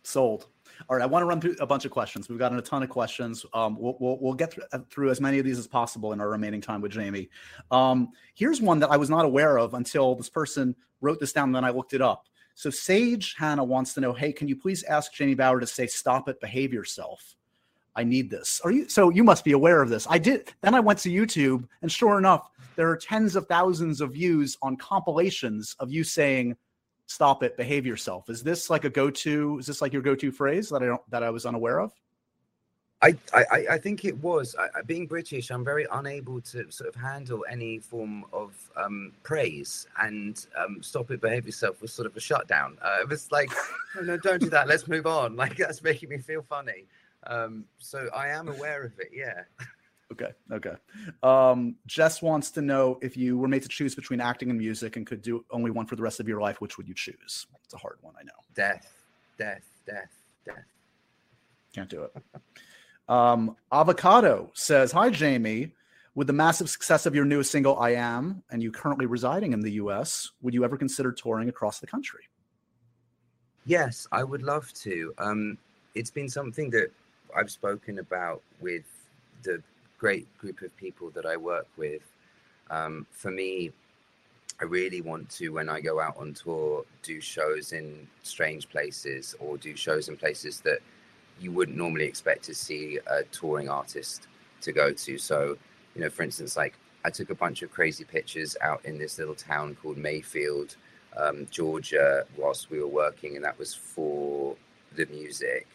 Sold. 0.02 0.46
All 0.88 0.96
right, 0.96 1.02
I 1.02 1.06
want 1.06 1.22
to 1.22 1.26
run 1.26 1.40
through 1.40 1.56
a 1.60 1.66
bunch 1.66 1.84
of 1.84 1.90
questions. 1.90 2.28
We've 2.28 2.38
gotten 2.38 2.58
a 2.58 2.62
ton 2.62 2.82
of 2.82 2.88
questions. 2.88 3.44
Um, 3.52 3.76
we'll, 3.78 3.96
we'll, 4.00 4.18
we'll 4.18 4.34
get 4.34 4.50
through, 4.52 4.64
uh, 4.72 4.78
through, 4.90 5.10
as 5.10 5.20
many 5.20 5.38
of 5.38 5.44
these 5.44 5.58
as 5.58 5.66
possible 5.66 6.12
in 6.12 6.20
our 6.20 6.30
remaining 6.30 6.62
time 6.62 6.80
with 6.80 6.92
Jamie. 6.92 7.28
Um, 7.70 8.08
here's 8.34 8.62
one 8.62 8.78
that 8.78 8.90
I 8.90 8.96
was 8.96 9.10
not 9.10 9.26
aware 9.26 9.58
of 9.58 9.74
until 9.74 10.14
this 10.14 10.30
person 10.30 10.74
wrote 11.02 11.20
this 11.20 11.34
down, 11.34 11.50
and 11.50 11.54
then 11.54 11.64
I 11.64 11.70
looked 11.70 11.92
it 11.92 12.00
up. 12.00 12.24
So 12.54 12.70
Sage 12.70 13.34
Hannah 13.38 13.64
wants 13.64 13.92
to 13.94 14.00
know, 14.00 14.12
hey, 14.12 14.32
can 14.32 14.48
you 14.48 14.56
please 14.56 14.82
ask 14.84 15.12
Jamie 15.12 15.34
Bower 15.34 15.60
to 15.60 15.66
say 15.66 15.86
"Stop 15.86 16.28
it, 16.28 16.40
behave 16.40 16.72
yourself"? 16.72 17.36
I 17.96 18.04
need 18.04 18.30
this. 18.30 18.60
Are 18.64 18.70
you 18.70 18.88
so 18.88 19.10
you 19.10 19.24
must 19.24 19.44
be 19.44 19.52
aware 19.52 19.82
of 19.82 19.88
this. 19.88 20.06
I 20.08 20.18
did 20.18 20.52
then 20.60 20.74
I 20.74 20.80
went 20.80 20.98
to 21.00 21.10
YouTube 21.10 21.66
and 21.82 21.90
sure 21.90 22.18
enough, 22.18 22.50
there 22.76 22.88
are 22.88 22.96
tens 22.96 23.36
of 23.36 23.46
thousands 23.46 24.00
of 24.00 24.12
views 24.12 24.56
on 24.62 24.76
compilations 24.76 25.74
of 25.80 25.90
you 25.90 26.04
saying 26.04 26.56
stop 27.06 27.42
it, 27.42 27.56
behave 27.56 27.84
yourself. 27.84 28.30
Is 28.30 28.42
this 28.42 28.70
like 28.70 28.84
a 28.84 28.90
go-to 28.90 29.58
is 29.58 29.66
this 29.66 29.82
like 29.82 29.92
your 29.92 30.02
go-to 30.02 30.30
phrase 30.30 30.68
that 30.70 30.82
I 30.82 30.86
don't 30.86 31.10
that 31.10 31.22
I 31.22 31.30
was 31.30 31.46
unaware 31.46 31.80
of? 31.80 31.92
I, 33.02 33.16
I, 33.32 33.66
I 33.70 33.78
think 33.78 34.04
it 34.04 34.16
was. 34.18 34.54
I, 34.58 34.82
being 34.82 35.06
British, 35.06 35.50
I'm 35.50 35.64
very 35.64 35.86
unable 35.90 36.40
to 36.42 36.70
sort 36.70 36.86
of 36.88 36.94
handle 36.94 37.46
any 37.50 37.78
form 37.78 38.26
of 38.30 38.52
um, 38.76 39.12
praise, 39.22 39.86
and 39.98 40.46
um, 40.58 40.82
"Stop 40.82 41.10
It, 41.10 41.22
Behave 41.22 41.46
Yourself" 41.46 41.80
was 41.80 41.94
sort 41.94 42.04
of 42.04 42.14
a 42.14 42.20
shutdown. 42.20 42.76
Uh, 42.82 42.98
it 43.00 43.08
was 43.08 43.32
like, 43.32 43.50
no, 43.96 44.02
no, 44.02 44.16
don't 44.18 44.40
do 44.40 44.50
that. 44.50 44.68
Let's 44.68 44.86
move 44.86 45.06
on. 45.06 45.36
Like 45.40 45.56
that's 45.56 45.82
making 45.82 46.10
me 46.10 46.18
feel 46.18 46.42
funny. 46.42 46.84
Um, 47.26 47.64
so 47.78 48.08
I 48.14 48.28
am 48.28 48.48
aware 48.48 48.84
of 48.84 48.92
it. 48.98 49.10
Yeah. 49.12 49.42
Okay. 50.12 50.32
Okay. 50.50 50.74
Um, 51.22 51.76
Jess 51.86 52.20
wants 52.20 52.50
to 52.52 52.62
know 52.62 52.98
if 53.00 53.16
you 53.16 53.38
were 53.38 53.46
made 53.46 53.62
to 53.62 53.68
choose 53.68 53.94
between 53.94 54.20
acting 54.20 54.50
and 54.50 54.58
music 54.58 54.96
and 54.96 55.06
could 55.06 55.22
do 55.22 55.44
only 55.52 55.70
one 55.70 55.86
for 55.86 55.94
the 55.94 56.02
rest 56.02 56.18
of 56.18 56.26
your 56.26 56.40
life, 56.40 56.60
which 56.60 56.76
would 56.78 56.88
you 56.88 56.94
choose? 56.94 57.46
It's 57.64 57.74
a 57.74 57.78
hard 57.78 57.98
one, 58.00 58.14
I 58.18 58.24
know. 58.24 58.32
Death, 58.54 58.92
death, 59.38 59.62
death, 59.86 60.10
death. 60.44 60.64
Can't 61.72 61.88
do 61.88 62.02
it. 62.02 62.12
um, 63.08 63.56
Avocado 63.72 64.50
says, 64.54 64.90
Hi, 64.92 65.10
Jamie. 65.10 65.72
With 66.16 66.26
the 66.26 66.32
massive 66.32 66.68
success 66.68 67.06
of 67.06 67.14
your 67.14 67.24
newest 67.24 67.52
single, 67.52 67.78
I 67.78 67.90
Am, 67.90 68.42
and 68.50 68.60
you 68.60 68.72
currently 68.72 69.06
residing 69.06 69.52
in 69.52 69.60
the 69.60 69.72
US, 69.72 70.32
would 70.42 70.52
you 70.54 70.64
ever 70.64 70.76
consider 70.76 71.12
touring 71.12 71.48
across 71.48 71.78
the 71.78 71.86
country? 71.86 72.24
Yes, 73.64 74.08
I 74.10 74.24
would 74.24 74.42
love 74.42 74.72
to. 74.82 75.14
Um, 75.18 75.56
it's 75.94 76.10
been 76.10 76.28
something 76.28 76.68
that 76.70 76.90
I've 77.36 77.50
spoken 77.50 77.98
about 77.98 78.42
with 78.60 78.84
the 79.42 79.62
great 79.98 80.26
group 80.38 80.62
of 80.62 80.76
people 80.76 81.10
that 81.10 81.26
I 81.26 81.36
work 81.36 81.66
with. 81.76 82.02
Um, 82.70 83.06
for 83.10 83.30
me, 83.30 83.72
I 84.60 84.64
really 84.64 85.00
want 85.00 85.28
to, 85.30 85.50
when 85.50 85.68
I 85.68 85.80
go 85.80 86.00
out 86.00 86.16
on 86.16 86.34
tour, 86.34 86.84
do 87.02 87.20
shows 87.20 87.72
in 87.72 88.06
strange 88.22 88.68
places 88.68 89.34
or 89.40 89.56
do 89.56 89.74
shows 89.76 90.08
in 90.08 90.16
places 90.16 90.60
that 90.60 90.80
you 91.40 91.50
wouldn't 91.52 91.76
normally 91.76 92.04
expect 92.04 92.44
to 92.44 92.54
see 92.54 92.98
a 93.06 93.22
touring 93.24 93.68
artist 93.68 94.26
to 94.60 94.72
go 94.72 94.92
to. 94.92 95.18
So, 95.18 95.56
you 95.94 96.02
know, 96.02 96.10
for 96.10 96.22
instance, 96.22 96.56
like 96.56 96.74
I 97.04 97.10
took 97.10 97.30
a 97.30 97.34
bunch 97.34 97.62
of 97.62 97.70
crazy 97.70 98.04
pictures 98.04 98.56
out 98.60 98.84
in 98.84 98.98
this 98.98 99.18
little 99.18 99.34
town 99.34 99.76
called 99.80 99.96
Mayfield, 99.96 100.76
um, 101.16 101.46
Georgia, 101.50 102.24
whilst 102.36 102.70
we 102.70 102.78
were 102.78 102.86
working, 102.86 103.36
and 103.36 103.44
that 103.44 103.58
was 103.58 103.74
for 103.74 104.54
the 104.96 105.06
music 105.06 105.66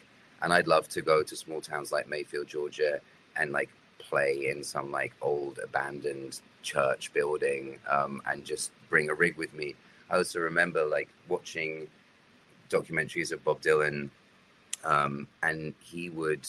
and 0.42 0.52
I'd 0.52 0.66
love 0.66 0.88
to 0.90 1.02
go 1.02 1.22
to 1.22 1.36
small 1.36 1.60
towns 1.60 1.92
like 1.92 2.08
Mayfield, 2.08 2.46
Georgia, 2.46 3.00
and 3.36 3.52
like 3.52 3.70
play 3.98 4.48
in 4.50 4.62
some 4.62 4.90
like 4.90 5.12
old 5.20 5.58
abandoned 5.62 6.40
church 6.62 7.12
building 7.12 7.78
um, 7.90 8.22
and 8.26 8.44
just 8.44 8.72
bring 8.88 9.10
a 9.10 9.14
rig 9.14 9.36
with 9.36 9.52
me. 9.54 9.74
I 10.10 10.16
also 10.16 10.40
remember 10.40 10.84
like 10.84 11.08
watching 11.28 11.88
documentaries 12.68 13.32
of 13.32 13.44
Bob 13.44 13.60
Dylan, 13.60 14.10
um, 14.84 15.26
and 15.42 15.74
he 15.80 16.10
would 16.10 16.46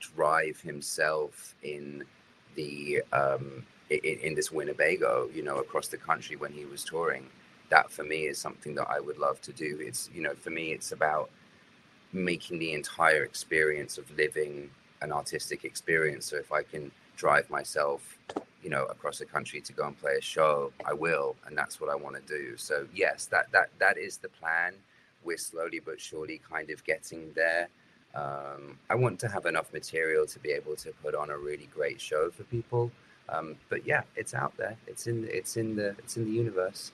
drive 0.00 0.60
himself 0.60 1.54
in 1.62 2.04
the 2.54 3.02
um, 3.12 3.64
in, 3.90 4.18
in 4.20 4.34
this 4.34 4.50
Winnebago, 4.50 5.28
you 5.34 5.42
know, 5.42 5.58
across 5.58 5.88
the 5.88 5.96
country 5.96 6.36
when 6.36 6.52
he 6.52 6.64
was 6.64 6.84
touring. 6.84 7.26
That 7.70 7.90
for 7.90 8.04
me 8.04 8.26
is 8.26 8.38
something 8.38 8.74
that 8.76 8.88
I 8.88 9.00
would 9.00 9.18
love 9.18 9.40
to 9.42 9.52
do. 9.52 9.78
It's 9.80 10.10
you 10.14 10.22
know, 10.22 10.34
for 10.34 10.50
me, 10.50 10.72
it's 10.72 10.92
about 10.92 11.30
making 12.14 12.58
the 12.58 12.72
entire 12.72 13.24
experience 13.24 13.98
of 13.98 14.10
living 14.16 14.70
an 15.02 15.12
artistic 15.12 15.64
experience. 15.64 16.26
So 16.26 16.36
if 16.36 16.52
I 16.52 16.62
can 16.62 16.90
drive 17.16 17.50
myself, 17.50 18.18
you 18.62 18.70
know, 18.70 18.84
across 18.84 19.18
the 19.18 19.26
country 19.26 19.60
to 19.60 19.72
go 19.72 19.86
and 19.86 20.00
play 20.00 20.14
a 20.18 20.22
show, 20.22 20.72
I 20.86 20.94
will, 20.94 21.36
and 21.46 21.58
that's 21.58 21.80
what 21.80 21.90
I 21.90 21.96
want 21.96 22.16
to 22.16 22.22
do. 22.22 22.56
So 22.56 22.86
yes, 22.94 23.26
that 23.26 23.50
that 23.52 23.70
that 23.78 23.98
is 23.98 24.16
the 24.16 24.28
plan. 24.28 24.74
We're 25.24 25.36
slowly 25.38 25.80
but 25.84 26.00
surely 26.00 26.40
kind 26.50 26.70
of 26.70 26.82
getting 26.84 27.32
there. 27.34 27.68
Um, 28.14 28.78
I 28.88 28.94
want 28.94 29.18
to 29.20 29.28
have 29.28 29.46
enough 29.46 29.72
material 29.72 30.24
to 30.26 30.38
be 30.38 30.50
able 30.50 30.76
to 30.76 30.92
put 31.02 31.14
on 31.14 31.30
a 31.30 31.36
really 31.36 31.68
great 31.74 32.00
show 32.00 32.30
for 32.30 32.44
people. 32.44 32.92
Um, 33.28 33.56
but 33.68 33.86
yeah, 33.86 34.02
it's 34.16 34.34
out 34.34 34.56
there. 34.56 34.76
It's 34.86 35.06
in 35.06 35.28
it's 35.30 35.56
in 35.56 35.76
the 35.76 35.88
it's 35.98 36.16
in 36.16 36.24
the 36.24 36.30
universe. 36.30 36.92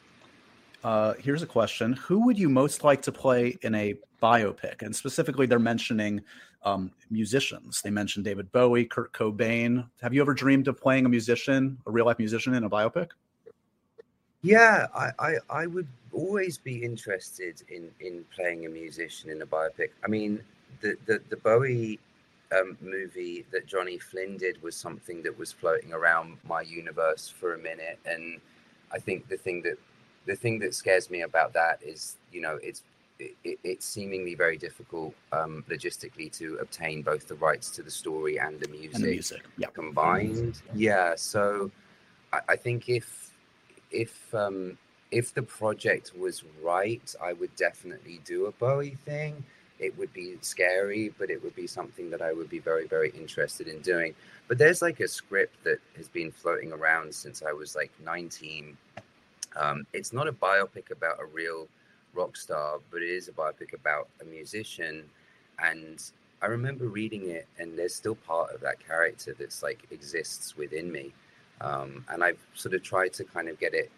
Uh, 0.83 1.14
here's 1.18 1.43
a 1.43 1.47
question: 1.47 1.93
Who 1.95 2.24
would 2.26 2.39
you 2.39 2.49
most 2.49 2.85
like 2.85 3.03
to 3.03 3.12
play 3.12 3.59
in 3.62 3.74
a 3.74 3.95
biopic? 4.22 4.83
And 4.83 4.95
specifically, 4.95 5.47
they're 5.47 5.59
mentioning 5.59 6.22
um, 6.62 6.91
musicians. 7.11 7.83
They 7.83 7.91
mentioned 7.91 8.24
David 8.24 8.51
Bowie, 8.53 8.85
Kurt 8.85 9.12
Cobain. 9.12 9.89
Have 10.03 10.14
you 10.14 10.20
ever 10.20 10.35
dreamed 10.35 10.68
of 10.68 10.81
playing 10.81 11.07
a 11.07 11.09
musician, 11.09 11.78
a 11.87 11.91
real 11.91 12.07
life 12.07 12.18
musician, 12.18 12.55
in 12.55 12.64
a 12.64 12.70
biopic? 12.70 13.09
Yeah, 14.43 14.87
I, 14.95 15.11
I, 15.18 15.35
I 15.51 15.66
would 15.66 15.89
always 16.12 16.57
be 16.57 16.83
interested 16.83 17.62
in 17.68 17.91
in 18.01 18.24
playing 18.35 18.66
a 18.66 18.68
musician 18.68 19.31
in 19.31 19.43
a 19.43 19.47
biopic. 19.47 19.91
I 20.05 20.09
mean, 20.09 20.41
the 20.81 20.97
the, 21.07 21.20
the 21.28 21.37
Bowie 21.37 21.99
um, 22.59 22.78
movie 22.81 23.45
that 23.53 23.66
Johnny 23.66 23.99
Flynn 23.99 24.39
did 24.39 24.62
was 24.62 24.76
something 24.76 25.22
that 25.22 25.39
was 25.39 25.53
floating 25.53 25.93
around 25.93 26.39
my 26.45 26.62
universe 26.62 27.28
for 27.28 27.55
a 27.55 27.59
minute, 27.59 27.99
and 28.07 28.41
I 28.93 28.99
think 28.99 29.28
the 29.28 29.37
thing 29.37 29.62
that 29.62 29.76
the 30.26 30.36
thing 30.36 30.58
that 30.60 30.74
scares 30.74 31.10
me 31.10 31.22
about 31.22 31.52
that 31.54 31.80
is, 31.82 32.16
you 32.32 32.40
know, 32.40 32.58
it's 32.62 32.82
it, 33.18 33.58
it's 33.64 33.84
seemingly 33.84 34.34
very 34.34 34.56
difficult 34.56 35.14
um, 35.32 35.62
logistically 35.68 36.32
to 36.32 36.56
obtain 36.56 37.02
both 37.02 37.28
the 37.28 37.34
rights 37.34 37.70
to 37.70 37.82
the 37.82 37.90
story 37.90 38.38
and 38.38 38.58
the 38.60 38.68
music, 38.68 38.94
and 38.94 39.04
the 39.04 39.10
music. 39.10 39.42
Yeah. 39.58 39.68
combined. 39.74 40.62
Yeah, 40.74 41.14
so 41.16 41.70
I, 42.32 42.40
I 42.50 42.56
think 42.56 42.88
if 42.88 43.30
if 43.90 44.34
um, 44.34 44.78
if 45.10 45.34
the 45.34 45.42
project 45.42 46.12
was 46.18 46.44
right, 46.62 47.14
I 47.22 47.32
would 47.34 47.54
definitely 47.56 48.20
do 48.24 48.46
a 48.46 48.52
Bowie 48.52 48.96
thing. 49.04 49.44
It 49.78 49.96
would 49.98 50.12
be 50.12 50.36
scary, 50.42 51.12
but 51.18 51.30
it 51.30 51.42
would 51.42 51.56
be 51.56 51.66
something 51.66 52.10
that 52.10 52.20
I 52.20 52.32
would 52.34 52.50
be 52.50 52.58
very, 52.58 52.86
very 52.86 53.10
interested 53.10 53.66
in 53.66 53.80
doing. 53.80 54.14
But 54.46 54.58
there's 54.58 54.82
like 54.82 55.00
a 55.00 55.08
script 55.08 55.64
that 55.64 55.78
has 55.96 56.06
been 56.06 56.30
floating 56.30 56.70
around 56.72 57.14
since 57.14 57.42
I 57.42 57.52
was 57.52 57.74
like 57.74 57.90
19 58.04 58.76
um, 59.57 59.86
it's 59.92 60.12
not 60.12 60.28
a 60.28 60.32
biopic 60.32 60.90
about 60.90 61.20
a 61.20 61.26
real 61.26 61.68
rock 62.14 62.36
star, 62.36 62.78
but 62.90 63.03
it 63.03 63.09
is 63.09 63.28
a 63.28 63.32
biopic 63.32 63.72
about 63.74 64.09
a 64.20 64.24
musician. 64.24 65.05
And 65.62 66.03
I 66.42 66.46
remember 66.46 66.88
reading 66.88 67.30
it, 67.30 67.46
and 67.59 67.78
there's 67.78 67.94
still 67.94 68.14
part 68.14 68.55
of 68.55 68.61
that 68.62 68.84
character 68.84 69.34
that's 69.38 69.62
like 69.62 69.86
exists 69.90 70.57
within 70.57 70.90
me. 70.90 71.12
Um, 71.61 72.05
and 72.09 72.24
I've 72.24 72.38
sort 72.55 72.74
of 72.74 72.82
tried 72.82 73.12
to 73.14 73.24
kind 73.24 73.48
of 73.48 73.59
get 73.61 73.74
it, 73.74 73.90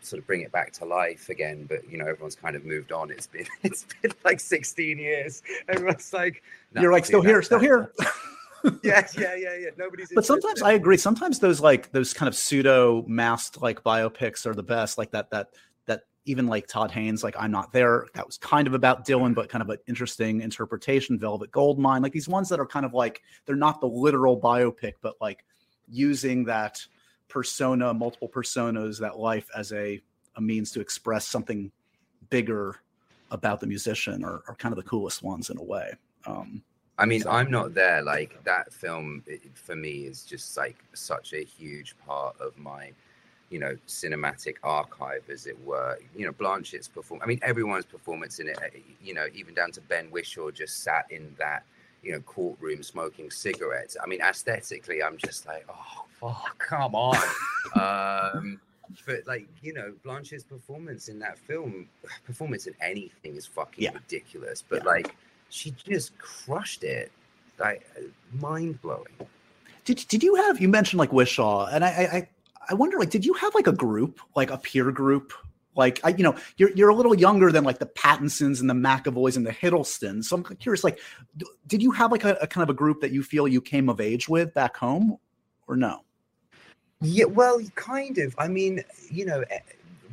sort 0.00 0.20
of 0.20 0.26
bring 0.26 0.40
it 0.40 0.52
back 0.52 0.72
to 0.74 0.84
life 0.84 1.28
again. 1.28 1.66
But 1.68 1.88
you 1.90 1.98
know, 1.98 2.06
everyone's 2.06 2.36
kind 2.36 2.56
of 2.56 2.64
moved 2.64 2.92
on. 2.92 3.10
It's 3.10 3.26
been 3.26 3.46
it's 3.62 3.86
been 4.00 4.12
like 4.24 4.40
16 4.40 4.98
years. 4.98 5.42
Everyone's 5.68 6.12
like, 6.12 6.42
you're 6.78 6.92
like 6.92 7.04
still 7.04 7.22
here, 7.22 7.42
still 7.42 7.60
here. 7.60 7.92
yeah, 8.82 9.06
yeah, 9.16 9.34
yeah, 9.34 9.56
yeah. 9.56 9.70
Nobody's. 9.76 10.10
But 10.14 10.24
sometimes 10.24 10.62
I 10.62 10.72
agree. 10.72 10.96
Sometimes 10.96 11.38
those 11.38 11.60
like 11.60 11.92
those 11.92 12.12
kind 12.12 12.28
of 12.28 12.34
pseudo 12.34 13.04
masked 13.06 13.62
like 13.62 13.82
biopics 13.82 14.46
are 14.46 14.54
the 14.54 14.62
best. 14.62 14.98
Like 14.98 15.10
that 15.12 15.30
that 15.30 15.48
that 15.86 16.02
even 16.24 16.46
like 16.46 16.66
Todd 16.66 16.90
Haynes, 16.90 17.22
like 17.24 17.34
I'm 17.38 17.50
not 17.50 17.72
there. 17.72 18.06
That 18.14 18.26
was 18.26 18.38
kind 18.38 18.66
of 18.66 18.74
about 18.74 19.06
Dylan, 19.06 19.34
but 19.34 19.48
kind 19.48 19.62
of 19.62 19.70
an 19.70 19.78
interesting 19.88 20.40
interpretation. 20.40 21.18
Velvet 21.18 21.50
Goldmine, 21.50 22.02
like 22.02 22.12
these 22.12 22.28
ones 22.28 22.48
that 22.48 22.60
are 22.60 22.66
kind 22.66 22.84
of 22.84 22.92
like 22.92 23.22
they're 23.46 23.56
not 23.56 23.80
the 23.80 23.88
literal 23.88 24.38
biopic, 24.38 24.94
but 25.00 25.14
like 25.20 25.44
using 25.88 26.44
that 26.44 26.84
persona, 27.28 27.94
multiple 27.94 28.28
personas, 28.28 29.00
that 29.00 29.18
life 29.18 29.48
as 29.56 29.72
a 29.72 30.00
a 30.36 30.40
means 30.40 30.70
to 30.72 30.80
express 30.80 31.26
something 31.26 31.70
bigger 32.28 32.76
about 33.30 33.60
the 33.60 33.66
musician 33.66 34.24
are, 34.24 34.42
are 34.48 34.54
kind 34.56 34.72
of 34.72 34.76
the 34.76 34.88
coolest 34.88 35.22
ones 35.22 35.50
in 35.50 35.58
a 35.58 35.62
way. 35.62 35.92
Um, 36.26 36.62
I 37.00 37.06
mean. 37.06 37.22
I'm 37.28 37.50
not 37.50 37.74
there. 37.74 38.02
Like 38.02 38.42
that 38.44 38.72
film 38.72 39.22
it, 39.26 39.42
for 39.54 39.74
me 39.74 40.06
is 40.06 40.22
just 40.22 40.56
like 40.56 40.76
such 40.92 41.32
a 41.32 41.42
huge 41.42 41.96
part 42.06 42.36
of 42.40 42.56
my, 42.58 42.92
you 43.48 43.58
know, 43.58 43.76
cinematic 43.88 44.56
archive, 44.62 45.22
as 45.30 45.46
it 45.46 45.58
were. 45.64 45.98
You 46.14 46.26
know, 46.26 46.32
Blanchett's 46.32 46.88
perform. 46.88 47.20
I 47.22 47.26
mean, 47.26 47.40
everyone's 47.42 47.86
performance 47.86 48.38
in 48.38 48.48
it. 48.48 48.58
Eh, 48.62 48.78
you 49.02 49.14
know, 49.14 49.26
even 49.34 49.54
down 49.54 49.72
to 49.72 49.80
Ben 49.80 50.08
Whishaw 50.10 50.52
just 50.52 50.82
sat 50.82 51.06
in 51.10 51.34
that, 51.38 51.64
you 52.02 52.12
know, 52.12 52.20
courtroom 52.20 52.82
smoking 52.82 53.30
cigarettes. 53.30 53.96
I 54.02 54.06
mean, 54.06 54.20
aesthetically, 54.20 55.02
I'm 55.02 55.16
just 55.16 55.46
like, 55.46 55.66
oh, 55.68 56.04
fuck, 56.20 56.58
come 56.58 56.94
on. 56.94 57.16
um, 58.36 58.60
but 59.06 59.26
like 59.26 59.46
you 59.62 59.72
know 59.72 59.92
blanchett's 60.02 60.44
performance 60.44 61.08
in 61.08 61.18
that 61.18 61.38
film 61.38 61.88
performance 62.24 62.66
in 62.66 62.74
anything 62.80 63.36
is 63.36 63.46
fucking 63.46 63.84
yeah. 63.84 63.92
ridiculous 63.92 64.64
but 64.68 64.82
yeah. 64.82 64.90
like 64.90 65.14
she 65.50 65.72
just 65.72 66.16
crushed 66.18 66.84
it. 66.84 67.12
Like 67.58 67.86
mind 68.32 68.80
blowing. 68.80 69.06
Did 69.84 70.04
did 70.08 70.22
you 70.22 70.34
have 70.36 70.60
you 70.60 70.68
mentioned 70.68 70.98
like 70.98 71.10
Whishaw 71.10 71.68
and 71.72 71.84
I 71.84 71.88
I 71.88 72.28
I 72.70 72.74
wonder 72.74 72.98
like 72.98 73.10
did 73.10 73.24
you 73.24 73.34
have 73.34 73.54
like 73.54 73.66
a 73.66 73.72
group 73.72 74.20
like 74.34 74.50
a 74.50 74.56
peer 74.56 74.90
group 74.90 75.32
like 75.76 76.00
I, 76.02 76.10
you 76.10 76.22
know 76.22 76.36
you're 76.56 76.70
you're 76.70 76.88
a 76.88 76.94
little 76.94 77.14
younger 77.14 77.52
than 77.52 77.64
like 77.64 77.78
the 77.78 77.86
Pattinsons 77.86 78.60
and 78.60 78.70
the 78.70 78.74
McAvoys 78.74 79.36
and 79.36 79.46
the 79.46 79.52
Hiddlestons 79.52 80.24
so 80.24 80.36
I'm 80.36 80.44
curious 80.56 80.84
like 80.84 81.00
did 81.66 81.82
you 81.82 81.90
have 81.90 82.12
like 82.12 82.24
a, 82.24 82.38
a 82.40 82.46
kind 82.46 82.62
of 82.62 82.70
a 82.70 82.74
group 82.74 83.00
that 83.00 83.10
you 83.10 83.22
feel 83.22 83.46
you 83.46 83.60
came 83.60 83.90
of 83.90 84.00
age 84.00 84.28
with 84.28 84.54
back 84.54 84.76
home 84.76 85.18
or 85.66 85.76
no? 85.76 86.04
Yeah, 87.00 87.24
well, 87.24 87.60
kind 87.76 88.18
of. 88.18 88.34
I 88.36 88.48
mean, 88.48 88.84
you 89.10 89.24
know, 89.24 89.42
eh, 89.50 89.60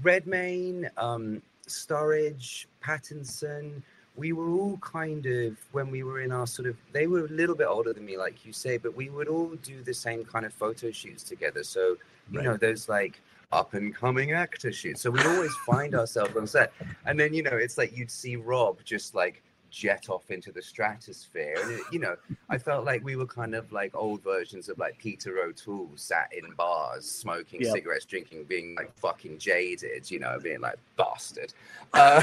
Redmayne, 0.02 0.90
um, 0.96 1.42
Sturridge, 1.68 2.68
Pattinson, 2.82 3.82
we 4.18 4.34
were 4.34 4.50
all 4.50 4.78
kind 4.78 5.26
of 5.28 5.56
when 5.72 5.92
we 5.92 6.04
were 6.04 6.22
in 6.22 6.32
our 6.32 6.48
sort 6.48 6.68
of 6.68 6.76
they 6.92 7.08
were 7.08 7.26
a 7.26 7.30
little 7.30 7.56
bit 7.56 7.68
older 7.68 7.94
than 7.94 8.06
me 8.06 8.18
like 8.18 8.46
you 8.46 8.52
say 8.52 8.78
but 8.78 8.96
we 8.96 9.10
would 9.10 9.28
all 9.28 9.50
do 9.62 9.84
the 9.84 9.94
same 9.94 10.26
kind 10.26 10.46
of 10.46 10.54
photo 10.54 10.92
shoots 10.92 11.24
together. 11.24 11.64
So 11.64 11.98
you 12.32 12.40
right. 12.40 12.46
know 12.46 12.58
those 12.58 12.90
like 12.90 13.22
up 13.52 13.76
and 13.76 13.96
coming 13.96 14.32
actor 14.34 14.74
shoots. 14.74 15.02
So 15.02 15.12
we'd 15.12 15.26
always 15.26 15.56
find 15.66 15.96
ourselves 15.96 16.36
on 16.36 16.48
set. 16.48 16.74
And 17.06 17.18
then 17.20 17.34
you 17.34 17.44
know 17.44 17.56
it's 17.56 17.78
like 17.78 17.96
you'd 17.96 18.12
see 18.12 18.36
rob 18.36 18.80
just 18.84 19.14
like 19.16 19.44
jet 19.70 20.10
off 20.10 20.32
into 20.32 20.52
the 20.52 20.62
stratosphere. 20.62 21.56
And 21.62 21.72
it, 21.74 21.82
you 21.92 22.00
know 22.00 22.16
i 22.50 22.58
felt 22.58 22.86
like 22.86 23.04
we 23.04 23.16
were 23.16 23.28
kind 23.28 23.54
of 23.54 23.72
like 23.72 23.96
old 23.96 24.24
versions 24.24 24.70
of 24.70 24.80
like 24.80 24.98
peter 24.98 25.40
o'toole 25.40 25.90
sat 25.96 26.32
in 26.36 26.50
bars 26.54 27.06
smoking 27.06 27.62
yep. 27.62 27.74
cigarettes 27.74 28.06
drinking 28.06 28.46
being 28.46 28.76
like 28.76 28.98
fucking 28.98 29.38
jaded 29.38 30.10
you 30.10 30.20
know 30.20 30.40
being 30.42 30.62
like 30.62 30.80
bastard. 30.98 31.54
Uh, 31.94 32.22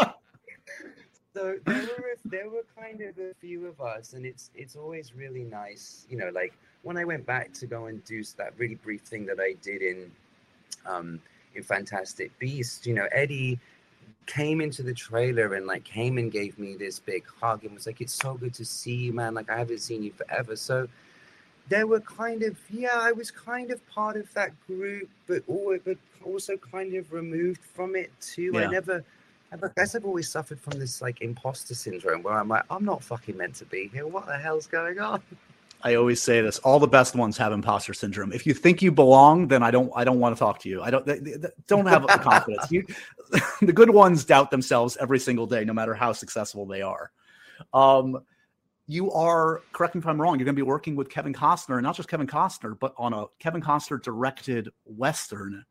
so 1.38 1.56
there 1.64 1.88
were 1.98 2.16
there 2.24 2.50
were 2.50 2.64
kind 2.76 3.00
of 3.00 3.18
a 3.18 3.32
few 3.40 3.66
of 3.66 3.80
us, 3.80 4.12
and 4.14 4.26
it's 4.26 4.50
it's 4.54 4.76
always 4.76 5.14
really 5.14 5.44
nice, 5.44 6.06
you 6.10 6.16
know. 6.16 6.30
Like 6.34 6.52
when 6.82 6.96
I 6.96 7.04
went 7.04 7.24
back 7.26 7.52
to 7.54 7.66
go 7.66 7.86
and 7.86 8.04
do 8.04 8.22
that 8.36 8.58
really 8.58 8.74
brief 8.74 9.02
thing 9.02 9.26
that 9.26 9.38
I 9.40 9.54
did 9.62 9.82
in 9.82 10.10
um, 10.86 11.20
in 11.54 11.62
Fantastic 11.62 12.36
Beast, 12.38 12.86
you 12.86 12.94
know, 12.94 13.06
Eddie 13.12 13.58
came 14.26 14.60
into 14.60 14.82
the 14.82 14.92
trailer 14.92 15.54
and 15.54 15.66
like 15.66 15.84
came 15.84 16.18
and 16.18 16.30
gave 16.30 16.58
me 16.58 16.74
this 16.74 16.98
big 16.98 17.24
hug 17.40 17.64
and 17.64 17.74
was 17.74 17.86
like, 17.86 18.00
"It's 18.00 18.14
so 18.14 18.34
good 18.34 18.54
to 18.54 18.64
see 18.64 18.94
you, 18.94 19.12
man. 19.12 19.34
Like 19.34 19.50
I 19.50 19.58
haven't 19.58 19.80
seen 19.80 20.02
you 20.02 20.12
forever." 20.12 20.56
So 20.56 20.88
there 21.68 21.86
were 21.86 22.00
kind 22.00 22.42
of 22.42 22.56
yeah, 22.70 22.98
I 22.98 23.12
was 23.12 23.30
kind 23.30 23.70
of 23.70 23.86
part 23.88 24.16
of 24.16 24.32
that 24.34 24.50
group, 24.66 25.08
but 25.28 25.42
always, 25.46 25.82
but 25.84 25.98
also 26.24 26.56
kind 26.56 26.94
of 26.94 27.12
removed 27.12 27.60
from 27.62 27.94
it 27.94 28.10
too. 28.20 28.50
Yeah. 28.54 28.60
I 28.60 28.66
never 28.66 29.04
I 29.52 29.56
guess 29.76 29.94
I've 29.94 30.04
always 30.04 30.28
suffered 30.28 30.60
from 30.60 30.78
this 30.78 31.00
like 31.00 31.22
imposter 31.22 31.74
syndrome 31.74 32.22
where 32.22 32.34
I'm 32.34 32.48
like, 32.48 32.64
I'm 32.70 32.84
not 32.84 33.02
fucking 33.02 33.36
meant 33.36 33.54
to 33.56 33.64
be 33.64 33.88
here. 33.92 34.06
What 34.06 34.26
the 34.26 34.36
hell's 34.36 34.66
going 34.66 34.98
on? 34.98 35.22
I 35.82 35.94
always 35.94 36.20
say 36.20 36.40
this: 36.40 36.58
all 36.58 36.80
the 36.80 36.88
best 36.88 37.14
ones 37.14 37.38
have 37.38 37.52
imposter 37.52 37.94
syndrome. 37.94 38.32
If 38.32 38.46
you 38.46 38.52
think 38.52 38.82
you 38.82 38.90
belong, 38.90 39.48
then 39.48 39.62
I 39.62 39.70
don't. 39.70 39.90
I 39.94 40.04
don't 40.04 40.18
want 40.18 40.34
to 40.34 40.38
talk 40.38 40.58
to 40.60 40.68
you. 40.68 40.82
I 40.82 40.90
don't. 40.90 41.06
They, 41.06 41.18
they 41.20 41.48
don't 41.66 41.86
have 41.86 42.02
the 42.02 42.08
confidence. 42.08 42.70
You, 42.70 42.84
the 43.62 43.72
good 43.72 43.90
ones 43.90 44.24
doubt 44.24 44.50
themselves 44.50 44.96
every 45.00 45.20
single 45.20 45.46
day, 45.46 45.64
no 45.64 45.72
matter 45.72 45.94
how 45.94 46.12
successful 46.12 46.66
they 46.66 46.82
are. 46.82 47.12
Um, 47.72 48.18
you 48.88 49.12
are 49.12 49.60
correct 49.72 49.94
me 49.94 50.00
if 50.00 50.06
I'm 50.06 50.20
wrong. 50.20 50.38
You're 50.38 50.46
going 50.46 50.56
to 50.56 50.62
be 50.62 50.68
working 50.68 50.96
with 50.96 51.10
Kevin 51.10 51.32
Costner, 51.32 51.74
and 51.74 51.84
not 51.84 51.94
just 51.94 52.08
Kevin 52.08 52.26
Costner, 52.26 52.76
but 52.78 52.92
on 52.96 53.12
a 53.12 53.26
Kevin 53.38 53.62
Costner 53.62 54.02
directed 54.02 54.70
western 54.84 55.64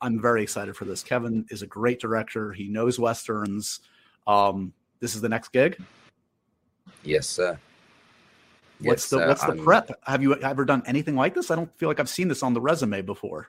I'm 0.00 0.20
very 0.20 0.42
excited 0.42 0.76
for 0.76 0.84
this. 0.84 1.02
Kevin 1.02 1.46
is 1.50 1.62
a 1.62 1.66
great 1.66 2.00
director. 2.00 2.52
He 2.52 2.68
knows 2.68 2.98
westerns. 2.98 3.80
Um, 4.26 4.72
this 5.00 5.14
is 5.14 5.20
the 5.20 5.28
next 5.28 5.52
gig. 5.52 5.78
Yes, 7.02 7.26
sir. 7.28 7.58
What's 8.80 9.10
yes, 9.10 9.10
the 9.10 9.26
what's 9.26 9.44
the 9.44 9.54
prep? 9.54 9.90
Have 10.04 10.22
you 10.22 10.34
ever 10.36 10.64
done 10.64 10.82
anything 10.86 11.16
like 11.16 11.34
this? 11.34 11.50
I 11.50 11.56
don't 11.56 11.74
feel 11.78 11.88
like 11.88 11.98
I've 11.98 12.10
seen 12.10 12.28
this 12.28 12.42
on 12.42 12.52
the 12.52 12.60
resume 12.60 13.00
before. 13.00 13.48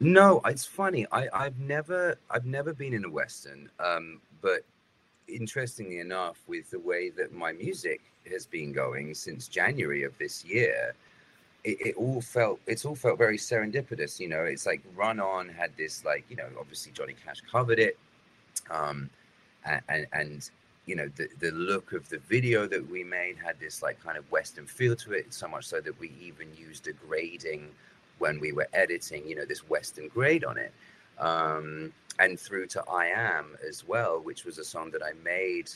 No, 0.00 0.40
it's 0.46 0.64
funny. 0.64 1.06
I, 1.12 1.28
I've 1.32 1.58
never 1.60 2.16
I've 2.30 2.46
never 2.46 2.72
been 2.72 2.92
in 2.92 3.04
a 3.04 3.10
western, 3.10 3.70
um, 3.78 4.20
but 4.40 4.62
interestingly 5.28 6.00
enough, 6.00 6.38
with 6.48 6.70
the 6.70 6.80
way 6.80 7.10
that 7.10 7.32
my 7.32 7.52
music 7.52 8.00
has 8.30 8.46
been 8.46 8.72
going 8.72 9.14
since 9.14 9.46
January 9.46 10.02
of 10.02 10.16
this 10.18 10.44
year, 10.44 10.94
it, 11.64 11.80
it, 11.80 11.94
all 11.96 12.20
felt 12.20 12.60
it's 12.66 12.84
all 12.84 12.94
felt 12.94 13.18
very 13.18 13.36
serendipitous 13.36 14.18
you 14.18 14.28
know? 14.28 14.42
It's 14.42 14.66
like 14.66 14.82
run 14.96 15.20
on 15.20 15.48
had 15.48 15.70
this 15.76 16.04
like 16.04 16.24
you 16.28 16.36
know 16.36 16.48
obviously 16.58 16.92
johnny 16.92 17.14
cash 17.24 17.40
covered 17.50 17.78
it 17.78 17.98
um 18.70 19.10
and 19.64 19.82
and, 19.88 20.06
and 20.12 20.50
you 20.86 20.96
know 20.96 21.08
the, 21.16 21.28
the 21.38 21.50
look 21.52 21.92
of 21.92 22.08
the 22.08 22.18
video 22.18 22.66
that 22.66 22.90
we 22.90 23.04
made 23.04 23.36
had 23.36 23.58
this 23.60 23.82
like 23.82 24.02
kind 24.02 24.16
of 24.16 24.30
western 24.32 24.66
feel 24.66 24.96
to 24.96 25.12
it 25.12 25.32
so 25.32 25.46
much 25.46 25.66
so 25.66 25.80
that 25.80 25.98
we 26.00 26.12
even 26.20 26.48
used 26.56 26.88
a 26.88 26.92
grading 26.92 27.68
when 28.18 28.40
we 28.40 28.52
were 28.52 28.68
editing 28.72 29.26
you 29.26 29.34
know 29.34 29.44
this 29.44 29.68
western 29.68 30.08
grade 30.08 30.44
on 30.44 30.56
it. 30.56 30.72
Um, 31.18 31.92
and 32.18 32.38
through 32.38 32.66
to 32.68 32.84
I 32.90 33.06
Am 33.06 33.56
as 33.66 33.86
well, 33.86 34.20
which 34.20 34.44
was 34.44 34.58
a 34.58 34.64
song 34.64 34.90
that 34.90 35.02
I 35.02 35.12
made, 35.24 35.70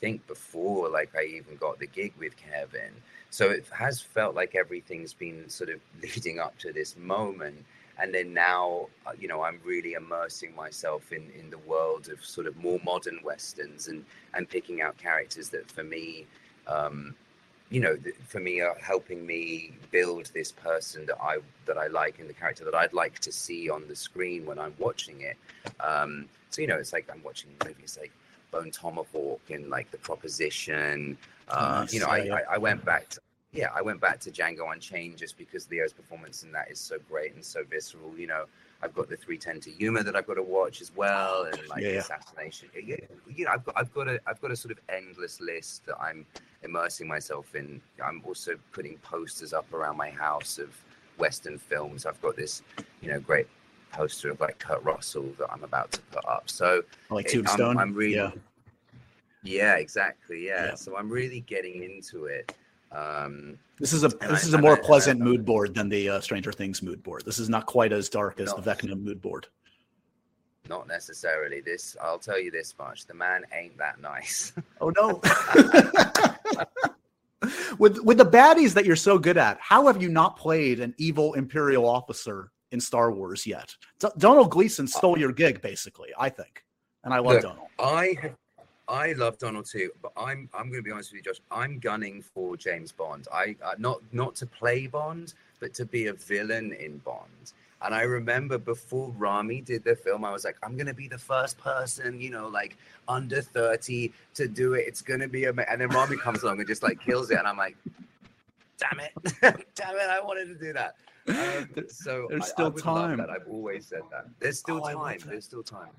think, 0.00 0.26
before 0.26 0.88
like 0.88 1.14
I 1.16 1.24
even 1.24 1.56
got 1.56 1.78
the 1.78 1.86
gig 1.86 2.12
with 2.18 2.36
Kevin. 2.36 2.92
So 3.30 3.50
it 3.50 3.64
has 3.76 4.00
felt 4.00 4.34
like 4.34 4.54
everything's 4.54 5.12
been 5.12 5.48
sort 5.48 5.70
of 5.70 5.80
leading 6.02 6.38
up 6.38 6.58
to 6.58 6.72
this 6.72 6.96
moment. 6.96 7.64
And 7.98 8.14
then 8.14 8.32
now, 8.32 8.88
uh, 9.06 9.12
you 9.18 9.28
know, 9.28 9.42
I'm 9.42 9.60
really 9.62 9.92
immersing 9.92 10.54
myself 10.54 11.12
in, 11.12 11.30
in 11.38 11.50
the 11.50 11.58
world 11.58 12.08
of 12.08 12.24
sort 12.24 12.46
of 12.46 12.56
more 12.56 12.80
modern 12.82 13.20
westerns 13.22 13.88
and 13.88 14.04
and 14.32 14.48
picking 14.48 14.80
out 14.80 14.96
characters 14.96 15.50
that 15.50 15.70
for 15.70 15.84
me 15.84 16.26
um, 16.66 17.14
you 17.70 17.80
know, 17.80 17.96
for 18.26 18.40
me, 18.40 18.60
are 18.60 18.76
helping 18.80 19.24
me 19.24 19.72
build 19.92 20.30
this 20.34 20.50
person 20.50 21.06
that 21.06 21.16
I 21.22 21.38
that 21.66 21.78
I 21.78 21.86
like 21.86 22.18
and 22.18 22.28
the 22.28 22.34
character 22.34 22.64
that 22.64 22.74
I'd 22.74 22.92
like 22.92 23.20
to 23.20 23.32
see 23.32 23.70
on 23.70 23.86
the 23.86 23.94
screen 23.94 24.44
when 24.44 24.58
I'm 24.58 24.74
watching 24.78 25.20
it. 25.20 25.36
Um, 25.78 26.28
so 26.50 26.62
you 26.62 26.66
know, 26.68 26.76
it's 26.76 26.92
like 26.92 27.08
I'm 27.12 27.22
watching 27.22 27.50
movies 27.64 27.96
like 28.00 28.12
Bone 28.50 28.70
Tomahawk 28.70 29.40
and 29.50 29.68
like 29.68 29.90
The 29.90 29.98
Proposition. 29.98 31.16
Uh, 31.48 31.80
nice. 31.80 31.92
You 31.94 32.00
know, 32.00 32.06
I, 32.06 32.18
I, 32.18 32.42
I, 32.52 32.58
went 32.58 32.84
back. 32.84 33.08
To, 33.10 33.20
yeah, 33.52 33.68
I 33.74 33.82
went 33.82 34.00
back 34.00 34.20
to 34.20 34.30
Django 34.30 34.72
Unchained 34.72 35.16
just 35.18 35.36
because 35.36 35.68
Leo's 35.70 35.92
performance 35.92 36.42
in 36.42 36.52
that 36.52 36.70
is 36.70 36.78
so 36.78 36.96
great 37.08 37.34
and 37.34 37.44
so 37.44 37.64
visceral. 37.64 38.16
You 38.16 38.28
know, 38.28 38.44
I've 38.82 38.94
got 38.94 39.08
the 39.08 39.16
310 39.16 39.72
to 39.72 39.82
Yuma 39.82 40.02
that 40.04 40.14
I've 40.16 40.26
got 40.26 40.34
to 40.34 40.42
watch 40.42 40.80
as 40.80 40.92
well, 40.94 41.44
and 41.44 41.68
like 41.68 41.82
yeah. 41.82 41.90
Assassination. 41.90 42.68
You 42.74 43.44
know, 43.44 43.50
I've 43.50 43.64
got 43.64 43.74
I've 43.76 43.92
got 43.92 44.08
a 44.08 44.20
I've 44.26 44.40
got 44.40 44.50
a 44.50 44.56
sort 44.56 44.72
of 44.72 44.78
endless 44.88 45.40
list 45.40 45.86
that 45.86 46.00
I'm 46.00 46.24
immersing 46.62 47.08
myself 47.08 47.54
in. 47.54 47.80
I'm 48.02 48.22
also 48.24 48.52
putting 48.72 48.96
posters 48.98 49.52
up 49.52 49.72
around 49.72 49.96
my 49.96 50.10
house 50.10 50.58
of 50.58 50.70
Western 51.18 51.58
films. 51.58 52.06
I've 52.06 52.20
got 52.22 52.36
this, 52.36 52.62
you 53.02 53.10
know, 53.10 53.20
great 53.20 53.48
poster 53.90 54.30
of 54.30 54.40
like 54.40 54.58
Kurt 54.58 54.82
Russell 54.82 55.32
that 55.38 55.52
I'm 55.52 55.64
about 55.64 55.92
to 55.92 56.00
put 56.12 56.24
up. 56.24 56.48
So 56.48 56.82
like 57.10 57.28
Tombstone. 57.28 57.76
I'm, 57.76 57.78
I'm 57.78 57.94
really, 57.94 58.14
yeah. 58.14 58.30
yeah, 59.42 59.76
exactly, 59.76 60.46
yeah. 60.46 60.66
yeah. 60.66 60.74
So 60.74 60.96
I'm 60.96 61.08
really 61.08 61.40
getting 61.40 61.82
into 61.82 62.26
it. 62.26 62.54
Um, 62.92 63.58
this 63.78 63.92
is 63.92 64.02
a 64.04 64.08
this 64.08 64.44
I, 64.44 64.48
is 64.48 64.54
a 64.54 64.58
more 64.58 64.76
I, 64.76 64.80
pleasant 64.80 65.20
I, 65.20 65.24
mood 65.24 65.44
board 65.44 65.74
than 65.74 65.88
the 65.88 66.08
uh, 66.08 66.20
Stranger 66.20 66.52
Things 66.52 66.82
mood 66.82 67.02
board. 67.02 67.24
This 67.24 67.38
is 67.38 67.48
not 67.48 67.66
quite 67.66 67.92
as 67.92 68.08
dark 68.08 68.40
as 68.40 68.48
not, 68.48 68.64
the 68.64 68.70
Vecna 68.70 69.00
mood 69.00 69.22
board. 69.22 69.46
Not 70.68 70.88
necessarily. 70.88 71.60
This 71.60 71.96
I'll 72.02 72.18
tell 72.18 72.38
you 72.38 72.50
this 72.50 72.74
much: 72.78 73.06
the 73.06 73.14
man 73.14 73.44
ain't 73.56 73.78
that 73.78 74.00
nice. 74.00 74.52
oh 74.80 74.90
no. 74.90 75.20
with 77.78 78.00
with 78.00 78.18
the 78.18 78.26
baddies 78.26 78.74
that 78.74 78.84
you're 78.84 78.96
so 78.96 79.18
good 79.18 79.38
at, 79.38 79.58
how 79.60 79.86
have 79.86 80.02
you 80.02 80.08
not 80.08 80.36
played 80.36 80.80
an 80.80 80.94
evil 80.98 81.34
Imperial 81.34 81.88
officer 81.88 82.50
in 82.72 82.80
Star 82.80 83.10
Wars 83.12 83.46
yet? 83.46 83.74
D- 83.98 84.08
Domhnall 84.18 84.46
Gleeson 84.46 84.86
stole 84.86 85.18
your 85.18 85.32
gig, 85.32 85.60
basically. 85.60 86.10
I 86.18 86.28
think, 86.28 86.64
and 87.04 87.12
I 87.14 87.18
love 87.18 87.34
Look, 87.34 87.42
Donald. 87.42 87.68
I 87.78 88.16
have 88.22 88.36
I 88.90 89.12
love 89.12 89.38
Donald 89.38 89.66
too, 89.66 89.90
but 90.02 90.12
I'm 90.16 90.50
I'm 90.52 90.68
going 90.68 90.80
to 90.80 90.82
be 90.82 90.90
honest 90.90 91.12
with 91.12 91.24
you, 91.24 91.32
Josh. 91.32 91.40
I'm 91.50 91.78
gunning 91.78 92.22
for 92.22 92.56
James 92.56 92.90
Bond. 92.90 93.28
I 93.32 93.54
uh, 93.64 93.74
not 93.78 94.00
not 94.12 94.34
to 94.36 94.46
play 94.46 94.88
Bond, 94.88 95.34
but 95.60 95.72
to 95.74 95.86
be 95.86 96.08
a 96.08 96.12
villain 96.12 96.72
in 96.72 96.98
Bond. 96.98 97.52
And 97.82 97.94
I 97.94 98.02
remember 98.02 98.58
before 98.58 99.10
Rami 99.16 99.60
did 99.60 99.84
the 99.84 99.94
film, 99.94 100.24
I 100.24 100.32
was 100.32 100.44
like, 100.44 100.56
I'm 100.64 100.76
gonna 100.76 100.92
be 100.92 101.06
the 101.06 101.18
first 101.18 101.56
person, 101.56 102.20
you 102.20 102.30
know, 102.30 102.48
like 102.48 102.76
under 103.08 103.40
30 103.40 104.12
to 104.34 104.48
do 104.48 104.74
it. 104.74 104.86
It's 104.88 105.02
gonna 105.02 105.28
be 105.28 105.44
a 105.44 105.50
and 105.50 105.80
then 105.80 105.88
Rami 105.88 106.16
comes 106.16 106.42
along 106.42 106.58
and 106.58 106.66
just 106.66 106.82
like 106.82 107.00
kills 107.00 107.30
it, 107.30 107.38
and 107.38 107.46
I'm 107.46 107.56
like, 107.56 107.76
damn 108.76 108.98
it, 108.98 109.12
damn 109.40 109.96
it, 109.96 110.10
I 110.10 110.20
wanted 110.20 110.46
to 110.46 110.54
do 110.56 110.72
that. 110.72 110.96
Um, 111.30 111.68
so 111.88 112.26
there's 112.28 112.44
I, 112.44 112.46
still 112.46 112.74
I 112.76 112.80
time. 112.80 113.18
That. 113.18 113.30
I've 113.30 113.46
always 113.48 113.86
said 113.86 114.02
that. 114.10 114.26
There's 114.38 114.58
still 114.58 114.80
oh, 114.84 114.92
time. 114.92 115.18
There's 115.26 115.44
still 115.44 115.62
time. 115.62 115.90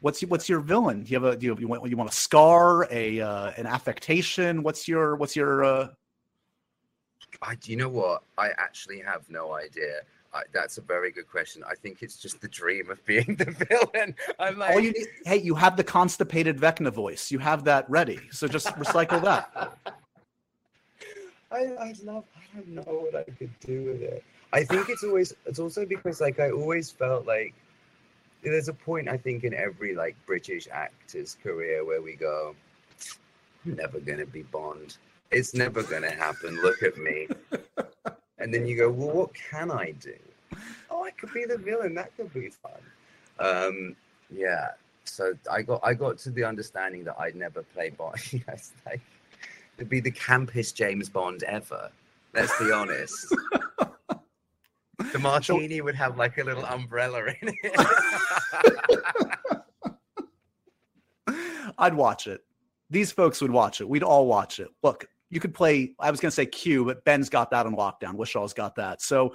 What's 0.00 0.20
what's 0.22 0.48
your 0.48 0.60
villain? 0.60 1.02
Do 1.02 1.10
you 1.10 1.20
have 1.20 1.24
a 1.24 1.36
do 1.36 1.46
you, 1.46 1.56
you 1.58 1.68
want 1.68 1.88
you 1.88 1.96
want 1.96 2.10
a 2.10 2.14
scar, 2.14 2.86
a 2.90 3.20
uh, 3.20 3.52
an 3.56 3.66
affectation? 3.66 4.62
What's 4.62 4.86
your 4.86 5.16
what's 5.16 5.34
your? 5.34 5.64
Uh... 5.64 5.88
I, 7.42 7.56
you 7.64 7.76
know 7.76 7.88
what? 7.88 8.22
I 8.38 8.50
actually 8.58 9.00
have 9.00 9.28
no 9.28 9.54
idea. 9.54 10.00
I, 10.32 10.42
that's 10.52 10.76
a 10.76 10.82
very 10.82 11.10
good 11.10 11.28
question. 11.28 11.62
I 11.68 11.74
think 11.74 12.02
it's 12.02 12.16
just 12.16 12.40
the 12.40 12.48
dream 12.48 12.90
of 12.90 13.04
being 13.06 13.36
the 13.38 13.50
villain. 13.50 14.14
I'm 14.38 14.58
like, 14.58 14.82
you 14.82 14.92
need, 14.92 15.06
hey, 15.24 15.38
you 15.38 15.54
have 15.54 15.76
the 15.76 15.84
constipated 15.84 16.58
Vecna 16.58 16.92
voice. 16.92 17.30
You 17.30 17.38
have 17.38 17.64
that 17.64 17.88
ready. 17.88 18.20
So 18.30 18.46
just 18.46 18.66
recycle 18.68 19.22
that. 19.24 19.78
I, 21.50 21.58
I 21.58 21.94
love. 22.02 22.24
I 22.36 22.56
don't 22.56 22.68
know 22.68 22.82
what 22.82 23.14
I 23.14 23.22
could 23.22 23.58
do 23.60 23.84
with 23.84 24.02
it. 24.02 24.24
I 24.56 24.64
think 24.64 24.88
it's 24.88 25.04
always. 25.04 25.34
It's 25.44 25.58
also 25.58 25.84
because 25.84 26.18
like 26.22 26.40
I 26.40 26.50
always 26.50 26.90
felt 26.90 27.26
like 27.26 27.52
there's 28.42 28.68
a 28.68 28.72
point 28.72 29.06
I 29.06 29.18
think 29.18 29.44
in 29.44 29.52
every 29.52 29.94
like 29.94 30.16
British 30.26 30.66
actor's 30.72 31.36
career 31.42 31.84
where 31.84 32.00
we 32.00 32.14
go, 32.14 32.56
I'm 33.66 33.76
never 33.76 34.00
gonna 34.00 34.24
be 34.24 34.44
Bond. 34.44 34.96
It's 35.30 35.52
never 35.52 35.82
gonna 35.82 36.10
happen. 36.10 36.56
Look 36.62 36.82
at 36.82 36.96
me. 36.96 37.28
and 38.38 38.54
then 38.54 38.66
you 38.66 38.78
go, 38.78 38.90
well, 38.90 39.14
what 39.14 39.34
can 39.34 39.70
I 39.70 39.90
do? 39.90 40.16
Oh, 40.90 41.04
I 41.04 41.10
could 41.10 41.34
be 41.34 41.44
the 41.44 41.58
villain. 41.58 41.94
That 41.94 42.16
could 42.16 42.32
be 42.32 42.48
fun. 42.48 42.80
Um, 43.38 43.96
yeah. 44.30 44.68
So 45.04 45.34
I 45.52 45.60
got 45.60 45.80
I 45.82 45.92
got 45.92 46.16
to 46.20 46.30
the 46.30 46.44
understanding 46.44 47.04
that 47.04 47.16
I'd 47.20 47.36
never 47.36 47.62
play 47.62 47.90
Bond. 47.90 48.16
yes, 48.48 48.72
like 48.86 49.02
it'd 49.76 49.90
be 49.90 50.00
the 50.00 50.12
campest 50.12 50.72
James 50.72 51.10
Bond 51.10 51.42
ever. 51.42 51.90
Let's 52.32 52.58
be 52.58 52.72
honest. 52.72 53.34
The 55.12 55.18
martini 55.18 55.80
would 55.80 55.94
have 55.94 56.16
like 56.16 56.38
a 56.38 56.44
little 56.44 56.64
umbrella 56.64 57.26
in 57.40 57.54
it. 57.62 57.76
I'd 61.78 61.94
watch 61.94 62.26
it. 62.26 62.40
These 62.90 63.12
folks 63.12 63.40
would 63.40 63.50
watch 63.50 63.80
it. 63.80 63.88
We'd 63.88 64.02
all 64.02 64.26
watch 64.26 64.60
it. 64.60 64.68
Look, 64.82 65.06
you 65.30 65.40
could 65.40 65.54
play, 65.54 65.92
I 65.98 66.10
was 66.10 66.20
going 66.20 66.30
to 66.30 66.34
say 66.34 66.46
Q, 66.46 66.84
but 66.84 67.04
Ben's 67.04 67.28
got 67.28 67.50
that 67.50 67.66
on 67.66 67.74
lockdown. 67.74 68.14
Whishaw's 68.14 68.54
got 68.54 68.76
that. 68.76 69.02
So 69.02 69.34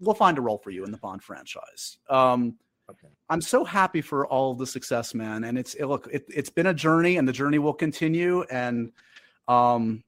we'll 0.00 0.14
find 0.14 0.36
a 0.36 0.40
role 0.40 0.58
for 0.58 0.70
you 0.70 0.84
in 0.84 0.90
the 0.90 0.98
Bond 0.98 1.22
franchise. 1.22 1.98
Um, 2.10 2.56
okay. 2.90 3.08
I'm 3.30 3.40
so 3.40 3.64
happy 3.64 4.00
for 4.00 4.26
all 4.26 4.54
the 4.54 4.66
success, 4.66 5.14
man. 5.14 5.44
And 5.44 5.56
it's, 5.56 5.74
it, 5.74 5.86
look, 5.86 6.08
it, 6.12 6.24
has 6.34 6.50
been 6.50 6.66
a 6.66 6.74
journey 6.74 7.18
and 7.18 7.28
the 7.28 7.32
journey 7.32 7.58
will 7.58 7.74
continue. 7.74 8.42
And 8.50 8.92
um, 9.46 10.02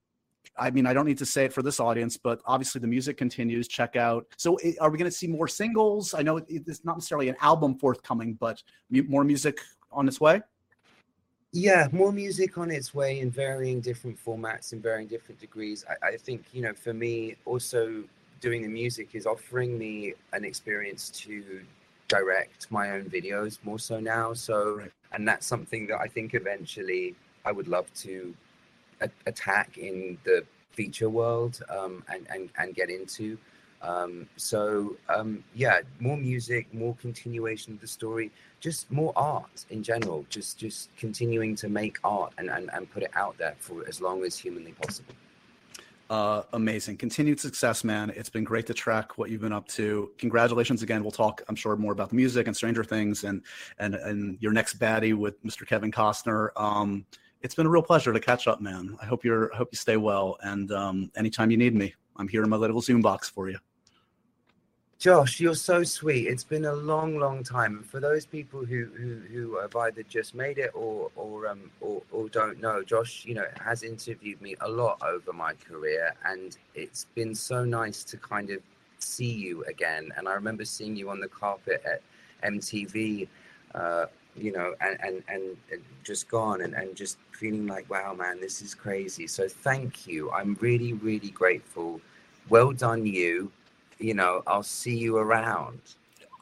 I 0.60 0.70
mean, 0.70 0.86
I 0.86 0.92
don't 0.92 1.06
need 1.06 1.18
to 1.18 1.26
say 1.26 1.46
it 1.46 1.52
for 1.52 1.62
this 1.62 1.80
audience, 1.80 2.18
but 2.18 2.40
obviously 2.44 2.80
the 2.80 2.86
music 2.86 3.16
continues. 3.16 3.66
Check 3.66 3.96
out. 3.96 4.26
So, 4.36 4.56
eh, 4.56 4.74
are 4.80 4.90
we 4.90 4.98
going 4.98 5.10
to 5.10 5.16
see 5.16 5.26
more 5.26 5.48
singles? 5.48 6.12
I 6.12 6.22
know 6.22 6.36
it's 6.48 6.84
not 6.84 6.98
necessarily 6.98 7.30
an 7.30 7.36
album 7.40 7.78
forthcoming, 7.78 8.34
but 8.34 8.62
more 8.90 9.24
music 9.24 9.60
on 9.90 10.06
its 10.06 10.20
way. 10.20 10.42
Yeah, 11.52 11.88
more 11.90 12.12
music 12.12 12.58
on 12.58 12.70
its 12.70 12.94
way 12.94 13.20
in 13.20 13.30
varying 13.30 13.80
different 13.80 14.22
formats 14.22 14.72
in 14.72 14.80
varying 14.80 15.08
different 15.08 15.40
degrees. 15.40 15.84
I, 15.88 16.08
I 16.08 16.16
think 16.16 16.44
you 16.52 16.62
know, 16.62 16.74
for 16.74 16.92
me, 16.92 17.36
also 17.44 18.04
doing 18.40 18.62
the 18.62 18.68
music 18.68 19.14
is 19.14 19.26
offering 19.26 19.76
me 19.78 20.14
an 20.32 20.44
experience 20.44 21.10
to 21.10 21.62
direct 22.06 22.70
my 22.70 22.90
own 22.90 23.04
videos 23.04 23.58
more 23.64 23.78
so 23.78 23.98
now. 23.98 24.32
So, 24.34 24.76
right. 24.76 24.92
and 25.12 25.26
that's 25.26 25.46
something 25.46 25.86
that 25.88 26.00
I 26.00 26.06
think 26.06 26.34
eventually 26.34 27.16
I 27.44 27.52
would 27.52 27.66
love 27.66 27.92
to 28.02 28.34
attack 29.26 29.78
in 29.78 30.18
the 30.24 30.44
feature 30.72 31.10
world 31.10 31.62
um, 31.68 32.02
and, 32.08 32.26
and, 32.30 32.50
and 32.58 32.74
get 32.74 32.90
into. 32.90 33.38
Um, 33.82 34.28
so 34.36 34.96
um, 35.08 35.42
yeah, 35.54 35.80
more 36.00 36.16
music, 36.16 36.72
more 36.74 36.94
continuation 36.96 37.72
of 37.72 37.80
the 37.80 37.86
story, 37.86 38.30
just 38.60 38.90
more 38.90 39.12
art 39.16 39.64
in 39.70 39.82
general. 39.82 40.26
Just 40.28 40.58
just 40.58 40.94
continuing 40.96 41.56
to 41.56 41.68
make 41.68 41.98
art 42.04 42.32
and, 42.36 42.50
and, 42.50 42.70
and 42.74 42.90
put 42.90 43.02
it 43.02 43.10
out 43.14 43.38
there 43.38 43.56
for 43.58 43.86
as 43.88 44.00
long 44.00 44.24
as 44.24 44.36
humanly 44.36 44.72
possible. 44.72 45.14
Uh, 46.10 46.42
amazing. 46.54 46.96
Continued 46.96 47.38
success, 47.38 47.84
man. 47.84 48.10
It's 48.16 48.28
been 48.28 48.42
great 48.42 48.66
to 48.66 48.74
track 48.74 49.16
what 49.16 49.30
you've 49.30 49.40
been 49.40 49.52
up 49.52 49.68
to. 49.68 50.10
Congratulations 50.18 50.82
again. 50.82 51.02
We'll 51.02 51.12
talk, 51.12 51.40
I'm 51.48 51.54
sure, 51.54 51.76
more 51.76 51.92
about 51.92 52.10
the 52.10 52.16
music 52.16 52.48
and 52.48 52.56
Stranger 52.56 52.82
Things 52.82 53.24
and 53.24 53.42
and 53.78 53.94
and 53.94 54.36
your 54.40 54.52
next 54.52 54.78
baddie 54.78 55.14
with 55.14 55.42
Mr. 55.44 55.66
Kevin 55.66 55.92
Costner. 55.92 56.48
Um, 56.56 57.06
it's 57.42 57.54
been 57.54 57.66
a 57.66 57.70
real 57.70 57.82
pleasure 57.82 58.12
to 58.12 58.20
catch 58.20 58.46
up, 58.46 58.60
man. 58.60 58.96
I 59.00 59.06
hope 59.06 59.24
you're 59.24 59.52
I 59.52 59.56
hope 59.56 59.68
you 59.72 59.76
stay 59.76 59.96
well. 59.96 60.36
And 60.42 60.70
um, 60.72 61.10
anytime 61.16 61.50
you 61.50 61.56
need 61.56 61.74
me, 61.74 61.94
I'm 62.16 62.28
here 62.28 62.42
in 62.42 62.50
my 62.50 62.56
little 62.56 62.80
Zoom 62.80 63.00
box 63.00 63.28
for 63.28 63.48
you. 63.48 63.58
Josh, 64.98 65.40
you're 65.40 65.54
so 65.54 65.82
sweet. 65.82 66.26
It's 66.26 66.44
been 66.44 66.66
a 66.66 66.74
long, 66.74 67.18
long 67.18 67.42
time. 67.42 67.82
For 67.82 68.00
those 68.00 68.26
people 68.26 68.66
who 68.66 68.84
who, 68.94 69.20
who 69.32 69.58
have 69.58 69.74
either 69.74 70.02
just 70.02 70.34
made 70.34 70.58
it 70.58 70.72
or 70.74 71.10
or 71.16 71.46
um 71.48 71.70
or, 71.80 72.02
or 72.12 72.28
don't 72.28 72.60
know, 72.60 72.82
Josh, 72.82 73.24
you 73.24 73.34
know, 73.34 73.46
has 73.64 73.82
interviewed 73.82 74.42
me 74.42 74.56
a 74.60 74.68
lot 74.68 75.00
over 75.02 75.32
my 75.32 75.54
career, 75.54 76.14
and 76.26 76.56
it's 76.74 77.06
been 77.14 77.34
so 77.34 77.64
nice 77.64 78.04
to 78.04 78.18
kind 78.18 78.50
of 78.50 78.60
see 78.98 79.32
you 79.32 79.64
again. 79.64 80.12
And 80.18 80.28
I 80.28 80.34
remember 80.34 80.66
seeing 80.66 80.94
you 80.96 81.08
on 81.08 81.20
the 81.20 81.28
carpet 81.28 81.82
at 81.86 82.02
MTV 82.44 83.26
uh, 83.74 84.06
you 84.36 84.52
know, 84.52 84.74
and, 84.80 85.22
and, 85.28 85.56
and 85.70 85.82
just 86.04 86.28
gone 86.28 86.62
and, 86.62 86.74
and 86.74 86.96
just 86.96 87.18
feeling 87.32 87.66
like, 87.66 87.88
wow, 87.90 88.14
man, 88.14 88.40
this 88.40 88.62
is 88.62 88.74
crazy. 88.74 89.26
So 89.26 89.48
thank 89.48 90.06
you. 90.06 90.30
I'm 90.30 90.56
really, 90.60 90.92
really 90.94 91.30
grateful. 91.30 92.00
Well 92.48 92.72
done, 92.72 93.06
you. 93.06 93.50
You 93.98 94.14
know, 94.14 94.42
I'll 94.46 94.62
see 94.62 94.96
you 94.96 95.16
around. 95.16 95.80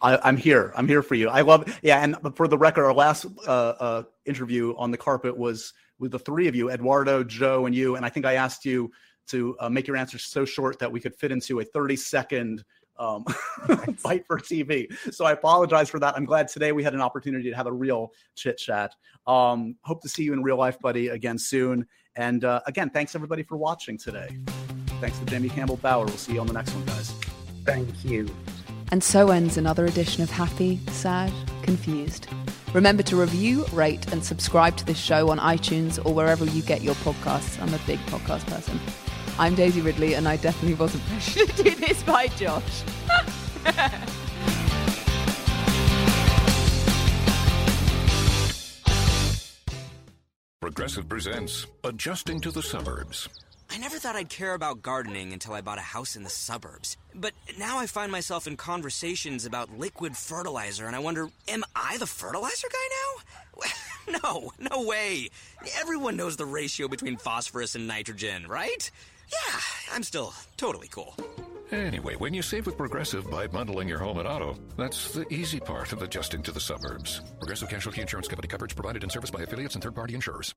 I, 0.00 0.28
am 0.28 0.36
here. 0.36 0.72
I'm 0.76 0.86
here 0.86 1.02
for 1.02 1.16
you. 1.16 1.28
I 1.28 1.40
love. 1.40 1.78
Yeah, 1.82 2.02
and 2.02 2.16
for 2.36 2.46
the 2.46 2.56
record, 2.56 2.84
our 2.84 2.94
last 2.94 3.26
uh, 3.46 3.50
uh, 3.50 4.02
interview 4.26 4.74
on 4.76 4.90
the 4.90 4.96
carpet 4.96 5.36
was 5.36 5.72
with 5.98 6.12
the 6.12 6.18
three 6.18 6.46
of 6.46 6.54
you, 6.54 6.70
Eduardo, 6.70 7.24
Joe, 7.24 7.66
and 7.66 7.74
you. 7.74 7.96
And 7.96 8.06
I 8.06 8.08
think 8.08 8.24
I 8.24 8.34
asked 8.34 8.64
you 8.64 8.92
to 9.28 9.56
uh, 9.60 9.68
make 9.68 9.86
your 9.86 9.96
answers 9.96 10.24
so 10.24 10.44
short 10.44 10.78
that 10.78 10.90
we 10.90 11.00
could 11.00 11.14
fit 11.14 11.32
into 11.32 11.60
a 11.60 11.64
30 11.64 11.96
second 11.96 12.64
um, 12.98 13.24
fight 13.96 14.26
for 14.26 14.38
TV. 14.38 14.92
So 15.12 15.24
I 15.24 15.32
apologize 15.32 15.88
for 15.88 15.98
that. 16.00 16.16
I'm 16.16 16.24
glad 16.24 16.48
today 16.48 16.72
we 16.72 16.82
had 16.82 16.94
an 16.94 17.00
opportunity 17.00 17.50
to 17.50 17.56
have 17.56 17.66
a 17.66 17.72
real 17.72 18.12
chit 18.36 18.58
chat. 18.58 18.94
Um, 19.26 19.76
hope 19.82 20.02
to 20.02 20.08
see 20.08 20.22
you 20.22 20.32
in 20.32 20.42
real 20.42 20.56
life, 20.56 20.78
buddy, 20.80 21.08
again 21.08 21.38
soon. 21.38 21.86
And 22.16 22.44
uh, 22.44 22.60
again, 22.66 22.90
thanks 22.90 23.14
everybody 23.14 23.42
for 23.42 23.56
watching 23.56 23.96
today. 23.96 24.36
Thanks 25.00 25.18
to 25.20 25.24
Jamie 25.26 25.48
Campbell 25.48 25.76
Bower. 25.76 26.06
We'll 26.06 26.16
see 26.16 26.34
you 26.34 26.40
on 26.40 26.46
the 26.46 26.52
next 26.52 26.72
one, 26.72 26.84
guys. 26.86 27.12
Thank 27.64 28.04
you. 28.04 28.28
And 28.90 29.04
so 29.04 29.30
ends 29.30 29.56
another 29.56 29.84
edition 29.84 30.22
of 30.22 30.30
Happy, 30.30 30.80
Sad, 30.88 31.32
Confused. 31.62 32.26
Remember 32.72 33.02
to 33.04 33.16
review, 33.16 33.64
rate, 33.72 34.10
and 34.12 34.24
subscribe 34.24 34.76
to 34.78 34.84
this 34.84 34.98
show 34.98 35.30
on 35.30 35.38
iTunes 35.38 36.04
or 36.04 36.12
wherever 36.12 36.44
you 36.44 36.62
get 36.62 36.82
your 36.82 36.94
podcasts. 36.96 37.60
I'm 37.62 37.72
a 37.72 37.78
big 37.86 37.98
podcast 38.06 38.46
person. 38.46 38.80
I'm 39.40 39.54
Daisy 39.54 39.80
Ridley, 39.80 40.14
and 40.14 40.26
I 40.26 40.36
definitely 40.36 40.74
wasn't 40.74 41.06
pressured 41.06 41.48
to 41.50 41.62
do 41.62 41.70
this 41.76 42.02
by 42.02 42.26
Josh. 42.26 42.82
Progressive 50.60 51.08
presents 51.08 51.68
Adjusting 51.84 52.40
to 52.40 52.50
the 52.50 52.62
Suburbs. 52.62 53.28
I 53.70 53.78
never 53.78 53.98
thought 53.98 54.16
I'd 54.16 54.28
care 54.28 54.54
about 54.54 54.82
gardening 54.82 55.32
until 55.32 55.52
I 55.52 55.60
bought 55.60 55.78
a 55.78 55.82
house 55.82 56.16
in 56.16 56.24
the 56.24 56.30
suburbs. 56.30 56.96
But 57.14 57.32
now 57.58 57.78
I 57.78 57.86
find 57.86 58.10
myself 58.10 58.48
in 58.48 58.56
conversations 58.56 59.46
about 59.46 59.70
liquid 59.70 60.16
fertilizer, 60.16 60.86
and 60.88 60.96
I 60.96 60.98
wonder, 60.98 61.28
am 61.46 61.62
I 61.76 61.96
the 61.98 62.06
fertilizer 62.06 62.66
guy 62.72 62.88
now? 64.10 64.18
no, 64.24 64.50
no 64.58 64.82
way. 64.82 65.28
Everyone 65.78 66.16
knows 66.16 66.36
the 66.36 66.46
ratio 66.46 66.88
between 66.88 67.16
phosphorus 67.16 67.76
and 67.76 67.86
nitrogen, 67.86 68.48
right? 68.48 68.90
Yeah, 69.32 69.60
I'm 69.92 70.02
still 70.02 70.32
totally 70.56 70.88
cool. 70.88 71.14
Anyway, 71.70 72.14
when 72.16 72.32
you 72.32 72.40
save 72.40 72.64
with 72.66 72.78
Progressive 72.78 73.30
by 73.30 73.46
bundling 73.46 73.88
your 73.88 73.98
home 73.98 74.18
and 74.18 74.26
auto, 74.26 74.56
that's 74.76 75.12
the 75.12 75.30
easy 75.32 75.60
part 75.60 75.92
of 75.92 76.02
adjusting 76.02 76.42
to 76.42 76.52
the 76.52 76.60
suburbs. 76.60 77.20
Progressive 77.38 77.68
Casualty 77.68 78.00
Insurance 78.00 78.26
Company 78.26 78.48
coverage 78.48 78.74
provided 78.74 79.04
in 79.04 79.10
service 79.10 79.30
by 79.30 79.42
affiliates 79.42 79.74
and 79.74 79.84
third 79.84 79.94
party 79.94 80.14
insurers. 80.14 80.54